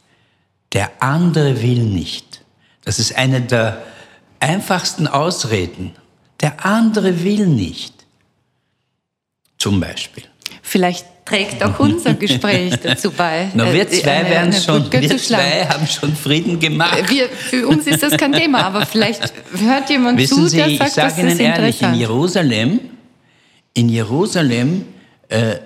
Der 0.73 0.91
andere 1.01 1.63
will 1.63 1.85
nicht. 1.85 2.43
Das 2.85 2.99
ist 2.99 3.15
eine 3.17 3.41
der 3.41 3.83
einfachsten 4.41 5.07
Ausreden. 5.07 5.93
Der 6.41 6.65
andere 6.65 7.25
will 7.25 7.47
nicht. 7.47 7.93
Zum 9.59 9.81
Beispiel. 9.81 10.25
Vielleicht 10.63 11.07
trägt 11.25 11.63
auch 11.63 11.79
unser 11.79 12.15
Gespräch 12.15 12.75
dazu 12.83 13.11
bei. 13.11 13.51
Na, 13.55 13.73
wir 13.73 13.83
äh, 13.83 13.89
zwei, 13.89 14.29
werden 14.29 14.53
schon, 14.53 14.93
wir 14.93 15.19
zwei 15.19 15.67
haben 15.67 15.87
schon 15.87 16.15
Frieden 16.15 16.59
gemacht. 16.61 17.09
Wir, 17.09 17.29
für 17.29 17.67
uns 17.67 17.87
ist 17.87 18.03
das 18.03 18.17
kein 18.17 18.33
Thema, 18.33 18.65
aber 18.65 18.85
vielleicht 18.85 19.33
hört 19.59 19.89
jemand 19.91 20.19
Wissen 20.19 20.37
zu, 20.37 20.49
Sie, 20.49 20.57
der 20.57 20.71
sagt, 20.77 20.89
ich 20.89 20.95
sage 20.95 21.21
Ihnen 21.21 21.39
ehrlich, 21.39 21.81
in 21.81 21.95
Jerusalem, 21.95 22.81
in 23.73 23.89
Jerusalem 23.89 24.85
äh, 25.29 25.57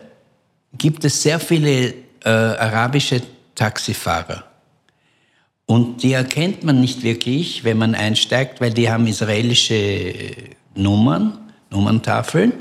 gibt 0.76 1.04
es 1.04 1.22
sehr 1.22 1.40
viele 1.40 1.94
äh, 2.24 2.28
arabische 2.28 3.22
Taxifahrer. 3.54 4.44
Und 5.66 6.02
die 6.02 6.12
erkennt 6.12 6.64
man 6.64 6.80
nicht 6.80 7.02
wirklich, 7.02 7.64
wenn 7.64 7.76
man 7.76 7.94
einsteigt, 7.94 8.60
weil 8.60 8.72
die 8.72 8.90
haben 8.90 9.06
israelische 9.06 10.24
Nummern, 10.78 11.38
Nummerntafeln. 11.70 12.52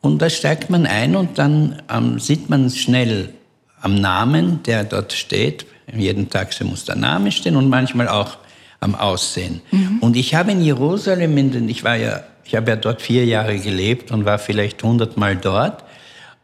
Und 0.00 0.22
da 0.22 0.30
steigt 0.30 0.70
man 0.70 0.86
ein 0.86 1.14
und 1.16 1.38
dann 1.38 1.82
ähm, 1.92 2.18
sieht 2.18 2.48
man 2.48 2.70
schnell 2.70 3.34
am 3.82 3.94
Namen, 3.94 4.62
der 4.62 4.84
dort 4.84 5.12
steht. 5.12 5.66
In 5.86 6.00
jedem 6.00 6.30
Taxi 6.30 6.64
muss 6.64 6.84
der 6.84 6.96
Name 6.96 7.32
stehen 7.32 7.56
und 7.56 7.68
manchmal 7.68 8.08
auch 8.08 8.38
am 8.78 8.94
Aussehen. 8.94 9.60
Mhm. 9.70 9.98
Und 10.00 10.16
ich 10.16 10.34
habe 10.34 10.52
in 10.52 10.62
Jerusalem, 10.62 11.36
in 11.36 11.68
ich 11.68 11.84
war 11.84 11.96
ja, 11.96 12.22
ich 12.44 12.54
habe 12.54 12.70
ja 12.70 12.76
dort 12.76 13.02
vier 13.02 13.24
Jahre 13.26 13.58
gelebt 13.58 14.10
und 14.10 14.24
war 14.24 14.38
vielleicht 14.38 14.82
hundertmal 14.82 15.36
dort, 15.36 15.84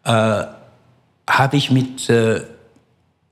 äh, 0.05 0.45
habe 1.29 1.57
ich 1.57 1.71
mit 1.71 2.09
äh, 2.11 2.43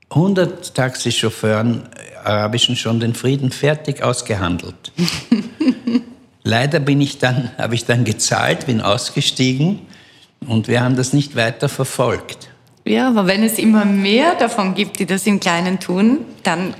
100 0.09 0.73
Taxichauffeuren, 0.73 1.83
äh, 1.95 2.27
arabischen, 2.27 2.75
schon 2.75 2.99
den 2.99 3.13
Frieden 3.13 3.51
fertig 3.51 4.01
ausgehandelt. 4.01 4.91
Leider 6.45 6.79
bin 6.79 7.01
ich 7.01 7.17
dann, 7.17 7.51
habe 7.57 7.75
ich 7.75 7.85
dann 7.85 8.05
gezahlt, 8.05 8.67
bin 8.67 8.79
ausgestiegen 8.79 9.81
und 10.47 10.69
wir 10.69 10.81
haben 10.81 10.95
das 10.95 11.11
nicht 11.11 11.35
weiter 11.35 11.67
verfolgt. 11.67 12.49
Ja, 12.85 13.09
aber 13.09 13.25
wenn 13.25 13.43
es 13.43 13.57
immer 13.57 13.83
mehr 13.83 14.35
davon 14.35 14.75
gibt, 14.75 14.99
die 14.99 15.07
das 15.07 15.25
im 15.25 15.39
Kleinen 15.39 15.79
tun, 15.79 16.19
dann 16.43 16.75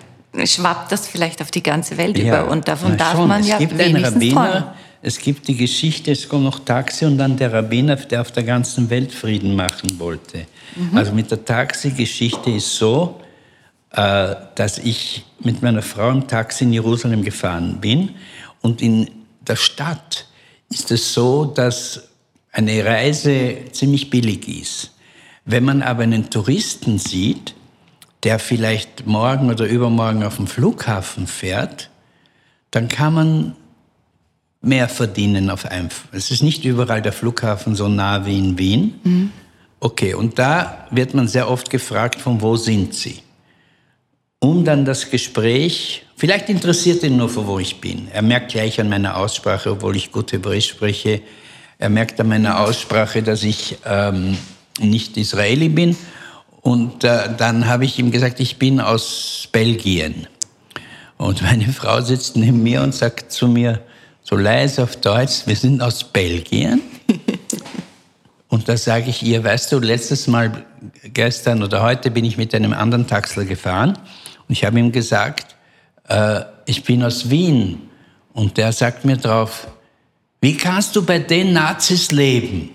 schwappt 0.45 0.91
das 0.91 1.07
vielleicht 1.07 1.41
auf 1.41 1.49
die 1.49 1.63
ganze 1.63 1.97
Welt 1.97 2.17
ja, 2.17 2.43
über. 2.43 2.51
Und 2.51 2.67
davon 2.67 2.95
darf 2.95 3.13
schon. 3.13 3.27
man 3.27 3.41
es 3.41 3.47
ja 3.47 3.57
gibt 3.57 3.75
wenigstens 3.75 4.13
Rabbiner, 4.13 4.51
träumen. 4.51 4.63
Es 5.01 5.17
gibt 5.17 5.47
die 5.47 5.57
Geschichte, 5.57 6.11
es 6.11 6.29
kommt 6.29 6.43
noch 6.43 6.59
Taxi 6.59 7.05
und 7.05 7.17
dann 7.17 7.35
der 7.37 7.51
Rabbiner, 7.51 7.95
der 7.95 8.21
auf 8.21 8.31
der 8.31 8.43
ganzen 8.43 8.89
Welt 8.91 9.11
Frieden 9.11 9.55
machen 9.55 9.97
wollte. 9.97 10.45
Mhm. 10.75 10.95
Also 10.95 11.11
mit 11.11 11.31
der 11.31 11.43
Taxi-Geschichte 11.43 12.51
ist 12.51 12.75
so, 12.75 13.19
äh, 13.91 14.35
dass 14.53 14.77
ich 14.77 15.25
mit 15.39 15.63
meiner 15.63 15.81
Frau 15.81 16.11
im 16.11 16.27
Taxi 16.27 16.65
in 16.65 16.73
Jerusalem 16.73 17.23
gefahren 17.23 17.77
bin 17.81 18.11
und 18.61 18.83
in 18.83 19.24
der 19.47 19.55
Stadt 19.55 20.27
ist 20.69 20.91
es 20.91 21.13
so, 21.13 21.45
dass 21.45 22.09
eine 22.51 22.85
Reise 22.85 23.57
ziemlich 23.71 24.09
billig 24.09 24.47
ist. 24.47 24.91
Wenn 25.45 25.63
man 25.63 25.81
aber 25.81 26.03
einen 26.03 26.29
Touristen 26.29 26.97
sieht, 26.97 27.53
der 28.23 28.39
vielleicht 28.39 29.05
morgen 29.05 29.51
oder 29.51 29.65
übermorgen 29.65 30.23
auf 30.23 30.37
dem 30.37 30.47
Flughafen 30.47 31.27
fährt, 31.27 31.89
dann 32.71 32.87
kann 32.87 33.13
man 33.13 33.55
mehr 34.61 34.89
verdienen 34.89 35.49
auf 35.49 35.65
einfach. 35.65 36.07
Es 36.11 36.31
ist 36.31 36.41
nicht 36.41 36.65
überall 36.65 37.01
der 37.01 37.13
Flughafen 37.13 37.75
so 37.75 37.87
nah 37.87 38.25
wie 38.25 38.39
in 38.39 38.57
Wien. 38.57 38.99
Mhm. 39.03 39.31
Okay, 39.79 40.15
und 40.15 40.39
da 40.39 40.87
wird 40.89 41.13
man 41.13 41.27
sehr 41.27 41.49
oft 41.49 41.69
gefragt, 41.69 42.19
von 42.19 42.41
wo 42.41 42.55
sind 42.55 42.95
Sie? 42.95 43.19
Um 44.39 44.63
dann 44.63 44.85
das 44.85 45.09
Gespräch, 45.09 46.05
vielleicht 46.15 46.49
interessiert 46.49 47.03
ihn 47.03 47.17
nur, 47.17 47.33
wo 47.35 47.59
ich 47.59 47.81
bin. 47.81 48.07
Er 48.11 48.21
merkt 48.21 48.51
gleich 48.51 48.79
an 48.79 48.89
meiner 48.89 49.17
Aussprache, 49.17 49.71
obwohl 49.71 49.95
ich 49.95 50.11
gut 50.11 50.31
Hebräisch 50.31 50.69
spreche, 50.69 51.21
er 51.77 51.89
merkt 51.89 52.19
an 52.19 52.27
meiner 52.27 52.59
Aussprache, 52.61 53.21
dass 53.21 53.43
ich 53.43 53.77
ähm, 53.85 54.37
nicht 54.79 55.17
Israeli 55.17 55.69
bin. 55.69 55.95
Und 56.61 57.03
äh, 57.03 57.29
dann 57.37 57.67
habe 57.67 57.85
ich 57.85 57.99
ihm 57.99 58.11
gesagt, 58.11 58.39
ich 58.39 58.57
bin 58.57 58.79
aus 58.79 59.47
Belgien. 59.51 60.27
Und 61.17 61.41
meine 61.41 61.67
Frau 61.73 62.01
sitzt 62.01 62.37
neben 62.37 62.63
mir 62.63 62.81
und 62.81 62.95
sagt 62.95 63.31
zu 63.31 63.47
mir, 63.47 63.81
so 64.21 64.35
leise 64.35 64.83
auf 64.83 64.95
Deutsch, 64.95 65.43
wir 65.45 65.55
sind 65.55 65.81
aus 65.81 66.03
Belgien. 66.03 66.81
und 68.47 68.67
da 68.67 68.77
sage 68.77 69.09
ich 69.09 69.21
ihr, 69.21 69.43
weißt 69.43 69.71
du, 69.71 69.79
letztes 69.79 70.27
Mal 70.27 70.65
gestern 71.03 71.61
oder 71.61 71.83
heute 71.83 72.09
bin 72.09 72.25
ich 72.25 72.37
mit 72.37 72.55
einem 72.55 72.73
anderen 72.73 73.05
Taxler 73.05 73.45
gefahren 73.45 73.97
und 74.47 74.53
ich 74.53 74.63
habe 74.63 74.79
ihm 74.79 74.91
gesagt, 74.91 75.55
äh, 76.07 76.41
ich 76.65 76.83
bin 76.83 77.03
aus 77.03 77.29
Wien. 77.29 77.89
Und 78.33 78.57
der 78.57 78.71
sagt 78.71 79.05
mir 79.05 79.17
drauf, 79.17 79.67
wie 80.41 80.57
kannst 80.57 80.95
du 80.95 81.03
bei 81.03 81.19
den 81.19 81.53
Nazis 81.53 82.11
leben? 82.11 82.71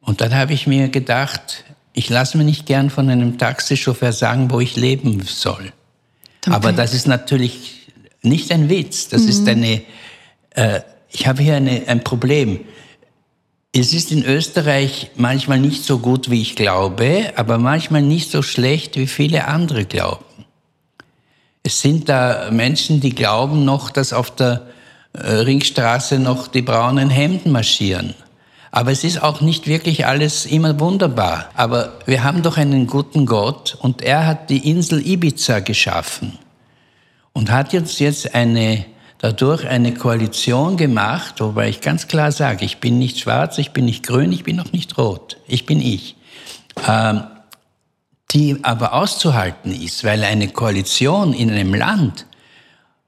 Und 0.00 0.20
dann 0.20 0.34
habe 0.34 0.52
ich 0.52 0.66
mir 0.66 0.88
gedacht, 0.88 1.64
ich 1.94 2.10
lasse 2.10 2.36
mir 2.36 2.44
nicht 2.44 2.66
gern 2.66 2.90
von 2.90 3.08
einem 3.08 3.38
Taxichauffeur 3.38 4.12
sagen, 4.12 4.50
wo 4.50 4.60
ich 4.60 4.76
leben 4.76 5.22
soll. 5.22 5.72
Okay. 6.42 6.54
Aber 6.54 6.72
das 6.72 6.92
ist 6.92 7.06
natürlich 7.06 7.88
nicht 8.22 8.52
ein 8.52 8.68
Witz. 8.68 9.08
Das 9.08 9.22
mhm. 9.22 9.28
ist 9.28 9.48
eine, 9.48 9.82
äh, 10.50 10.80
ich 11.10 11.26
habe 11.26 11.42
hier 11.42 11.56
eine, 11.56 11.84
ein 11.86 12.04
Problem. 12.04 12.60
Es 13.72 13.92
ist 13.92 14.12
in 14.12 14.24
Österreich 14.24 15.10
manchmal 15.16 15.58
nicht 15.58 15.84
so 15.84 15.98
gut, 15.98 16.30
wie 16.30 16.42
ich 16.42 16.54
glaube, 16.54 17.32
aber 17.36 17.58
manchmal 17.58 18.02
nicht 18.02 18.30
so 18.30 18.42
schlecht, 18.42 18.96
wie 18.96 19.06
viele 19.06 19.48
andere 19.48 19.84
glauben. 19.84 20.24
Es 21.66 21.80
sind 21.80 22.10
da 22.10 22.50
Menschen, 22.50 23.00
die 23.00 23.14
glauben 23.14 23.64
noch, 23.64 23.88
dass 23.88 24.12
auf 24.12 24.30
der 24.36 24.66
äh, 25.14 25.26
Ringstraße 25.26 26.18
noch 26.18 26.46
die 26.46 26.60
braunen 26.60 27.08
Hemden 27.08 27.52
marschieren. 27.52 28.14
Aber 28.70 28.92
es 28.92 29.02
ist 29.02 29.22
auch 29.22 29.40
nicht 29.40 29.66
wirklich 29.66 30.04
alles 30.04 30.44
immer 30.44 30.78
wunderbar. 30.78 31.48
Aber 31.54 31.94
wir 32.04 32.22
haben 32.22 32.42
doch 32.42 32.58
einen 32.58 32.86
guten 32.86 33.24
Gott 33.24 33.78
und 33.80 34.02
er 34.02 34.26
hat 34.26 34.50
die 34.50 34.70
Insel 34.70 35.06
Ibiza 35.06 35.60
geschaffen 35.60 36.38
und 37.32 37.50
hat 37.50 37.72
uns 37.72 37.98
jetzt 37.98 38.34
eine, 38.34 38.84
dadurch 39.18 39.66
eine 39.66 39.94
Koalition 39.94 40.76
gemacht, 40.76 41.40
wobei 41.40 41.70
ich 41.70 41.80
ganz 41.80 42.08
klar 42.08 42.30
sage, 42.30 42.66
ich 42.66 42.76
bin 42.76 42.98
nicht 42.98 43.20
schwarz, 43.20 43.56
ich 43.56 43.70
bin 43.70 43.86
nicht 43.86 44.06
grün, 44.06 44.32
ich 44.32 44.44
bin 44.44 44.60
auch 44.60 44.72
nicht 44.72 44.98
rot. 44.98 45.38
Ich 45.46 45.64
bin 45.64 45.80
ich. 45.80 46.16
Ähm, 46.86 47.22
die 48.34 48.58
aber 48.62 48.92
auszuhalten 48.92 49.72
ist, 49.72 50.02
weil 50.04 50.24
eine 50.24 50.48
Koalition 50.48 51.32
in 51.32 51.50
einem 51.50 51.72
Land 51.72 52.26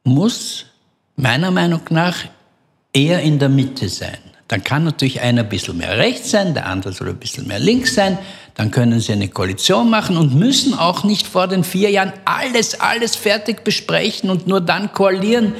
muss 0.05 0.67
meiner 1.17 1.51
Meinung 1.51 1.81
nach 1.91 2.17
eher 2.93 3.21
in 3.23 3.39
der 3.39 3.49
Mitte 3.49 3.89
sein. 3.89 4.19
Dann 4.49 4.63
kann 4.63 4.85
natürlich 4.85 5.21
einer 5.21 5.43
ein 5.43 5.49
bisschen 5.49 5.77
mehr 5.77 5.99
rechts 5.99 6.31
sein, 6.31 6.55
der 6.55 6.67
andere 6.67 6.93
soll 6.93 7.09
ein 7.09 7.17
bisschen 7.17 7.49
mehr 7.49 7.59
links 7.59 7.97
sein. 7.97 8.17
Dann 8.55 8.71
können 8.71 9.01
sie 9.01 9.13
eine 9.13 9.29
Koalition 9.29 9.91
machen 9.91 10.17
und 10.17 10.37
müssen 10.37 10.73
auch 10.75 11.03
nicht 11.03 11.27
vor 11.27 11.49
den 11.49 11.65
vier 11.65 11.91
Jahren 11.91 12.13
alles, 12.25 12.81
alles 12.81 13.17
fertig 13.17 13.65
besprechen 13.65 14.31
und 14.31 14.47
nur 14.47 14.61
dann 14.61 14.93
koalieren, 14.93 15.55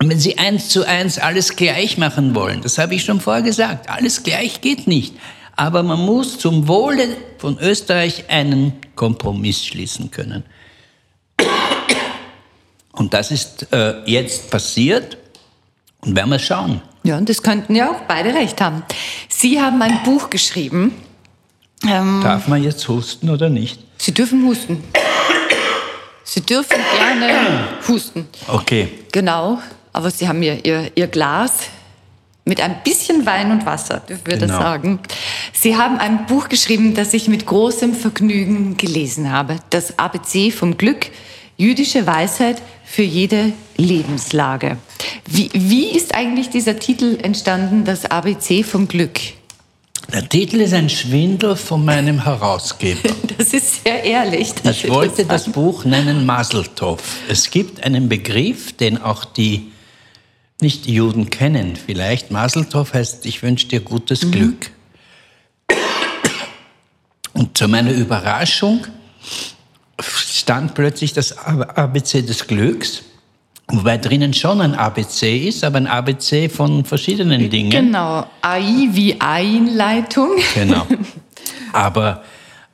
wenn 0.00 0.18
sie 0.18 0.38
eins 0.38 0.70
zu 0.70 0.88
eins 0.88 1.18
alles 1.18 1.56
gleich 1.56 1.98
machen 1.98 2.34
wollen. 2.34 2.62
Das 2.62 2.78
habe 2.78 2.94
ich 2.94 3.04
schon 3.04 3.20
vorher 3.20 3.42
gesagt. 3.42 3.90
Alles 3.90 4.22
gleich 4.22 4.62
geht 4.62 4.86
nicht. 4.86 5.14
Aber 5.56 5.82
man 5.82 6.00
muss 6.00 6.38
zum 6.38 6.66
Wohle 6.66 7.16
von 7.38 7.58
Österreich 7.58 8.24
einen 8.28 8.72
Kompromiss 8.96 9.64
schließen 9.64 10.10
können. 10.10 10.44
Und 12.92 13.12
das 13.14 13.30
ist 13.30 13.66
äh, 13.72 14.02
jetzt 14.06 14.50
passiert 14.50 15.16
und 16.00 16.14
werden 16.14 16.30
wir 16.30 16.38
schauen. 16.38 16.80
Ja, 17.02 17.18
und 17.18 17.28
das 17.28 17.42
könnten 17.42 17.74
ja 17.74 17.90
auch 17.90 18.00
beide 18.08 18.34
recht 18.34 18.60
haben. 18.60 18.82
Sie 19.28 19.60
haben 19.60 19.82
ein 19.82 20.02
Buch 20.04 20.30
geschrieben. 20.30 20.94
Ähm, 21.86 22.20
Darf 22.22 22.48
man 22.48 22.62
jetzt 22.62 22.88
husten 22.88 23.28
oder 23.30 23.48
nicht? 23.50 23.80
Sie 23.98 24.12
dürfen 24.12 24.44
husten. 24.46 24.82
Sie 26.24 26.40
dürfen 26.40 26.78
gerne 26.96 27.68
husten. 27.86 28.26
Okay. 28.48 28.88
Genau, 29.12 29.58
aber 29.92 30.10
Sie 30.10 30.26
haben 30.26 30.42
ja 30.42 30.54
Ihr, 30.54 30.90
Ihr 30.94 31.06
Glas 31.08 31.52
mit 32.44 32.60
ein 32.60 32.82
bisschen 32.84 33.24
Wein 33.24 33.50
und 33.50 33.64
Wasser, 33.64 34.00
dürfen 34.00 34.26
wir 34.26 34.36
genau. 34.36 34.52
das 34.54 34.62
sagen. 34.62 34.98
Sie 35.52 35.76
haben 35.76 35.98
ein 35.98 36.26
Buch 36.26 36.48
geschrieben, 36.48 36.94
das 36.94 37.14
ich 37.14 37.28
mit 37.28 37.46
großem 37.46 37.94
Vergnügen 37.94 38.76
gelesen 38.76 39.32
habe. 39.32 39.56
Das 39.70 39.98
ABC 39.98 40.50
vom 40.50 40.76
Glück, 40.76 41.06
jüdische 41.56 42.06
Weisheit 42.06 42.60
für 42.84 43.02
jede 43.02 43.52
Lebenslage. 43.76 44.76
Wie, 45.26 45.50
wie 45.54 45.86
ist 45.96 46.14
eigentlich 46.14 46.50
dieser 46.50 46.78
Titel 46.78 47.18
entstanden, 47.22 47.84
das 47.84 48.04
ABC 48.04 48.62
vom 48.62 48.88
Glück? 48.88 49.20
Der 50.12 50.28
Titel 50.28 50.60
ist 50.60 50.74
ein 50.74 50.90
Schwindel 50.90 51.56
von 51.56 51.84
meinem 51.84 52.24
Herausgeber. 52.24 53.00
Das 53.36 53.52
ist 53.52 53.82
sehr 53.82 54.04
ehrlich. 54.04 54.54
Ich 54.62 54.88
wollte 54.88 55.24
das 55.24 55.50
Buch 55.50 55.84
nennen 55.84 56.24
Maseltov. 56.24 57.00
Es 57.28 57.50
gibt 57.50 57.82
einen 57.82 58.08
Begriff, 58.08 58.72
den 58.74 59.02
auch 59.02 59.24
die 59.24 59.72
nicht 60.60 60.86
die 60.86 60.94
Juden 60.94 61.30
kennen. 61.30 61.76
Vielleicht 61.76 62.30
Maseltov 62.30 62.94
heißt, 62.94 63.26
ich 63.26 63.42
wünsche 63.42 63.68
dir 63.68 63.80
gutes 63.80 64.24
mhm. 64.24 64.30
Glück. 64.30 64.70
Und 67.32 67.58
zu 67.58 67.68
meiner 67.68 67.92
Überraschung 67.92 68.86
stand 70.00 70.74
plötzlich 70.74 71.12
das 71.12 71.36
ABC 71.36 72.22
des 72.22 72.46
Glücks, 72.46 73.02
wobei 73.68 73.98
drinnen 73.98 74.34
schon 74.34 74.60
ein 74.60 74.74
ABC 74.74 75.48
ist, 75.48 75.64
aber 75.64 75.78
ein 75.78 75.86
ABC 75.86 76.48
von 76.48 76.84
verschiedenen 76.84 77.50
Dingen. 77.50 77.70
Genau, 77.70 78.26
AI 78.42 78.88
wie 78.92 79.20
Einleitung. 79.20 80.30
Genau. 80.54 80.86
Aber, 81.72 82.22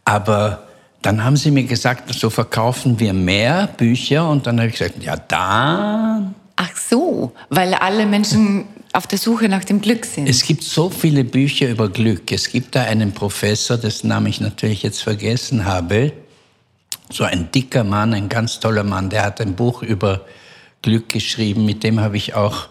aber 0.05 0.69
dann 1.01 1.25
haben 1.25 1.35
sie 1.39 1.51
mir 1.51 1.65
gesagt, 1.65 2.13
so 2.13 2.29
verkaufen 2.29 3.01
wir 3.01 3.15
mehr 3.15 3.67
Bücher 3.67 4.29
und 4.29 4.47
dann 4.47 4.59
habe 4.59 4.69
ich 4.69 4.77
gesagt, 4.77 5.03
ja 5.03 5.17
dann. 5.17 6.35
Ach 6.63 6.77
so, 6.77 7.33
weil 7.49 7.73
alle 7.73 8.05
Menschen 8.05 8.67
auf 8.93 9.07
der 9.07 9.17
Suche 9.17 9.49
nach 9.49 9.65
dem 9.65 9.81
Glück 9.81 10.05
sind. 10.05 10.29
Es 10.29 10.43
gibt 10.43 10.63
so 10.63 10.91
viele 10.91 11.25
Bücher 11.25 11.71
über 11.71 11.89
Glück. 11.89 12.31
Es 12.31 12.51
gibt 12.51 12.75
da 12.75 12.83
einen 12.83 13.13
Professor, 13.13 13.79
dessen 13.79 14.09
Namen 14.09 14.27
ich 14.27 14.43
natürlich 14.43 14.83
jetzt 14.83 15.03
vergessen 15.03 15.65
habe, 15.65 16.13
so 17.11 17.25
ein 17.25 17.51
dicker 17.51 17.83
Mann, 17.83 18.13
ein 18.13 18.29
ganz 18.29 18.61
toller 18.61 18.85
Mann, 18.85 19.09
der 19.09 19.23
hat 19.23 19.41
ein 19.41 19.55
Buch 19.55 19.83
über 19.83 20.27
Glück 20.83 21.09
geschrieben. 21.09 21.65
Mit 21.65 21.83
dem 21.83 21.99
habe 21.99 22.19
ich 22.19 22.35
auch 22.35 22.69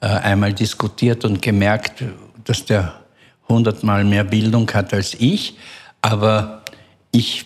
äh, 0.00 0.06
einmal 0.06 0.52
diskutiert 0.52 1.24
und 1.24 1.40
gemerkt, 1.40 2.02
dass 2.42 2.64
der 2.64 3.00
hundertmal 3.48 4.02
mehr 4.02 4.24
Bildung 4.24 4.68
hat 4.72 4.92
als 4.92 5.14
ich. 5.14 5.56
Aber 6.02 6.62
ich 7.12 7.44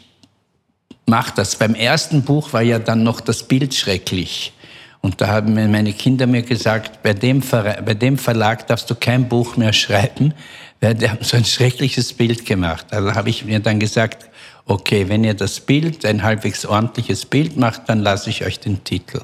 mache 1.05 1.35
das. 1.37 1.55
Beim 1.57 1.75
ersten 1.75 2.23
Buch 2.23 2.55
war 2.55 2.63
ja 2.63 2.79
dann 2.79 3.03
noch 3.03 3.21
das 3.21 3.43
Bild 3.43 3.75
schrecklich. 3.75 4.55
Und 5.03 5.21
da 5.21 5.27
haben 5.27 5.55
meine 5.55 5.93
Kinder 5.93 6.29
mir 6.29 6.43
gesagt, 6.43 7.03
bei 7.03 7.13
dem, 7.13 7.41
bei 7.41 7.95
dem 7.95 8.17
Verlag 8.17 8.67
darfst 8.69 8.89
du 8.89 8.95
kein 8.95 9.29
Buch 9.29 9.57
mehr 9.57 9.73
schreiben, 9.73 10.33
weil 10.81 10.95
die 10.95 11.11
haben 11.11 11.19
so 11.23 11.37
ein 11.37 11.45
schreckliches 11.45 12.13
Bild 12.13 12.47
gemacht. 12.47 12.87
Also 12.91 13.13
habe 13.15 13.29
ich 13.29 13.45
mir 13.45 13.59
dann 13.59 13.81
gesagt, 13.81 14.31
okay, 14.67 15.09
wenn 15.09 15.25
ihr 15.25 15.35
das 15.35 15.59
Bild, 15.59 16.07
ein 16.07 16.23
halbwegs 16.23 16.65
ordentliches 16.65 17.27
Bild 17.27 17.57
macht, 17.57 17.89
dann 17.89 18.01
lasse 18.01 18.31
ich 18.31 18.45
euch 18.45 18.61
den 18.61 18.85
Titel. 18.85 19.23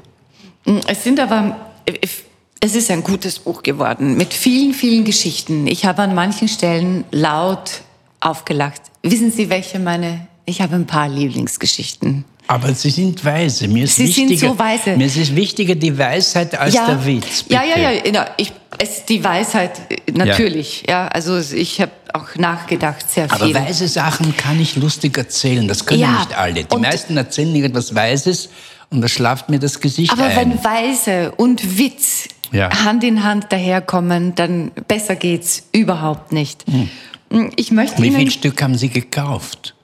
Mm, 0.64 0.78
es 0.88 1.04
sind 1.04 1.20
aber, 1.20 1.56
es 2.60 2.74
ist 2.74 2.90
ein 2.90 3.04
gutes 3.04 3.38
Buch 3.38 3.62
geworden 3.62 4.16
mit 4.16 4.34
vielen, 4.34 4.74
vielen 4.74 5.04
Geschichten. 5.04 5.68
Ich 5.68 5.84
habe 5.84 6.02
an 6.02 6.12
manchen 6.12 6.48
Stellen 6.48 7.04
laut 7.12 7.82
aufgelacht. 8.18 8.82
Wissen 9.02 9.30
Sie, 9.30 9.48
welche 9.48 9.78
meine, 9.78 10.26
ich 10.44 10.60
habe 10.60 10.74
ein 10.74 10.86
paar 10.86 11.08
Lieblingsgeschichten. 11.08 12.24
Aber 12.50 12.72
Sie 12.72 12.88
sind 12.88 13.22
weise. 13.24 13.68
Mir 13.68 13.84
ist 13.84 13.96
Sie 13.96 14.08
wichtiger, 14.08 14.28
sind 14.28 14.40
so 14.40 14.58
weise. 14.58 14.96
Mir 14.96 15.06
ist 15.06 15.36
wichtiger 15.36 15.74
die 15.74 15.96
Weisheit 15.96 16.58
als 16.58 16.74
ja, 16.74 16.86
der 16.86 17.04
Witz. 17.04 17.42
Bitte. 17.42 17.54
Ja, 17.54 17.62
ja, 17.62 17.90
ja. 17.90 18.26
Ich, 18.38 18.52
es, 18.78 19.04
die 19.04 19.22
Weisheit, 19.22 19.72
natürlich. 20.14 20.84
Ja, 20.88 21.04
ja 21.04 21.08
also 21.08 21.38
ich 21.38 21.82
habe 21.82 21.92
auch 22.14 22.34
nachgedacht, 22.36 23.10
sehr 23.10 23.28
viel. 23.28 23.54
Aber 23.54 23.66
weise 23.66 23.86
Sachen 23.86 24.34
kann 24.34 24.58
ich 24.58 24.76
lustig 24.76 25.18
erzählen. 25.18 25.68
Das 25.68 25.84
können 25.84 26.00
ja, 26.00 26.20
nicht 26.20 26.38
alle. 26.38 26.64
Die 26.64 26.76
meisten 26.78 27.18
erzählen 27.18 27.54
irgendetwas 27.54 27.94
Weises 27.94 28.48
und 28.88 29.02
da 29.02 29.08
schlaft 29.08 29.50
mir 29.50 29.58
das 29.58 29.78
Gesicht 29.78 30.10
aber 30.10 30.24
ein. 30.24 30.32
Aber 30.32 30.40
wenn 30.40 30.64
Weise 30.64 31.32
und 31.36 31.78
Witz. 31.78 32.28
Hand 32.50 33.04
in 33.04 33.24
Hand 33.24 33.52
daherkommen, 33.52 34.34
dann 34.34 34.70
besser 34.86 35.16
geht's 35.16 35.64
überhaupt 35.72 36.32
nicht. 36.32 36.64
Hm. 36.66 36.88
Ich 37.56 37.70
möchte 37.72 38.02
Wie 38.02 38.06
Ihnen, 38.06 38.16
viel 38.16 38.30
Stück 38.30 38.62
haben 38.62 38.74
Sie 38.74 38.88
gekauft? 38.88 39.74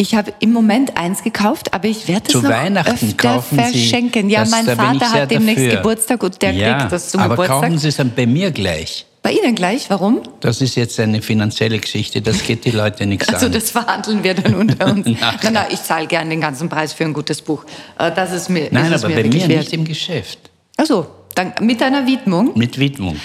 Ich 0.00 0.14
habe 0.14 0.32
im 0.38 0.52
Moment 0.52 0.96
eins 0.96 1.24
gekauft, 1.24 1.74
aber 1.74 1.88
ich 1.88 2.06
werde 2.06 2.26
es 2.28 2.32
zu 2.32 2.40
noch 2.40 2.50
Weihnachten 2.50 2.92
öfter 2.92 3.42
verschenken. 3.42 4.28
Sie, 4.28 4.32
ja, 4.34 4.40
das, 4.42 4.50
mein 4.50 4.64
Vater 4.64 5.10
hat 5.12 5.30
demnächst 5.32 5.70
Geburtstag 5.70 6.22
und 6.22 6.40
der 6.40 6.52
ja, 6.52 6.78
kriegt 6.78 6.92
das 6.92 7.10
zum 7.10 7.20
aber 7.20 7.30
Geburtstag. 7.34 7.56
Aber 7.56 7.66
kaufen 7.66 7.78
Sie 7.78 7.88
es 7.88 7.96
dann 7.96 8.12
bei 8.14 8.24
mir 8.26 8.52
gleich. 8.52 9.06
Bei 9.22 9.32
Ihnen 9.32 9.56
gleich, 9.56 9.90
warum? 9.90 10.20
Das 10.38 10.60
ist 10.60 10.76
jetzt 10.76 11.00
eine 11.00 11.20
finanzielle 11.20 11.80
Geschichte, 11.80 12.22
das 12.22 12.44
geht 12.44 12.64
die 12.64 12.70
Leute 12.70 13.06
nichts 13.06 13.28
Also 13.28 13.46
an. 13.46 13.52
das 13.52 13.72
verhandeln 13.72 14.22
wir 14.22 14.34
dann 14.34 14.54
unter 14.54 14.86
uns. 14.92 15.04
Nein, 15.04 15.52
nein, 15.52 15.66
ich 15.70 15.82
zahle 15.82 16.06
gern 16.06 16.30
den 16.30 16.40
ganzen 16.40 16.68
Preis 16.68 16.92
für 16.92 17.02
ein 17.04 17.12
gutes 17.12 17.42
Buch. 17.42 17.64
Äh, 17.98 18.12
Das 18.12 18.30
ist 18.32 18.48
mir, 18.48 18.68
Nein, 18.70 18.92
ist 18.92 19.04
aber 19.04 19.12
mir 19.12 19.22
bei 19.24 19.28
mir 19.28 19.48
wert. 19.48 19.58
nicht 19.58 19.72
im 19.72 19.84
Geschäft. 19.84 20.38
Also, 20.76 21.08
dann 21.34 21.52
mit 21.60 21.82
einer 21.82 22.06
Widmung. 22.06 22.56
Mit 22.56 22.78
Widmung. 22.78 23.16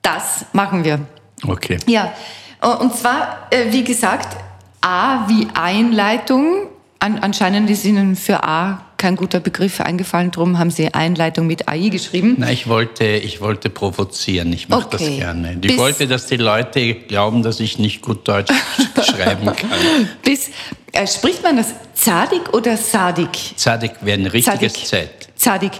Das 0.00 0.46
machen 0.54 0.84
wir. 0.84 1.00
Okay. 1.46 1.76
Ja, 1.86 2.14
äh, 2.62 2.66
und 2.68 2.96
zwar, 2.96 3.46
äh, 3.50 3.70
wie 3.70 3.84
gesagt, 3.84 4.38
A 4.84 5.26
wie 5.28 5.46
Einleitung. 5.54 6.66
An, 6.98 7.18
anscheinend 7.20 7.70
ist 7.70 7.84
Ihnen 7.84 8.16
für 8.16 8.44
A 8.44 8.82
kein 8.98 9.16
guter 9.16 9.40
Begriff 9.40 9.80
eingefallen, 9.82 10.30
darum 10.30 10.58
haben 10.58 10.70
Sie 10.70 10.92
Einleitung 10.94 11.46
mit 11.46 11.68
AI 11.68 11.88
geschrieben. 11.90 12.36
Na, 12.38 12.50
ich 12.50 12.68
wollte, 12.68 13.04
ich 13.04 13.40
wollte 13.42 13.68
provozieren, 13.68 14.50
ich 14.52 14.68
mache 14.70 14.86
Okay. 14.86 14.96
das 14.98 15.16
gerne. 15.18 15.52
Ich 15.54 15.60
Bis- 15.60 15.78
wollte, 15.78 16.06
dass 16.06 16.26
die 16.26 16.36
Leute 16.36 16.94
glauben, 16.94 17.42
dass 17.42 17.60
ich 17.60 17.78
nicht 17.78 18.00
gut 18.02 18.26
Deutsch 18.28 18.50
schreiben 19.02 19.44
kann. 19.46 20.08
Bis, 20.22 20.50
äh, 20.92 21.06
spricht 21.06 21.42
man 21.42 21.56
das 21.58 21.74
Zadig 21.94 22.54
oder 22.54 22.76
Sadik? 22.78 23.30
Zadig 23.56 23.92
wäre 24.00 24.18
ein 24.20 24.26
richtiges 24.26 24.72
Zadig. 24.72 24.86
Z. 24.86 25.28
Zadig. 25.36 25.72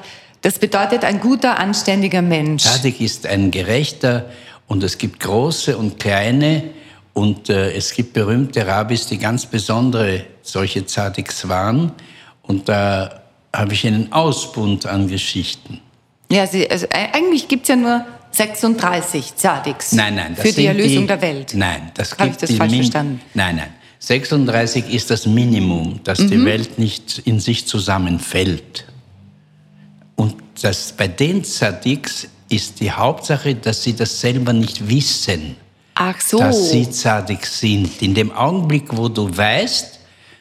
Das 0.42 0.58
bedeutet 0.58 1.04
ein 1.04 1.20
guter, 1.20 1.58
anständiger 1.58 2.20
Mensch. 2.20 2.64
Zadig 2.64 3.00
ist 3.00 3.26
ein 3.26 3.50
gerechter 3.50 4.26
und 4.66 4.82
es 4.82 4.98
gibt 4.98 5.20
große 5.20 5.78
und 5.78 5.98
kleine 5.98 6.64
und 7.14 7.48
äh, 7.48 7.72
es 7.72 7.92
gibt 7.94 8.12
berühmte 8.12 8.66
Rabbis, 8.66 9.06
die 9.06 9.18
ganz 9.18 9.46
besondere 9.46 10.24
solche 10.42 10.84
Zadigs 10.84 11.48
waren 11.48 11.92
und 12.42 12.68
da 12.68 13.22
habe 13.54 13.72
ich 13.72 13.86
einen 13.86 14.12
Ausbund 14.12 14.84
an 14.86 15.08
Geschichten. 15.08 15.80
Ja, 16.30 16.46
Sie, 16.46 16.68
also, 16.70 16.86
äh, 16.86 17.08
eigentlich 17.12 17.48
gibt 17.48 17.62
es 17.64 17.68
ja 17.70 17.76
nur 17.76 18.04
36 18.32 19.36
Zadigs 19.36 19.92
Nein, 19.92 20.16
nein, 20.16 20.34
für 20.36 20.50
die 20.52 20.66
Erlösung 20.66 21.06
der 21.06 21.20
Welt. 21.22 21.52
Nein, 21.54 21.92
das 21.94 22.12
Habe 22.12 22.24
ich 22.24 22.30
gibt 22.30 22.42
das 22.42 22.50
die 22.50 22.56
falsch 22.56 22.72
Min- 22.72 22.80
verstanden? 22.82 23.20
Nein, 23.34 23.56
nein. 23.56 23.68
36 24.00 24.92
ist 24.92 25.10
das 25.10 25.24
Minimum, 25.26 26.00
dass 26.04 26.18
Mhm. 26.18 26.30
die 26.30 26.44
Welt 26.44 26.78
nicht 26.78 27.22
in 27.24 27.38
sich 27.40 27.66
zusammenfällt. 27.66 28.86
Und 30.16 30.34
das, 30.60 30.92
bei 30.92 31.08
den 31.08 31.44
Zadiks 31.44 32.28
ist 32.48 32.80
die 32.80 32.90
Hauptsache, 32.90 33.54
dass 33.54 33.82
sie 33.82 33.94
das 33.94 34.20
selber 34.20 34.52
nicht 34.52 34.88
wissen, 34.88 35.56
Ach 35.94 36.20
so. 36.20 36.38
dass 36.38 36.70
sie 36.70 36.90
Zadik 36.90 37.46
sind. 37.46 38.02
In 38.02 38.14
dem 38.14 38.32
Augenblick, 38.32 38.84
wo 38.96 39.08
du 39.08 39.34
weißt, 39.36 40.00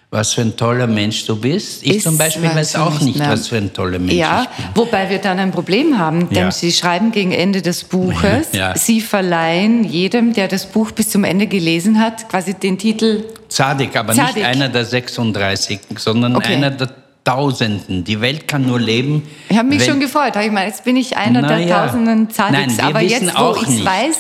was 0.10 0.34
für 0.34 0.41
ein 0.41 0.56
toller 0.56 0.86
Mensch 0.86 1.26
du 1.26 1.36
bist, 1.36 1.82
ich 1.84 1.97
Ist 1.97 2.04
zum 2.04 2.18
Beispiel 2.20 2.43
weiß 2.54 2.76
auch 2.76 2.99
nicht 3.01 3.18
mehr. 3.18 3.30
was 3.30 3.47
für 3.47 3.58
ein 3.58 3.74
toller 3.74 3.97
Mensch 3.97 4.14
Ja, 4.14 4.43
ich 4.43 4.64
bin. 4.66 4.66
wobei 4.76 5.10
wir 5.10 5.18
dann 5.18 5.39
ein 5.39 5.51
Problem 5.51 5.97
haben, 5.97 6.30
denn 6.30 6.38
Ja. 6.38 6.51
Sie 6.51 6.72
schreiben 6.72 7.12
gegen 7.12 7.32
Ende 7.32 7.64
des 7.64 7.84
Buches, 7.84 8.47
Ja. 8.51 8.76
Sie 8.78 9.01
verleihen 9.01 9.84
jedem, 9.84 10.34
der 10.34 10.47
das 10.47 10.68
Buch 10.68 10.91
bis 10.91 11.10
zum 11.10 11.24
Ende 11.24 11.47
gelesen 11.47 11.99
hat, 11.99 12.30
quasi 12.30 12.54
den 12.54 12.78
Titel. 12.78 13.24
Zadig, 13.49 13.95
aber 13.95 14.14
Zadig. 14.14 14.36
nicht 14.36 14.45
einer 14.45 14.70
der 14.70 14.86
36, 14.86 15.80
sondern 15.97 16.36
Okay. 16.36 16.54
einer 16.56 16.70
der 16.72 16.89
Tausenden. 17.24 18.04
Die 18.04 18.20
Welt 18.22 18.47
kann 18.49 18.66
nur 18.68 18.80
leben. 18.80 19.24
Ich 19.49 19.58
habe 19.58 19.70
mich 19.70 19.84
schon 19.86 19.99
gefreut. 20.01 20.34
Ich 20.36 20.51
meine, 20.51 20.68
jetzt 20.68 20.84
bin 20.84 20.97
ich 20.97 21.16
einer 21.16 21.41
Na 21.41 21.47
der 21.47 21.60
ja. 21.60 21.86
tausenden 21.88 22.30
Zadigs, 22.30 22.78
Nein, 22.78 22.86
aber 22.86 23.01
jetzt, 23.01 23.34
wo 23.39 23.56
ich 23.56 23.68
es 23.80 23.86
weiß, 23.86 24.18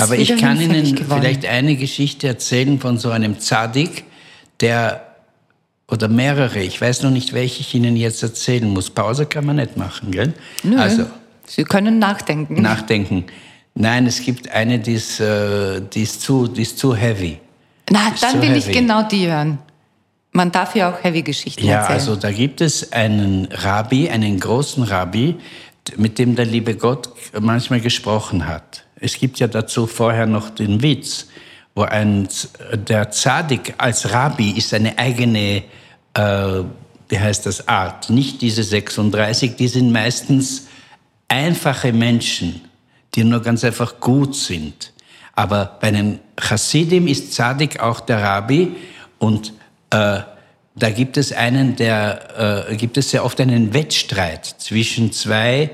Aber 0.00 0.16
ich 0.16 0.36
kann 0.38 0.60
Ihnen 0.60 0.94
geworden. 0.94 1.20
vielleicht 1.22 1.46
eine 1.46 1.76
Geschichte 1.76 2.28
erzählen 2.28 2.78
von 2.78 2.98
so 2.98 3.10
einem 3.10 3.40
Zadig, 3.40 4.04
der 4.60 5.02
oder 5.88 6.08
mehrere, 6.08 6.60
ich 6.60 6.80
weiß 6.80 7.02
noch 7.02 7.10
nicht, 7.10 7.32
welche 7.34 7.60
ich 7.60 7.74
Ihnen 7.74 7.96
jetzt 7.96 8.22
erzählen 8.22 8.68
muss. 8.72 8.88
Pause 8.90 9.26
kann 9.26 9.44
man 9.44 9.56
nicht 9.56 9.76
machen, 9.76 10.10
gell? 10.12 10.32
Nö. 10.62 10.78
Also, 10.78 11.04
Sie 11.46 11.64
können 11.64 11.98
nachdenken. 11.98 12.62
nachdenken. 12.62 13.24
Nein, 13.74 14.06
es 14.06 14.22
gibt 14.22 14.50
eine, 14.50 14.78
die 14.78 14.94
ist, 14.94 15.20
äh, 15.20 15.80
die 15.92 16.02
ist, 16.02 16.22
zu, 16.22 16.46
die 16.46 16.62
ist 16.62 16.78
zu 16.78 16.94
heavy. 16.94 17.38
Na, 17.90 18.08
Ist 18.14 18.22
dann 18.22 18.40
will 18.40 18.56
ich 18.56 18.64
heavy. 18.66 18.78
genau 18.78 19.02
die 19.02 19.26
hören. 19.26 19.58
Man 20.32 20.50
darf 20.50 20.74
ja 20.74 20.90
auch 20.90 21.02
Heavy-Geschichten 21.04 21.64
Ja, 21.66 21.80
erzählen. 21.80 21.98
also 21.98 22.16
da 22.16 22.32
gibt 22.32 22.60
es 22.60 22.92
einen 22.92 23.46
Rabbi, 23.52 24.08
einen 24.08 24.40
großen 24.40 24.82
Rabbi, 24.84 25.36
mit 25.96 26.18
dem 26.18 26.34
der 26.34 26.46
liebe 26.46 26.76
Gott 26.76 27.10
manchmal 27.40 27.80
gesprochen 27.80 28.46
hat. 28.46 28.83
Es 28.96 29.18
gibt 29.18 29.38
ja 29.38 29.46
dazu 29.46 29.86
vorher 29.86 30.26
noch 30.26 30.50
den 30.50 30.82
Witz, 30.82 31.28
wo 31.74 31.82
ein, 31.82 32.28
der 32.72 33.10
Zadik 33.10 33.74
als 33.78 34.12
Rabbi 34.12 34.52
ist 34.52 34.72
eine 34.72 34.96
eigene, 34.98 35.64
äh, 36.14 36.62
wie 37.08 37.18
heißt 37.18 37.46
das, 37.46 37.66
Art. 37.66 38.10
Nicht 38.10 38.40
diese 38.42 38.62
36, 38.62 39.56
die 39.56 39.68
sind 39.68 39.90
meistens 39.90 40.68
einfache 41.28 41.92
Menschen, 41.92 42.60
die 43.14 43.24
nur 43.24 43.42
ganz 43.42 43.64
einfach 43.64 44.00
gut 44.00 44.36
sind. 44.36 44.92
Aber 45.34 45.78
bei 45.80 45.90
den 45.90 46.20
Chassidim 46.40 47.08
ist 47.08 47.32
Zadik 47.32 47.80
auch 47.80 48.00
der 48.00 48.22
Rabbi 48.22 48.76
und 49.18 49.52
äh, 49.90 50.20
da 50.76 50.90
gibt 50.90 51.16
es 51.16 51.32
einen, 51.32 51.76
der 51.76 52.68
äh, 52.68 52.76
gibt 52.76 52.96
es 52.96 53.10
sehr 53.10 53.24
oft 53.24 53.40
einen 53.40 53.74
Wettstreit 53.74 54.44
zwischen 54.44 55.12
zwei 55.12 55.70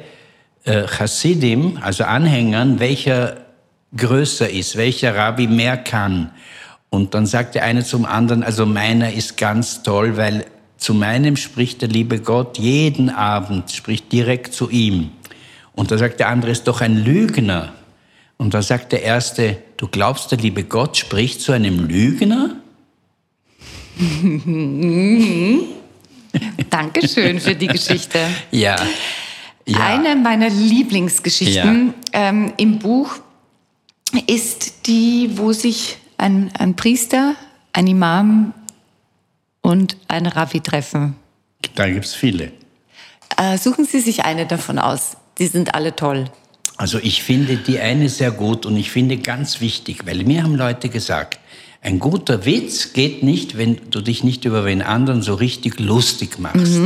äh, 0.65 0.87
Chassidim, 0.87 1.79
also 1.81 2.05
Anhängern, 2.05 2.81
welcher 2.81 3.39
größer 3.97 4.49
ist, 4.49 4.77
welcher 4.77 5.15
Rabbi 5.15 5.47
mehr 5.47 5.77
kann. 5.77 6.31
Und 6.91 7.15
dann 7.15 7.27
sagt 7.27 7.55
der 7.55 7.65
eine 7.65 7.85
zum 7.85 8.05
anderen, 8.05 8.43
also 8.43 8.67
meiner 8.67 9.13
ist 9.13 9.37
ganz 9.37 9.83
toll, 9.83 10.17
weil 10.17 10.45
zu 10.77 10.95
meinem 10.95 11.37
spricht 11.37 11.83
der 11.83 11.89
liebe 11.89 12.21
Gott 12.21 12.59
jeden 12.59 13.11
Abend, 13.11 13.71
spricht 13.71 14.11
direkt 14.13 14.55
zu 14.55 14.71
ihm. 14.71 15.11
Und 15.75 15.91
da 15.91 15.99
sagt 15.99 16.21
der 16.21 16.29
andere, 16.29 16.51
ist 16.51 16.65
doch 16.65 16.81
ein 16.81 17.05
Lügner. 17.05 17.73
Und 18.39 18.55
da 18.55 18.63
sagt 18.63 18.93
der 18.93 19.03
erste, 19.03 19.59
du 19.77 19.87
glaubst, 19.89 20.31
der 20.31 20.39
liebe 20.39 20.65
Gott 20.65 20.97
spricht 20.97 21.43
zu 21.43 21.53
einem 21.53 21.87
Lügner? 21.87 22.57
Dankeschön 26.71 27.39
für 27.41 27.55
die 27.55 27.67
Geschichte. 27.67 28.19
Ja. 28.51 28.77
Ja. 29.71 29.87
Eine 29.87 30.17
meiner 30.17 30.49
Lieblingsgeschichten 30.49 31.95
ähm, 32.13 32.53
im 32.57 32.79
Buch 32.79 33.17
ist 34.27 34.87
die, 34.87 35.31
wo 35.35 35.53
sich 35.53 35.99
ein, 36.19 36.51
ein 36.59 36.77
Priester, 36.77 37.35
ein 37.73 37.87
Imam 37.87 38.53
und 39.63 39.97
ein 40.09 40.27
Rabbi 40.27 40.61
treffen. 40.61 41.17
Da 41.75 41.89
gibt 41.89 42.05
es 42.05 42.15
viele. 42.15 42.53
Äh, 43.37 43.59
suchen 43.59 43.85
Sie 43.85 44.01
sich 44.01 44.25
eine 44.25 44.47
davon 44.47 44.79
aus. 44.79 45.17
Die 45.39 45.47
sind 45.47 45.75
alle 45.75 45.95
toll. 45.95 46.31
Also 46.77 46.99
ich 46.99 47.23
finde 47.23 47.57
die 47.57 47.79
eine 47.79 48.09
sehr 48.09 48.31
gut 48.31 48.65
und 48.65 48.77
ich 48.77 48.91
finde 48.91 49.19
ganz 49.19 49.61
wichtig, 49.61 50.07
weil 50.07 50.25
mir 50.25 50.43
haben 50.43 50.55
Leute 50.55 50.89
gesagt, 50.89 51.39
ein 51.83 51.99
guter 51.99 52.45
Witz 52.45 52.93
geht 52.93 53.23
nicht, 53.23 53.57
wenn 53.57 53.79
du 53.91 54.01
dich 54.01 54.25
nicht 54.25 54.45
über 54.45 54.63
den 54.63 54.83
anderen 54.83 55.23
so 55.23 55.35
richtig 55.35 55.79
lustig 55.79 56.39
machst. 56.39 56.81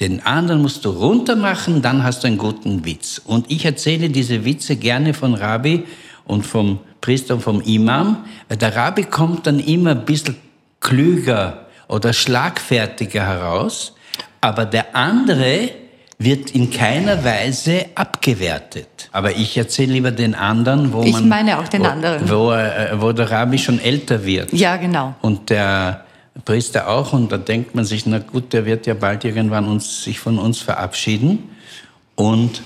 Den 0.00 0.24
anderen 0.26 0.60
musst 0.62 0.84
du 0.84 0.90
runter 0.90 1.36
machen, 1.36 1.82
dann 1.82 2.02
hast 2.02 2.24
du 2.24 2.26
einen 2.26 2.38
guten 2.38 2.84
Witz. 2.84 3.20
Und 3.24 3.50
ich 3.50 3.64
erzähle 3.64 4.08
diese 4.08 4.44
Witze 4.44 4.76
gerne 4.76 5.14
von 5.14 5.34
Rabbi 5.34 5.84
und 6.24 6.44
vom 6.44 6.80
Priester 7.00 7.34
und 7.34 7.42
vom 7.42 7.60
Imam, 7.60 8.24
der 8.50 8.74
Rabbi 8.74 9.04
kommt 9.04 9.46
dann 9.46 9.60
immer 9.60 9.90
ein 9.90 10.04
bisschen 10.04 10.36
klüger 10.80 11.66
oder 11.86 12.12
schlagfertiger 12.12 13.24
heraus, 13.24 13.94
aber 14.40 14.64
der 14.64 14.96
andere 14.96 15.70
wird 16.18 16.52
in 16.52 16.70
keiner 16.70 17.24
Weise 17.24 17.86
abgewertet. 17.94 19.08
Aber 19.12 19.32
ich 19.32 19.56
erzähle 19.56 19.92
lieber 19.92 20.10
den 20.10 20.34
anderen, 20.34 20.92
wo 20.92 21.02
Ich 21.02 21.12
man... 21.12 21.28
meine 21.28 21.58
auch 21.58 21.68
den 21.68 21.82
wo, 21.82 21.86
anderen. 21.86 22.30
Wo, 22.30 22.52
äh, 22.52 22.90
wo 22.94 23.12
der 23.12 23.30
Rabbi 23.30 23.58
schon 23.58 23.80
älter 23.80 24.24
wird. 24.24 24.52
Ja, 24.52 24.76
genau. 24.76 25.14
Und 25.20 25.50
der 25.50 26.03
Priester 26.44 26.88
auch. 26.88 27.12
Und 27.12 27.30
da 27.30 27.38
denkt 27.38 27.74
man 27.74 27.84
sich, 27.84 28.06
na 28.06 28.18
gut, 28.18 28.52
der 28.52 28.66
wird 28.66 28.86
ja 28.86 28.94
bald 28.94 29.24
irgendwann 29.24 29.66
uns, 29.66 30.04
sich 30.04 30.18
von 30.18 30.38
uns 30.38 30.60
verabschieden. 30.60 31.50
Und 32.16 32.62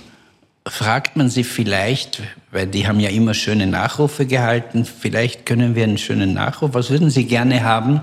fragt 0.67 1.17
man 1.17 1.31
sie 1.31 1.45
vielleicht, 1.45 2.23
weil 2.51 2.67
die 2.67 2.87
haben 2.87 3.01
ja 3.01 3.11
immer 3.11 3.35
schöne 3.35 3.67
Nachrufe 3.67 4.27
gehalten, 4.27 4.85
vielleicht 4.85 5.47
können 5.47 5.75
wir 5.75 5.85
einen 5.85 5.99
schönen 5.99 6.35
Nachruf, 6.35 6.75
was 6.75 6.91
würden 6.91 7.11
Sie 7.11 7.25
gerne 7.25 7.65
haben, 7.65 8.03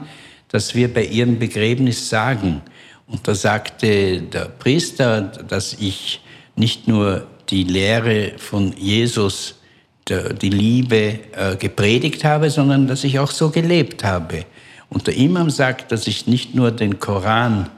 dass 0.49 0.75
wir 0.75 0.93
bei 0.93 1.05
Ihrem 1.05 1.39
Begräbnis 1.39 2.09
sagen? 2.09 2.61
Und 3.07 3.27
da 3.27 3.35
sagte 3.35 4.21
der 4.21 4.45
Priester, 4.45 5.21
dass 5.21 5.73
ich 5.73 6.21
nicht 6.55 6.87
nur 6.87 7.27
die 7.49 7.63
Lehre 7.63 8.33
von 8.37 8.73
Jesus, 8.77 9.55
die 10.07 10.49
Liebe 10.49 11.19
äh, 11.33 11.55
gepredigt 11.57 12.23
habe, 12.23 12.49
sondern 12.49 12.87
dass 12.87 13.03
ich 13.03 13.19
auch 13.19 13.31
so 13.31 13.49
gelebt 13.49 14.03
habe. 14.03 14.45
Und 14.95 15.07
der 15.07 15.17
Imam 15.17 15.49
sagt, 15.49 15.91
dass 15.91 16.07
ich 16.07 16.25
nicht 16.25 16.55
nur 16.55 16.71
den 16.71 16.99
Koran 17.01 17.69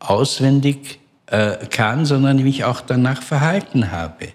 auswendig 0.00 0.98
äh, 1.26 1.64
kann, 1.70 2.04
sondern 2.06 2.42
mich 2.42 2.64
auch 2.64 2.80
danach 2.80 3.22
verhalten 3.22 3.92
habe. 3.92 4.30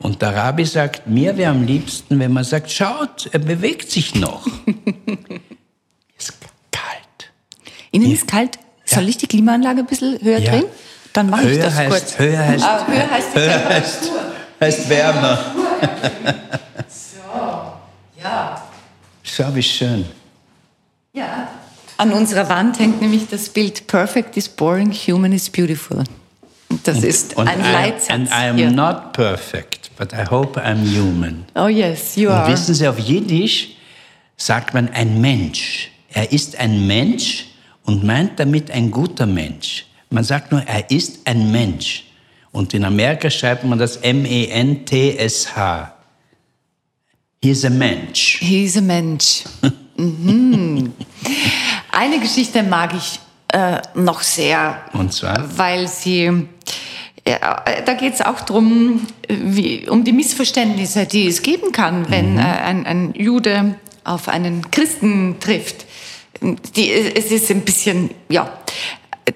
Und 0.00 0.20
der 0.20 0.34
Rabbi 0.34 0.64
sagt, 0.64 1.06
mir 1.06 1.36
wäre 1.36 1.52
am 1.52 1.64
liebsten, 1.64 2.18
wenn 2.18 2.32
man 2.32 2.42
sagt, 2.42 2.72
schaut, 2.72 3.28
er 3.32 3.38
bewegt 3.38 3.92
sich 3.92 4.16
noch. 4.16 4.44
ist 6.18 6.32
kalt. 6.72 7.30
Ihnen 7.92 8.10
ist 8.10 8.26
kalt. 8.26 8.58
Soll 8.84 9.08
ich 9.08 9.18
die 9.18 9.28
Klimaanlage 9.28 9.78
ein 9.78 9.86
bisschen 9.86 10.18
höher 10.20 10.40
Ja. 10.40 10.50
drehen? 10.50 10.64
Dann 11.12 11.30
mache 11.30 11.42
ich 11.48 11.58
Höher 11.58 11.64
das 11.64 11.74
heißt, 11.76 11.90
kurz. 11.90 12.18
höher 12.18 12.38
heißt, 12.44 12.64
Ah, 12.64 12.86
höher 12.88 13.08
heißt 13.08 13.34
höher 13.36 13.68
heißt, 13.68 14.12
heißt 14.60 14.88
wärmer. 14.88 15.38
Schau, 19.22 19.54
wie 19.54 19.62
schön. 19.62 20.04
Ja. 21.12 21.48
An 21.98 22.12
unserer 22.12 22.48
Wand 22.48 22.78
hängt 22.78 23.00
nämlich 23.00 23.26
das 23.28 23.48
Bild 23.48 23.86
Perfect 23.88 24.36
is 24.36 24.48
boring, 24.48 24.92
human 24.92 25.32
is 25.32 25.50
beautiful. 25.50 26.04
Und 26.70 26.86
das 26.86 27.02
ist 27.02 27.36
Und 27.36 27.48
ein 27.48 27.58
I, 27.60 27.72
Leitsatz. 27.72 28.10
and 28.10 28.28
I 28.28 28.48
am 28.50 28.56
hier. 28.56 28.70
not 28.70 29.12
perfect, 29.14 29.90
but 29.96 30.12
I 30.12 30.24
hope 30.30 30.60
I'm 30.60 30.78
human. 30.96 31.44
Oh 31.56 31.66
yes, 31.66 32.14
you 32.16 32.28
Und 32.28 32.34
are. 32.36 32.52
wissen 32.52 32.74
Sie, 32.74 32.86
auf 32.86 32.98
Jiddisch 32.98 33.70
sagt 34.36 34.74
man 34.74 34.88
ein 34.90 35.20
Mensch. 35.20 35.90
Er 36.10 36.30
ist 36.30 36.56
ein 36.58 36.86
Mensch 36.86 37.46
und 37.84 38.04
meint 38.04 38.38
damit 38.38 38.70
ein 38.70 38.90
guter 38.90 39.26
Mensch. 39.26 39.86
Man 40.10 40.22
sagt 40.24 40.52
nur, 40.52 40.62
er 40.62 40.90
ist 40.90 41.26
ein 41.26 41.50
Mensch. 41.50 42.04
Und 42.52 42.72
in 42.74 42.84
Amerika 42.84 43.28
schreibt 43.28 43.64
man 43.64 43.78
das 43.78 43.96
M-E-N-T-S-H. 43.96 45.92
He 47.42 47.50
is 47.50 47.64
a 47.64 47.70
Mensch. 47.70 48.38
He's 48.40 48.76
a 48.76 48.80
Mensch. 48.80 49.42
mhm. 49.98 50.92
Eine 51.90 52.18
Geschichte 52.20 52.62
mag 52.62 52.92
ich 52.94 53.18
äh, 53.52 53.78
noch 53.94 54.20
sehr, 54.22 54.78
Und 54.92 55.12
zwar? 55.12 55.42
weil 55.58 55.88
sie, 55.88 56.46
ja, 57.26 57.62
da 57.84 57.94
geht 57.94 58.14
es 58.14 58.20
auch 58.20 58.40
darum, 58.42 59.06
um 59.88 60.04
die 60.04 60.12
Missverständnisse, 60.12 61.06
die 61.06 61.26
es 61.28 61.42
geben 61.42 61.72
kann, 61.72 62.08
wenn 62.10 62.34
Mhm. 62.34 62.38
äh, 62.38 62.42
ein, 62.42 62.86
ein 62.86 63.14
Jude 63.14 63.74
auf 64.04 64.28
einen 64.28 64.70
Christen 64.70 65.36
trifft. 65.40 65.86
Die, 66.76 66.90
es 66.92 67.32
ist 67.32 67.50
ein 67.50 67.62
bisschen, 67.62 68.10
ja, 68.28 68.48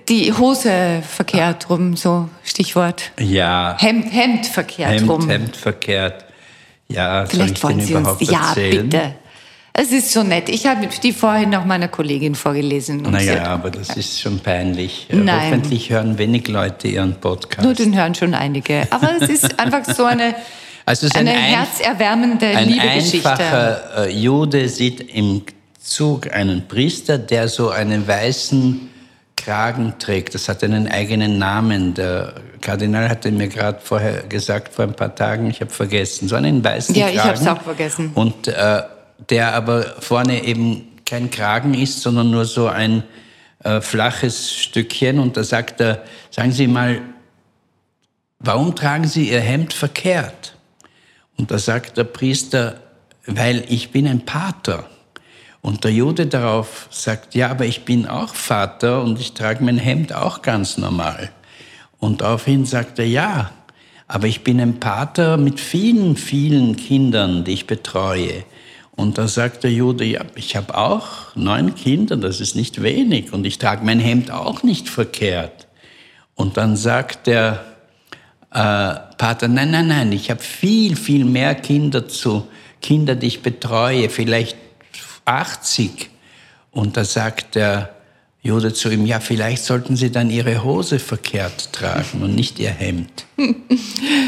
die 0.08 0.32
Hose 0.32 1.02
verkehrt 1.06 1.68
rum, 1.68 1.96
so 1.96 2.28
Stichwort. 2.44 3.10
Ja, 3.18 3.76
Hemd, 3.78 4.12
Hemd 4.12 4.46
verkehrt 4.46 4.92
Hemd, 4.92 5.10
rum. 5.10 5.28
Hemd 5.28 5.56
verkehrt. 5.56 6.24
Ja, 6.88 7.26
Vielleicht 7.26 7.62
wollen 7.62 7.80
Sie 7.80 7.94
uns. 7.94 8.08
Ja, 8.20 8.52
bitte. 8.54 9.14
Es 9.74 9.90
ist 9.90 10.12
so 10.12 10.22
nett. 10.22 10.48
Ich 10.50 10.66
habe 10.66 10.86
die 11.02 11.12
vorhin 11.12 11.50
noch 11.50 11.64
meiner 11.64 11.88
Kollegin 11.88 12.34
vorgelesen. 12.34 12.98
Naja, 13.02 13.44
aber 13.44 13.70
das 13.70 13.96
ist 13.96 14.20
schon 14.20 14.38
peinlich. 14.38 15.06
Nein. 15.10 15.46
Hoffentlich 15.50 15.88
hören 15.88 16.18
wenig 16.18 16.46
Leute 16.48 16.88
Ihren 16.88 17.14
Podcast. 17.14 17.64
Nur 17.64 17.72
den 17.74 17.96
hören 17.96 18.14
schon 18.14 18.34
einige. 18.34 18.86
Aber 18.90 19.10
es 19.18 19.30
ist 19.30 19.58
einfach 19.58 19.84
so 19.84 20.04
eine, 20.04 20.34
Also 20.84 21.06
es 21.06 21.14
eine 21.14 21.30
ein 21.30 21.36
herzerwärmende 21.38 22.46
Ein 22.48 22.68
Liebegeschichte. 22.68 23.30
einfacher 23.30 24.06
äh, 24.08 24.10
Jude 24.10 24.68
sieht 24.68 25.00
im 25.14 25.42
Zug 25.80 26.32
einen 26.34 26.66
Priester, 26.68 27.16
der 27.18 27.48
so 27.48 27.70
einen 27.70 28.06
weißen 28.06 28.90
Kragen 29.36 29.94
trägt. 29.98 30.34
Das 30.34 30.48
hat 30.48 30.62
einen 30.64 30.86
eigenen 30.88 31.38
Namen. 31.38 31.94
Der 31.94 32.34
Kardinal 32.60 33.08
hatte 33.08 33.30
mir 33.30 33.48
gerade 33.48 33.78
vorher 33.82 34.22
gesagt, 34.24 34.74
vor 34.74 34.84
ein 34.84 34.94
paar 34.94 35.14
Tagen, 35.14 35.48
ich 35.48 35.60
habe 35.60 35.70
vergessen, 35.70 36.28
so 36.28 36.36
einen 36.36 36.62
weißen 36.62 36.94
Ja, 36.94 37.06
Kragen. 37.06 37.16
ich 37.16 37.24
hab's 37.24 37.46
auch 37.46 37.62
vergessen. 37.62 38.10
Und 38.14 38.48
äh, 38.48 38.82
der 39.30 39.54
aber 39.54 39.84
vorne 40.00 40.44
eben 40.44 40.88
kein 41.04 41.30
Kragen 41.30 41.74
ist, 41.74 42.00
sondern 42.02 42.30
nur 42.30 42.44
so 42.44 42.68
ein 42.68 43.02
äh, 43.64 43.80
flaches 43.80 44.54
Stückchen. 44.54 45.18
Und 45.18 45.36
da 45.36 45.44
sagt 45.44 45.80
er, 45.80 46.02
sagen 46.30 46.52
Sie 46.52 46.66
mal, 46.66 47.00
warum 48.38 48.74
tragen 48.74 49.06
Sie 49.06 49.30
Ihr 49.30 49.40
Hemd 49.40 49.72
verkehrt? 49.72 50.56
Und 51.36 51.50
da 51.50 51.58
sagt 51.58 51.96
der 51.96 52.04
Priester, 52.04 52.80
weil 53.26 53.64
ich 53.68 53.90
bin 53.90 54.06
ein 54.06 54.24
Pater. 54.24 54.88
Und 55.60 55.84
der 55.84 55.92
Jude 55.92 56.26
darauf 56.26 56.88
sagt, 56.90 57.34
ja, 57.34 57.50
aber 57.50 57.64
ich 57.64 57.84
bin 57.84 58.06
auch 58.06 58.34
Vater 58.34 59.02
und 59.02 59.20
ich 59.20 59.32
trage 59.32 59.62
mein 59.62 59.78
Hemd 59.78 60.12
auch 60.12 60.42
ganz 60.42 60.76
normal. 60.76 61.30
Und 62.00 62.20
daraufhin 62.20 62.66
sagt 62.66 62.98
er, 62.98 63.06
ja, 63.06 63.52
aber 64.08 64.26
ich 64.26 64.42
bin 64.42 64.60
ein 64.60 64.80
Pater 64.80 65.36
mit 65.36 65.60
vielen, 65.60 66.16
vielen 66.16 66.76
Kindern, 66.76 67.44
die 67.44 67.52
ich 67.52 67.68
betreue. 67.68 68.44
Und 68.94 69.16
da 69.18 69.26
sagt 69.26 69.64
der 69.64 69.72
Jude, 69.72 70.04
ja, 70.04 70.22
ich 70.34 70.54
habe 70.54 70.76
auch 70.76 71.34
neun 71.34 71.74
Kinder, 71.74 72.16
das 72.16 72.40
ist 72.40 72.54
nicht 72.54 72.82
wenig 72.82 73.32
und 73.32 73.46
ich 73.46 73.58
trage 73.58 73.84
mein 73.84 74.00
Hemd 74.00 74.30
auch 74.30 74.62
nicht 74.62 74.88
verkehrt. 74.88 75.66
Und 76.34 76.56
dann 76.56 76.76
sagt 76.76 77.26
der 77.26 77.64
äh, 78.50 78.94
Pater, 79.16 79.48
nein, 79.48 79.70
nein, 79.70 79.88
nein, 79.88 80.12
ich 80.12 80.30
habe 80.30 80.42
viel, 80.42 80.96
viel 80.96 81.24
mehr 81.24 81.54
Kinder 81.54 82.06
zu 82.06 82.46
Kinder, 82.82 83.14
die 83.14 83.28
ich 83.28 83.42
betreue, 83.42 84.10
vielleicht 84.10 84.56
80. 85.24 86.10
Und 86.70 86.96
da 86.96 87.04
sagt 87.04 87.54
der 87.54 87.94
Jude 88.42 88.74
zu 88.74 88.90
ihm, 88.90 89.06
ja, 89.06 89.20
vielleicht 89.20 89.64
sollten 89.64 89.96
Sie 89.96 90.10
dann 90.10 90.28
Ihre 90.28 90.64
Hose 90.64 90.98
verkehrt 90.98 91.72
tragen 91.72 92.22
und 92.22 92.34
nicht 92.34 92.58
Ihr 92.58 92.70
Hemd. 92.70 93.24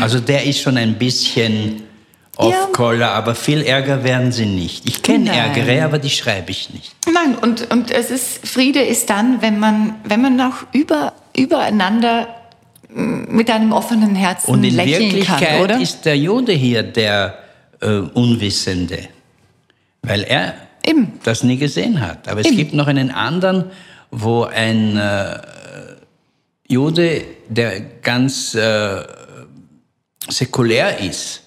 Also 0.00 0.20
der 0.20 0.44
ist 0.44 0.60
schon 0.60 0.76
ein 0.76 0.98
bisschen 0.98 1.82
off-color, 2.36 3.10
aber 3.10 3.34
viel 3.34 3.62
Ärger 3.62 4.04
werden 4.04 4.32
Sie 4.32 4.46
nicht. 4.46 4.88
Ich 4.88 5.02
kenne. 5.02 5.30
Ärgere, 5.30 5.84
aber 5.84 5.98
die 5.98 6.10
schreibe 6.10 6.50
ich 6.50 6.70
nicht. 6.70 6.94
Nein, 7.12 7.36
und, 7.40 7.70
und 7.70 7.90
es 7.90 8.10
ist, 8.10 8.46
Friede 8.46 8.80
ist 8.82 9.10
dann, 9.10 9.42
wenn 9.42 9.58
man, 9.58 9.94
wenn 10.04 10.20
man 10.20 10.40
auch 10.40 10.66
über, 10.72 11.12
übereinander 11.36 12.28
mm, 12.92 13.34
mit 13.34 13.50
einem 13.50 13.72
offenen 13.72 14.14
Herzen 14.14 14.50
Und 14.50 14.64
in 14.64 14.74
lächeln 14.74 15.02
Wirklichkeit 15.02 15.48
kann, 15.48 15.60
oder? 15.60 15.80
ist 15.80 16.04
der 16.04 16.18
Jude 16.18 16.52
hier 16.52 16.82
der 16.82 17.38
äh, 17.80 17.88
Unwissende, 17.88 18.98
weil 20.02 20.22
er 20.22 20.54
Eben. 20.84 21.20
das 21.22 21.42
nie 21.42 21.56
gesehen 21.56 22.00
hat. 22.00 22.28
Aber 22.28 22.40
es 22.40 22.46
Eben. 22.46 22.56
gibt 22.56 22.74
noch 22.74 22.88
einen 22.88 23.10
anderen, 23.10 23.70
wo 24.10 24.44
ein 24.44 24.96
äh, 24.96 25.38
Jude, 26.68 27.22
der 27.48 27.80
ganz 28.02 28.54
äh, 28.54 29.02
säkulär 30.28 30.98
ist, 31.00 31.43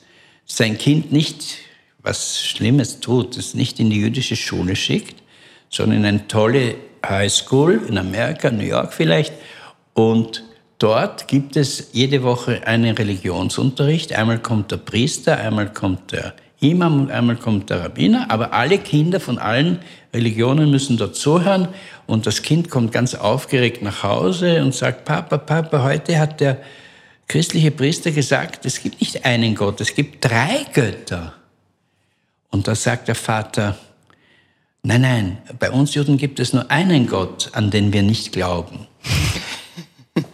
sein 0.47 0.77
Kind 0.77 1.11
nicht 1.11 1.59
was 2.01 2.41
Schlimmes 2.41 3.01
tut, 3.01 3.37
es 3.37 3.53
nicht 3.53 3.79
in 3.79 3.89
die 3.89 3.99
jüdische 3.99 4.37
Schule 4.37 4.75
schickt, 4.75 5.21
sondern 5.69 5.99
in 5.99 6.05
eine 6.05 6.27
tolle 6.27 6.75
Highschool 7.05 7.81
in 7.87 7.97
Amerika, 7.97 8.49
New 8.49 8.63
York 8.63 8.93
vielleicht. 8.93 9.33
Und 9.93 10.43
dort 10.79 11.27
gibt 11.27 11.57
es 11.57 11.89
jede 11.91 12.23
Woche 12.23 12.65
einen 12.65 12.95
Religionsunterricht. 12.95 14.13
Einmal 14.13 14.39
kommt 14.39 14.71
der 14.71 14.77
Priester, 14.77 15.37
einmal 15.37 15.71
kommt 15.73 16.13
der 16.13 16.33
Imam 16.61 17.01
und 17.01 17.11
einmal 17.11 17.35
kommt 17.35 17.69
der 17.69 17.83
Rabbiner. 17.83 18.27
Aber 18.29 18.53
alle 18.53 18.77
Kinder 18.77 19.19
von 19.19 19.37
allen 19.37 19.79
Religionen 20.13 20.71
müssen 20.71 20.97
dort 20.97 21.15
zuhören. 21.15 21.67
Und 22.05 22.25
das 22.25 22.41
Kind 22.41 22.69
kommt 22.69 22.93
ganz 22.93 23.15
aufgeregt 23.15 23.81
nach 23.81 24.03
Hause 24.03 24.63
und 24.63 24.73
sagt, 24.73 25.03
Papa, 25.03 25.37
Papa, 25.37 25.83
heute 25.83 26.17
hat 26.17 26.39
der 26.39 26.57
christliche 27.27 27.71
Priester 27.71 28.11
gesagt, 28.11 28.65
es 28.65 28.81
gibt 28.81 29.01
nicht 29.01 29.25
einen 29.25 29.55
Gott, 29.55 29.81
es 29.81 29.93
gibt 29.93 30.23
drei 30.23 30.65
Götter. 30.73 31.33
Und 32.49 32.67
da 32.67 32.75
sagt 32.75 33.07
der 33.07 33.15
Vater, 33.15 33.77
nein, 34.83 35.01
nein, 35.01 35.37
bei 35.59 35.69
uns 35.71 35.93
Juden 35.93 36.17
gibt 36.17 36.39
es 36.39 36.53
nur 36.53 36.71
einen 36.71 37.07
Gott, 37.07 37.49
an 37.53 37.69
den 37.71 37.91
wir 37.91 38.03
nicht 38.03 38.31
glauben. 38.31 38.87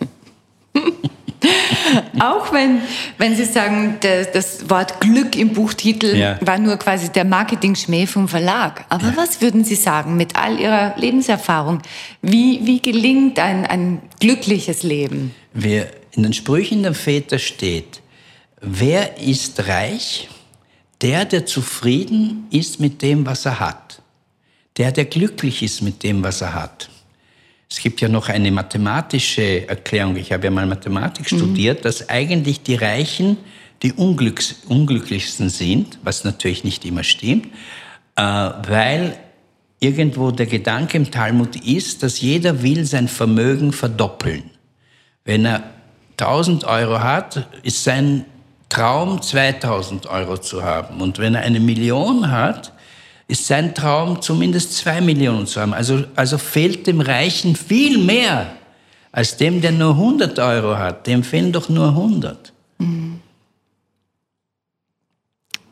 Auch 2.19 2.53
wenn, 2.53 2.81
wenn 3.17 3.35
Sie 3.35 3.43
sagen, 3.43 3.97
der, 4.01 4.25
das 4.25 4.69
Wort 4.69 5.01
Glück 5.01 5.35
im 5.35 5.53
Buchtitel 5.53 6.15
Ja. 6.15 6.37
war 6.41 6.57
nur 6.57 6.77
quasi 6.77 7.09
der 7.09 7.25
Marketing-Schmäh 7.25 8.07
vom 8.07 8.27
Verlag. 8.27 8.85
Aber 8.89 9.13
was 9.17 9.41
würden 9.41 9.63
Sie 9.65 9.75
sagen 9.75 10.15
mit 10.15 10.35
all 10.35 10.59
Ihrer 10.59 10.93
Lebenserfahrung? 10.97 11.81
Wie, 12.21 12.61
wie 12.63 12.81
gelingt 12.81 13.39
ein, 13.39 13.65
ein 13.65 14.01
glückliches 14.19 14.83
Leben? 14.83 15.35
Wir, 15.53 15.87
in 16.15 16.23
den 16.23 16.33
Sprüchen 16.33 16.83
der 16.83 16.93
Väter 16.93 17.39
steht, 17.39 18.01
wer 18.61 19.17
ist 19.17 19.67
reich? 19.67 20.29
Der, 21.01 21.25
der 21.25 21.45
zufrieden 21.45 22.47
ist 22.49 22.79
mit 22.79 23.01
dem, 23.01 23.25
was 23.25 23.45
er 23.45 23.59
hat. 23.59 24.01
Der, 24.77 24.91
der 24.91 25.05
glücklich 25.05 25.61
ist 25.61 25.81
mit 25.81 26.01
dem, 26.03 26.23
was 26.23 26.41
er 26.41 26.53
hat. 26.53 26.89
Es 27.69 27.79
gibt 27.79 28.01
ja 28.01 28.07
noch 28.07 28.29
eine 28.29 28.51
mathematische 28.51 29.67
Erklärung, 29.67 30.15
ich 30.15 30.31
habe 30.31 30.45
ja 30.45 30.51
mal 30.51 30.65
Mathematik 30.65 31.27
studiert, 31.27 31.85
dass 31.85 32.07
eigentlich 32.09 32.61
die 32.61 32.75
Reichen 32.75 33.37
die 33.83 33.91
unglücks 33.91 34.55
unglücklichsten 34.67 35.49
sind, 35.49 35.99
was 36.03 36.23
natürlich 36.23 36.63
nicht 36.63 36.85
immer 36.85 37.03
stimmt, 37.03 37.47
äh, 38.15 38.21
weil 38.21 39.17
irgendwo 39.79 40.31
der 40.31 40.45
Gedanke 40.45 40.95
im 40.95 41.11
Talmud 41.11 41.57
ist, 41.57 42.01
dass 42.01 42.21
jeder 42.21 42.63
will 42.63 42.85
sein 42.85 43.09
Vermögen 43.09 43.73
verdoppeln. 43.73 44.49
Wenn 45.25 45.45
er 45.45 45.69
1000 46.19 46.65
Euro 46.65 46.99
hat, 46.99 47.47
ist 47.63 47.83
sein 47.83 48.25
Traum 48.69 49.21
2000 49.21 50.07
Euro 50.07 50.37
zu 50.37 50.63
haben. 50.63 51.01
Und 51.01 51.19
wenn 51.19 51.35
er 51.35 51.41
eine 51.41 51.59
Million 51.59 52.31
hat, 52.31 52.71
ist 53.27 53.47
sein 53.47 53.73
Traum 53.75 54.21
zumindest 54.21 54.75
zwei 54.75 55.01
Millionen 55.01 55.47
zu 55.47 55.61
haben. 55.61 55.73
Also, 55.73 56.03
also 56.15 56.37
fehlt 56.37 56.87
dem 56.87 57.01
Reichen 57.01 57.55
viel 57.55 57.97
mehr 57.97 58.51
als 59.11 59.37
dem, 59.37 59.61
der 59.61 59.71
nur 59.71 59.91
100 59.91 60.39
Euro 60.39 60.77
hat. 60.77 61.07
Dem 61.07 61.23
fehlen 61.23 61.51
doch 61.51 61.69
nur 61.69 61.89
100. 61.89 62.51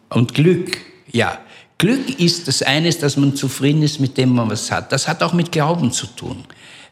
Und 0.09 0.33
Glück, 0.33 0.77
ja. 1.11 1.39
Glück 1.77 2.19
ist 2.19 2.47
das 2.47 2.61
eine, 2.61 2.91
dass 2.91 3.17
man 3.17 3.35
zufrieden 3.35 3.81
ist 3.81 3.99
mit 3.99 4.17
dem, 4.17 4.35
man 4.35 4.49
was 4.49 4.71
hat. 4.71 4.91
Das 4.91 5.07
hat 5.07 5.23
auch 5.23 5.33
mit 5.33 5.51
Glauben 5.51 5.91
zu 5.91 6.05
tun. 6.05 6.43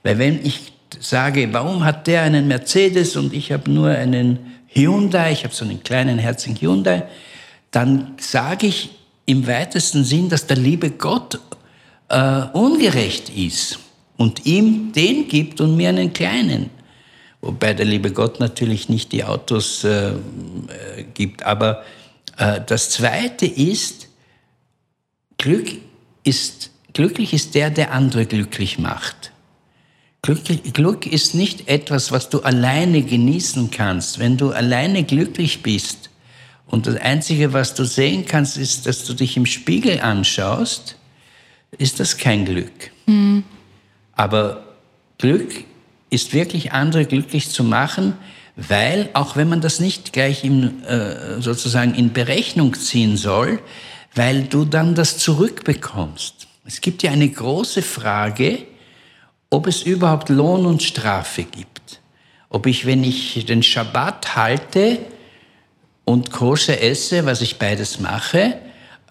Weil 0.02 0.18
wenn 0.18 0.44
ich 0.44 0.74
sage, 1.00 1.52
warum 1.52 1.84
hat 1.86 2.08
der 2.08 2.24
einen 2.24 2.48
Mercedes 2.48 3.16
und 3.16 3.34
ich 3.34 3.52
habe 3.52 3.70
nur 3.72 3.90
einen 3.90 4.40
Hyundai, 4.68 5.32
ich 5.32 5.44
habe 5.44 5.54
so 5.54 5.66
einen 5.66 5.84
kleinen 5.84 6.20
herzigen 6.20 6.56
Hyundai, 6.56 7.04
dann 7.72 8.16
sage 8.20 8.68
ich 8.68 8.90
im 9.26 9.46
weitesten 9.48 10.04
Sinn, 10.04 10.30
dass 10.30 10.48
der 10.48 10.58
liebe 10.58 10.90
Gott 10.92 11.40
äh, 12.10 12.42
ungerecht 12.54 13.30
ist 13.30 13.80
und 14.18 14.46
ihm 14.46 14.92
den 14.92 15.28
gibt 15.28 15.62
und 15.62 15.78
mir 15.78 15.90
einen 15.90 16.14
kleinen. 16.14 16.70
Wobei 17.42 17.74
der 17.74 17.86
liebe 17.86 18.12
Gott 18.12 18.40
natürlich 18.40 18.90
nicht 18.90 19.12
die 19.12 19.24
Autos 19.24 19.84
äh, 19.84 20.10
äh 20.10 20.14
gibt. 21.14 21.44
Aber 21.44 21.84
äh, 22.38 22.60
das 22.66 22.90
Zweite 22.90 23.46
ist, 23.46 24.08
Glück 25.38 25.70
ist, 26.24 26.72
glücklich 26.94 27.34
ist 27.34 27.56
der, 27.56 27.70
der 27.70 27.94
andere 27.94 28.26
glücklich 28.26 28.78
macht. 28.78 29.29
Glück, 30.22 30.74
Glück 30.74 31.06
ist 31.08 31.34
nicht 31.34 31.70
etwas, 31.70 32.12
was 32.12 32.30
du 32.30 32.42
alleine 32.42 33.02
genießen 33.02 33.72
kannst. 33.72 34.20
Wenn 34.20 34.38
du 34.38 34.52
alleine 34.52 35.04
glücklich 35.04 35.64
bist 35.64 36.10
und 36.68 36.88
das 36.88 36.98
Einzige, 36.98 37.54
was 37.54 37.74
du 37.74 37.86
sehen 37.86 38.26
kannst, 38.26 38.58
ist, 38.58 38.86
dass 38.86 39.06
du 39.06 39.14
dich 39.14 39.38
im 39.38 39.46
Spiegel 39.46 40.02
anschaust, 40.02 40.98
ist 41.78 42.00
das 42.00 42.18
kein 42.18 42.46
Glück. 42.46 42.92
Mhm. 43.06 43.44
Aber 44.14 44.66
Glück 45.18 45.64
ist 46.10 46.34
wirklich 46.34 46.74
andere 46.74 47.06
glücklich 47.06 47.50
zu 47.50 47.64
machen, 47.64 48.14
weil 48.56 49.10
auch 49.14 49.38
wenn 49.38 49.48
man 49.48 49.62
das 49.62 49.80
nicht 49.80 50.12
gleich 50.12 50.44
im, 50.44 50.84
äh, 50.84 51.42
sozusagen 51.42 51.94
in 51.94 52.12
Berechnung 52.12 52.74
ziehen 52.74 53.16
soll, 53.16 53.60
weil 54.16 54.44
du 54.44 54.66
dann 54.66 54.96
das 54.96 55.18
zurückbekommst. 55.18 56.48
Es 56.66 56.82
gibt 56.82 57.04
ja 57.04 57.12
eine 57.12 57.30
große 57.30 57.82
Frage, 57.82 58.66
ob 59.50 59.68
es 59.68 59.84
überhaupt 59.84 60.30
Lohn 60.30 60.66
und 60.66 60.84
Strafe 60.84 61.44
gibt. 61.44 62.02
Ob 62.50 62.66
ich, 62.66 62.86
wenn 62.86 63.04
ich 63.04 63.46
den 63.46 63.64
Schabbat 63.64 64.36
halte 64.36 65.00
und 66.06 66.32
koscher 66.32 66.82
esse, 66.82 67.26
was 67.26 67.42
ich 67.42 67.58
beides 67.58 68.00
mache, 68.00 68.56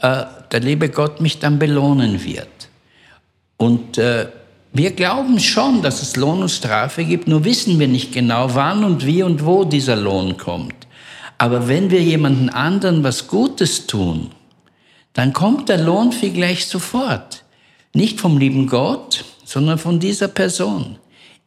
äh, 0.01 0.25
der 0.51 0.61
liebe 0.61 0.89
Gott 0.89 1.21
mich 1.21 1.39
dann 1.39 1.59
belohnen 1.59 2.25
wird. 2.25 2.49
Und 3.57 3.99
äh, 3.99 4.29
wir 4.73 4.93
glauben 4.93 5.41
schon, 5.41 5.83
dass 5.83 6.03
es 6.03 6.17
Lohn 6.17 6.43
und 6.43 6.51
Strafe 6.51 7.05
gibt, 7.05 7.27
nur 7.27 7.45
wissen 7.45 7.79
wir 7.79 7.89
nicht 7.89 8.13
genau, 8.13 8.55
wann 8.55 8.85
und 8.85 9.07
wie 9.07 9.23
und 9.23 9.45
wo 9.45 9.65
dieser 9.65 9.97
Lohn 9.97 10.37
kommt. 10.37 10.87
Aber 11.39 11.69
wenn 11.69 11.91
wir 11.91 12.03
jemanden 12.03 12.49
anderen 12.49 13.03
was 13.03 13.29
Gutes 13.29 13.87
tun, 13.87 14.31
dann 15.15 15.33
kommt 15.33 15.69
der 15.69 15.79
Lohn 15.79 16.13
vielleicht 16.13 16.69
sofort. 16.69 17.45
Nicht 17.95 18.21
vom 18.21 18.39
lieben 18.39 18.67
Gott, 18.67 19.25
sondern 19.49 19.79
von 19.79 20.01
dieser 20.01 20.29
Person. 20.29 20.99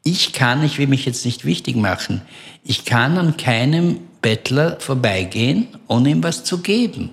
Ich 0.03 0.33
kann, 0.33 0.63
ich 0.63 0.77
will 0.77 0.87
mich 0.87 1.05
jetzt 1.05 1.25
nicht 1.25 1.45
wichtig 1.45 1.75
machen, 1.75 2.21
ich 2.63 2.85
kann 2.85 3.17
an 3.17 3.37
keinem 3.37 3.99
Bettler 4.21 4.77
vorbeigehen, 4.79 5.67
ohne 5.87 6.09
ihm 6.09 6.23
was 6.23 6.43
zu 6.43 6.59
geben. 6.59 7.11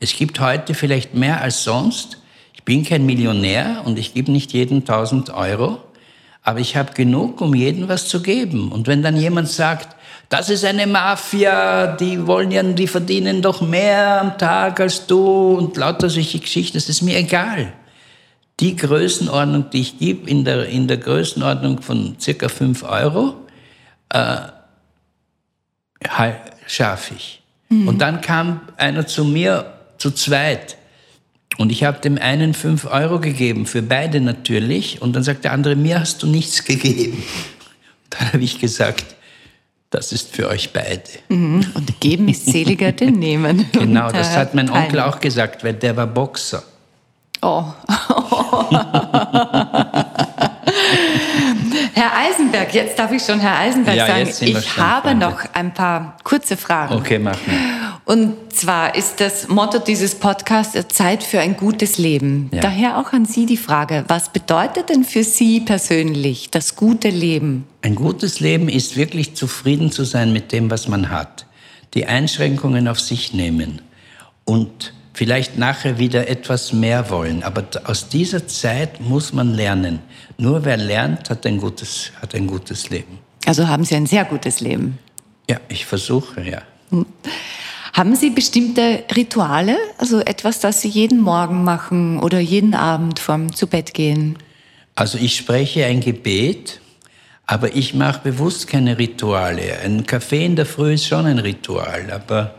Es 0.00 0.16
gibt 0.16 0.40
heute 0.40 0.74
vielleicht 0.74 1.14
mehr 1.14 1.40
als 1.40 1.64
sonst 1.64 2.18
ich 2.64 2.74
bin 2.74 2.82
kein 2.82 3.04
Millionär 3.04 3.82
und 3.84 3.98
ich 3.98 4.14
gebe 4.14 4.32
nicht 4.32 4.54
jeden 4.54 4.78
1000 4.78 5.28
Euro, 5.34 5.82
aber 6.42 6.60
ich 6.60 6.76
habe 6.76 6.94
genug, 6.94 7.42
um 7.42 7.54
jedem 7.54 7.88
was 7.90 8.08
zu 8.08 8.22
geben. 8.22 8.72
Und 8.72 8.86
wenn 8.86 9.02
dann 9.02 9.18
jemand 9.18 9.50
sagt, 9.50 9.94
das 10.30 10.48
ist 10.48 10.64
eine 10.64 10.86
Mafia, 10.86 11.88
die 11.88 12.26
wollen 12.26 12.50
ja, 12.50 12.62
die 12.62 12.86
verdienen 12.86 13.42
doch 13.42 13.60
mehr 13.60 14.18
am 14.18 14.38
Tag 14.38 14.80
als 14.80 15.06
du 15.06 15.58
und 15.58 15.76
lauter 15.76 16.08
solche 16.08 16.38
Geschichten, 16.38 16.78
das 16.78 16.88
ist 16.88 17.02
mir 17.02 17.18
egal. 17.18 17.70
Die 18.60 18.76
Größenordnung, 18.76 19.70
die 19.70 19.80
ich 19.80 19.98
gebe, 19.98 20.28
in 20.30 20.44
der, 20.44 20.66
in 20.68 20.86
der 20.86 20.98
Größenordnung 20.98 21.82
von 21.82 22.16
circa 22.20 22.48
5 22.48 22.82
Euro, 22.84 23.34
äh, 24.10 24.36
schaffe 26.66 27.14
ich. 27.14 27.42
Mhm. 27.68 27.88
Und 27.88 27.98
dann 27.98 28.20
kam 28.20 28.60
einer 28.76 29.06
zu 29.06 29.24
mir 29.24 29.72
zu 29.98 30.10
zweit 30.10 30.76
und 31.56 31.70
ich 31.70 31.84
habe 31.84 32.00
dem 32.00 32.18
einen 32.18 32.54
fünf 32.54 32.84
Euro 32.84 33.20
gegeben, 33.20 33.66
für 33.66 33.82
beide 33.82 34.20
natürlich. 34.20 35.00
Und 35.00 35.14
dann 35.14 35.22
sagt 35.22 35.44
der 35.44 35.52
andere, 35.52 35.76
mir 35.76 36.00
hast 36.00 36.22
du 36.22 36.26
nichts 36.26 36.64
gegeben. 36.64 37.22
Dann 38.10 38.32
habe 38.32 38.44
ich 38.44 38.60
gesagt, 38.60 39.16
das 39.90 40.12
ist 40.12 40.34
für 40.34 40.48
euch 40.48 40.72
beide. 40.72 41.02
Mhm. 41.28 41.66
Und 41.74 42.00
geben 42.00 42.28
ist 42.28 42.46
seliger 42.46 42.92
denn 42.92 43.18
nehmen. 43.18 43.66
Genau, 43.72 44.10
das 44.10 44.36
hat 44.36 44.54
mein 44.54 44.70
Onkel 44.70 45.00
auch 45.00 45.20
gesagt, 45.20 45.64
weil 45.64 45.74
der 45.74 45.96
war 45.96 46.06
Boxer. 46.06 46.62
Oh. 47.44 47.64
Herr 51.92 52.16
Eisenberg, 52.16 52.72
jetzt 52.72 52.98
darf 52.98 53.12
ich 53.12 53.22
schon 53.22 53.38
Herr 53.38 53.58
Eisenberg 53.58 53.96
ja, 53.96 54.06
sagen, 54.06 54.30
ich 54.40 54.78
habe 54.78 55.14
noch 55.14 55.40
ein 55.52 55.74
paar 55.74 56.16
kurze 56.24 56.56
Fragen. 56.56 56.94
Okay, 56.94 57.18
mach 57.18 57.36
mal. 57.46 57.54
Und 58.06 58.34
zwar 58.50 58.94
ist 58.94 59.20
das 59.20 59.48
Motto 59.48 59.78
dieses 59.78 60.14
Podcasts 60.14 60.88
Zeit 60.88 61.22
für 61.22 61.40
ein 61.40 61.54
gutes 61.56 61.98
Leben. 61.98 62.48
Ja. 62.50 62.62
Daher 62.62 62.98
auch 62.98 63.12
an 63.12 63.26
Sie 63.26 63.44
die 63.44 63.58
Frage, 63.58 64.04
was 64.08 64.30
bedeutet 64.30 64.88
denn 64.88 65.04
für 65.04 65.22
Sie 65.22 65.60
persönlich 65.60 66.50
das 66.50 66.76
gute 66.76 67.10
Leben? 67.10 67.66
Ein 67.82 67.94
gutes 67.94 68.40
Leben 68.40 68.70
ist 68.70 68.96
wirklich 68.96 69.34
zufrieden 69.34 69.92
zu 69.92 70.04
sein 70.04 70.32
mit 70.32 70.50
dem, 70.52 70.70
was 70.70 70.88
man 70.88 71.10
hat. 71.10 71.44
Die 71.92 72.06
Einschränkungen 72.06 72.88
auf 72.88 73.00
sich 73.00 73.34
nehmen 73.34 73.82
und 74.46 74.94
vielleicht 75.14 75.56
nachher 75.56 75.98
wieder 75.98 76.28
etwas 76.28 76.72
mehr 76.72 77.08
wollen. 77.08 77.42
Aber 77.42 77.64
aus 77.84 78.08
dieser 78.08 78.46
Zeit 78.46 79.00
muss 79.00 79.32
man 79.32 79.54
lernen. 79.54 80.00
Nur 80.36 80.64
wer 80.64 80.76
lernt, 80.76 81.30
hat 81.30 81.46
ein 81.46 81.58
gutes, 81.58 82.12
hat 82.20 82.34
ein 82.34 82.46
gutes 82.46 82.90
Leben. 82.90 83.18
Also 83.46 83.68
haben 83.68 83.84
Sie 83.84 83.94
ein 83.94 84.06
sehr 84.06 84.24
gutes 84.24 84.60
Leben. 84.60 84.98
Ja, 85.48 85.58
ich 85.68 85.86
versuche, 85.86 86.42
ja. 86.42 86.62
Hm. 86.90 87.06
Haben 87.92 88.16
Sie 88.16 88.30
bestimmte 88.30 89.04
Rituale, 89.14 89.76
also 89.98 90.18
etwas, 90.20 90.58
das 90.58 90.80
Sie 90.80 90.88
jeden 90.88 91.20
Morgen 91.20 91.62
machen 91.62 92.18
oder 92.18 92.40
jeden 92.40 92.74
Abend 92.74 93.20
vorm 93.20 93.54
zu 93.54 93.68
Bett 93.68 93.94
gehen? 93.94 94.36
Also 94.96 95.16
ich 95.18 95.36
spreche 95.36 95.84
ein 95.84 96.00
Gebet, 96.00 96.80
aber 97.46 97.76
ich 97.76 97.94
mache 97.94 98.20
bewusst 98.24 98.66
keine 98.66 98.98
Rituale. 98.98 99.78
Ein 99.84 100.06
Kaffee 100.06 100.44
in 100.44 100.56
der 100.56 100.66
Früh 100.66 100.94
ist 100.94 101.06
schon 101.06 101.26
ein 101.26 101.38
Ritual, 101.38 102.10
aber 102.10 102.56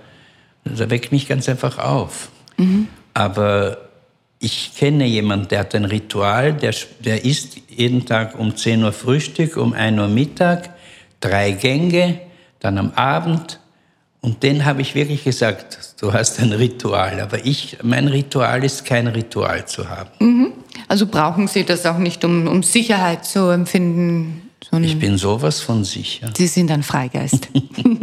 da 0.63 0.89
weckt 0.89 1.11
mich 1.11 1.27
ganz 1.27 1.49
einfach 1.49 1.79
auf. 1.79 2.29
Mhm. 2.57 2.87
Aber 3.13 3.77
ich 4.39 4.71
kenne 4.75 5.05
jemanden, 5.05 5.47
der 5.47 5.59
hat 5.59 5.75
ein 5.75 5.85
Ritual, 5.85 6.53
der, 6.53 6.73
der 6.99 7.25
isst 7.25 7.57
jeden 7.69 8.05
Tag 8.05 8.37
um 8.37 8.55
10 8.55 8.83
Uhr 8.83 8.91
Frühstück, 8.91 9.57
um 9.57 9.73
1 9.73 9.99
Uhr 9.99 10.07
Mittag, 10.07 10.69
drei 11.19 11.51
Gänge, 11.51 12.19
dann 12.59 12.77
am 12.77 12.91
Abend. 12.91 13.59
Und 14.21 14.43
den 14.43 14.65
habe 14.65 14.81
ich 14.81 14.95
wirklich 14.95 15.23
gesagt, 15.23 15.95
du 16.01 16.11
hast 16.11 16.39
ein 16.39 16.51
Ritual. 16.51 17.19
Aber 17.19 17.45
ich, 17.45 17.77
mein 17.83 18.07
Ritual 18.07 18.63
ist 18.63 18.85
kein 18.85 19.07
Ritual 19.07 19.65
zu 19.65 19.89
haben. 19.89 20.09
Mhm. 20.19 20.53
Also 20.87 21.07
brauchen 21.07 21.47
Sie 21.47 21.63
das 21.63 21.85
auch 21.85 21.97
nicht, 21.97 22.23
um, 22.25 22.47
um 22.47 22.63
Sicherheit 22.63 23.25
zu 23.25 23.49
empfinden? 23.49 24.49
Ich 24.81 24.97
bin 24.97 25.17
sowas 25.17 25.61
von 25.61 25.83
sicher. 25.83 26.31
Sie 26.35 26.47
sind 26.47 26.71
ein 26.71 26.81
Freigeist. 26.83 27.49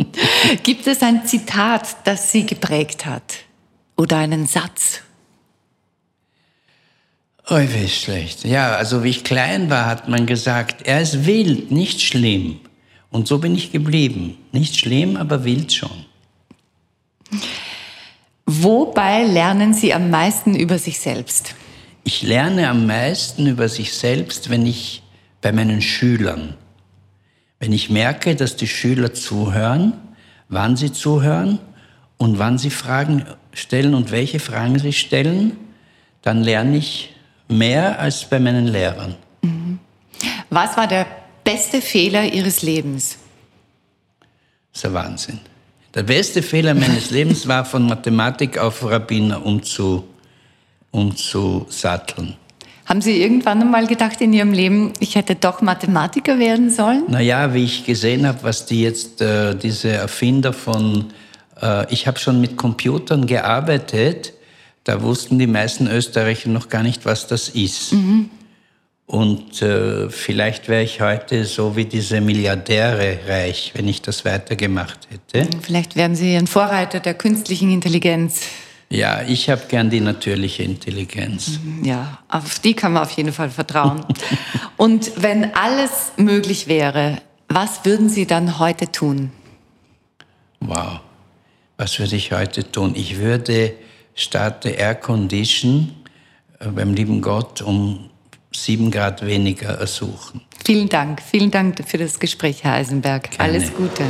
Gibt 0.62 0.86
es 0.86 1.02
ein 1.02 1.26
Zitat, 1.26 1.96
das 2.04 2.30
Sie 2.30 2.46
geprägt 2.46 3.04
hat? 3.04 3.34
Oder 3.96 4.18
einen 4.18 4.46
Satz? 4.46 5.00
Oh, 7.48 7.58
wie 7.58 7.88
schlecht. 7.88 8.44
Ja, 8.44 8.76
also 8.76 9.04
wie 9.04 9.10
ich 9.10 9.24
klein 9.24 9.68
war, 9.68 9.86
hat 9.86 10.08
man 10.08 10.26
gesagt, 10.26 10.86
er 10.86 11.00
ist 11.00 11.26
wild, 11.26 11.70
nicht 11.70 12.00
schlimm. 12.00 12.60
Und 13.10 13.28
so 13.28 13.38
bin 13.38 13.54
ich 13.54 13.72
geblieben. 13.72 14.38
Nicht 14.52 14.76
schlimm, 14.76 15.16
aber 15.16 15.44
wild 15.44 15.72
schon. 15.72 16.06
Wobei 18.46 19.24
lernen 19.24 19.74
Sie 19.74 19.92
am 19.92 20.10
meisten 20.10 20.54
über 20.54 20.78
sich 20.78 20.98
selbst? 20.98 21.54
Ich 22.04 22.22
lerne 22.22 22.68
am 22.68 22.86
meisten 22.86 23.46
über 23.46 23.68
sich 23.68 23.92
selbst, 23.92 24.50
wenn 24.50 24.66
ich 24.66 25.02
bei 25.40 25.52
meinen 25.52 25.82
Schülern, 25.82 26.54
wenn 27.60 27.72
ich 27.72 27.90
merke, 27.90 28.34
dass 28.34 28.56
die 28.56 28.66
Schüler 28.66 29.14
zuhören, 29.14 29.92
wann 30.48 30.76
sie 30.76 30.92
zuhören 30.92 31.58
und 32.22 32.38
wann 32.38 32.56
sie 32.56 32.70
Fragen 32.70 33.26
stellen 33.52 33.94
und 33.94 34.12
welche 34.12 34.38
Fragen 34.38 34.78
sie 34.78 34.92
stellen, 34.92 35.56
dann 36.22 36.44
lerne 36.44 36.76
ich 36.76 37.12
mehr 37.48 37.98
als 37.98 38.24
bei 38.30 38.38
meinen 38.38 38.68
Lehrern. 38.68 39.16
Mhm. 39.42 39.80
Was 40.48 40.76
war 40.76 40.86
der 40.86 41.04
beste 41.42 41.80
Fehler 41.82 42.22
Ihres 42.32 42.62
Lebens? 42.62 43.18
Das 44.72 44.84
ist 44.84 44.86
ein 44.86 44.94
Wahnsinn. 44.94 45.40
Der 45.94 46.04
beste 46.04 46.42
Fehler 46.42 46.74
meines 46.74 47.10
Lebens 47.18 47.48
war, 47.48 47.64
von 47.64 47.86
Mathematik 47.86 48.56
auf 48.56 48.84
Rabbiner 48.84 49.44
umzu, 49.44 50.04
umzusatteln. 50.92 52.36
Haben 52.86 53.00
Sie 53.00 53.20
irgendwann 53.20 53.62
einmal 53.62 53.88
gedacht 53.88 54.20
in 54.20 54.32
Ihrem 54.32 54.52
Leben, 54.52 54.92
ich 55.00 55.16
hätte 55.16 55.34
doch 55.34 55.60
Mathematiker 55.60 56.38
werden 56.38 56.70
sollen? 56.70 57.02
Naja, 57.08 57.52
wie 57.52 57.64
ich 57.64 57.84
gesehen 57.84 58.28
habe, 58.28 58.38
was 58.44 58.64
die 58.64 58.82
jetzt, 58.82 59.20
äh, 59.20 59.56
diese 59.56 59.90
Erfinder 59.90 60.52
von, 60.52 61.12
ich 61.90 62.06
habe 62.06 62.18
schon 62.18 62.40
mit 62.40 62.56
Computern 62.56 63.26
gearbeitet, 63.26 64.32
da 64.84 65.00
wussten 65.02 65.38
die 65.38 65.46
meisten 65.46 65.86
Österreicher 65.86 66.48
noch 66.48 66.68
gar 66.68 66.82
nicht, 66.82 67.04
was 67.04 67.26
das 67.28 67.48
ist. 67.48 67.92
Mhm. 67.92 68.30
Und 69.06 69.60
äh, 69.60 70.08
vielleicht 70.08 70.68
wäre 70.68 70.82
ich 70.82 71.00
heute 71.00 71.44
so 71.44 71.76
wie 71.76 71.84
diese 71.84 72.20
Milliardäre 72.20 73.18
reich, 73.28 73.72
wenn 73.74 73.86
ich 73.86 74.00
das 74.00 74.24
weitergemacht 74.24 75.06
hätte. 75.10 75.50
Vielleicht 75.60 75.96
wären 75.96 76.16
Sie 76.16 76.34
ein 76.34 76.46
Vorreiter 76.46 76.98
der 76.98 77.14
künstlichen 77.14 77.70
Intelligenz. 77.70 78.40
Ja, 78.88 79.22
ich 79.22 79.48
habe 79.50 79.62
gern 79.68 79.90
die 79.90 80.00
natürliche 80.00 80.62
Intelligenz. 80.62 81.58
Ja, 81.82 82.18
auf 82.28 82.58
die 82.58 82.74
kann 82.74 82.92
man 82.92 83.02
auf 83.02 83.10
jeden 83.12 83.32
Fall 83.32 83.50
vertrauen. 83.50 84.04
Und 84.76 85.12
wenn 85.16 85.54
alles 85.54 86.12
möglich 86.16 86.66
wäre, 86.66 87.18
was 87.48 87.84
würden 87.84 88.08
Sie 88.08 88.26
dann 88.26 88.58
heute 88.58 88.90
tun? 88.90 89.30
Wow. 90.60 91.00
Was 91.82 91.98
würde 91.98 92.14
ich 92.14 92.30
heute 92.30 92.70
tun? 92.70 92.92
Ich 92.94 93.18
würde 93.18 93.72
statt 94.14 94.62
der 94.62 94.78
Air 94.78 94.94
Condition 94.94 95.90
äh, 96.60 96.68
beim 96.68 96.94
lieben 96.94 97.20
Gott 97.20 97.60
um 97.60 98.08
sieben 98.54 98.92
Grad 98.92 99.26
weniger 99.26 99.70
ersuchen. 99.70 100.42
Vielen 100.64 100.88
Dank. 100.88 101.20
Vielen 101.20 101.50
Dank 101.50 101.82
für 101.84 101.98
das 101.98 102.20
Gespräch, 102.20 102.62
Herr 102.62 102.74
Eisenberg. 102.74 103.32
Gerne. 103.32 103.42
Alles 103.42 103.74
Gute. 103.74 104.04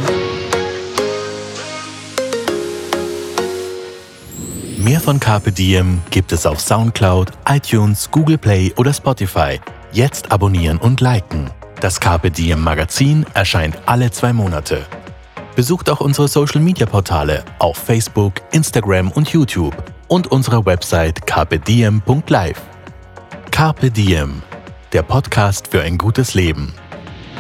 Mehr 4.77 5.01
von 5.01 5.19
Carpe 5.19 5.51
Diem 5.51 6.03
gibt 6.11 6.33
es 6.33 6.45
auf 6.45 6.61
Soundcloud, 6.61 7.31
iTunes, 7.49 8.11
Google 8.11 8.37
Play 8.37 8.75
oder 8.77 8.93
Spotify. 8.93 9.59
Jetzt 9.93 10.31
abonnieren 10.31 10.77
und 10.77 11.01
liken. 11.01 11.51
Das 11.81 12.01
Carpe 12.01 12.31
Diem 12.31 12.61
Magazin 12.61 13.25
erscheint 13.33 13.79
alle 13.87 14.11
zwei 14.11 14.35
Monate. 14.35 14.85
Besucht 15.55 15.91
auch 15.91 16.01
unsere 16.01 16.29
Social 16.29 16.61
Media 16.61 16.87
Portale 16.87 17.45
auf 17.59 17.77
Facebook, 17.77 18.35
Instagram 18.53 19.11
und 19.11 19.29
YouTube 19.29 19.75
und 20.09 20.31
unsere 20.31 20.65
Website 20.65 21.27
carpediem.live. 21.27 22.61
Carpe 23.51 23.91
Diem, 23.91 24.43
der 24.93 25.03
Podcast 25.03 25.69
für 25.69 25.83
ein 25.83 25.99
gutes 25.99 26.35
Leben. 26.35 26.73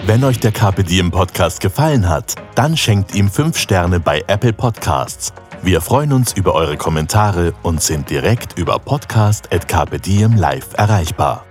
Wenn 0.04 0.24
euch 0.24 0.40
der 0.40 0.52
Carpe 0.52 0.84
Diem 0.84 1.10
Podcast 1.10 1.60
gefallen 1.60 2.08
hat, 2.08 2.34
dann 2.54 2.76
schenkt 2.76 3.14
ihm 3.14 3.30
5 3.30 3.56
Sterne 3.56 4.00
bei 4.00 4.22
Apple 4.26 4.52
Podcasts. 4.52 5.32
Wir 5.62 5.80
freuen 5.80 6.12
uns 6.12 6.32
über 6.32 6.54
eure 6.54 6.76
Kommentare 6.76 7.54
und 7.62 7.80
sind 7.80 8.10
direkt 8.10 8.58
über 8.58 8.78
podcast.carpediem 8.78 10.36
live 10.36 10.74
erreichbar. 10.76 11.46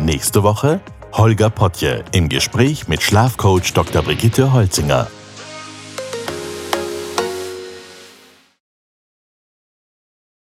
Nächste 0.00 0.42
Woche 0.42 0.80
Holger 1.12 1.50
Potje 1.50 2.04
im 2.12 2.28
Gespräch 2.28 2.88
mit 2.88 3.02
Schlafcoach 3.02 3.72
Dr. 3.74 4.02
Brigitte 4.02 4.52
Holzinger. 4.52 5.06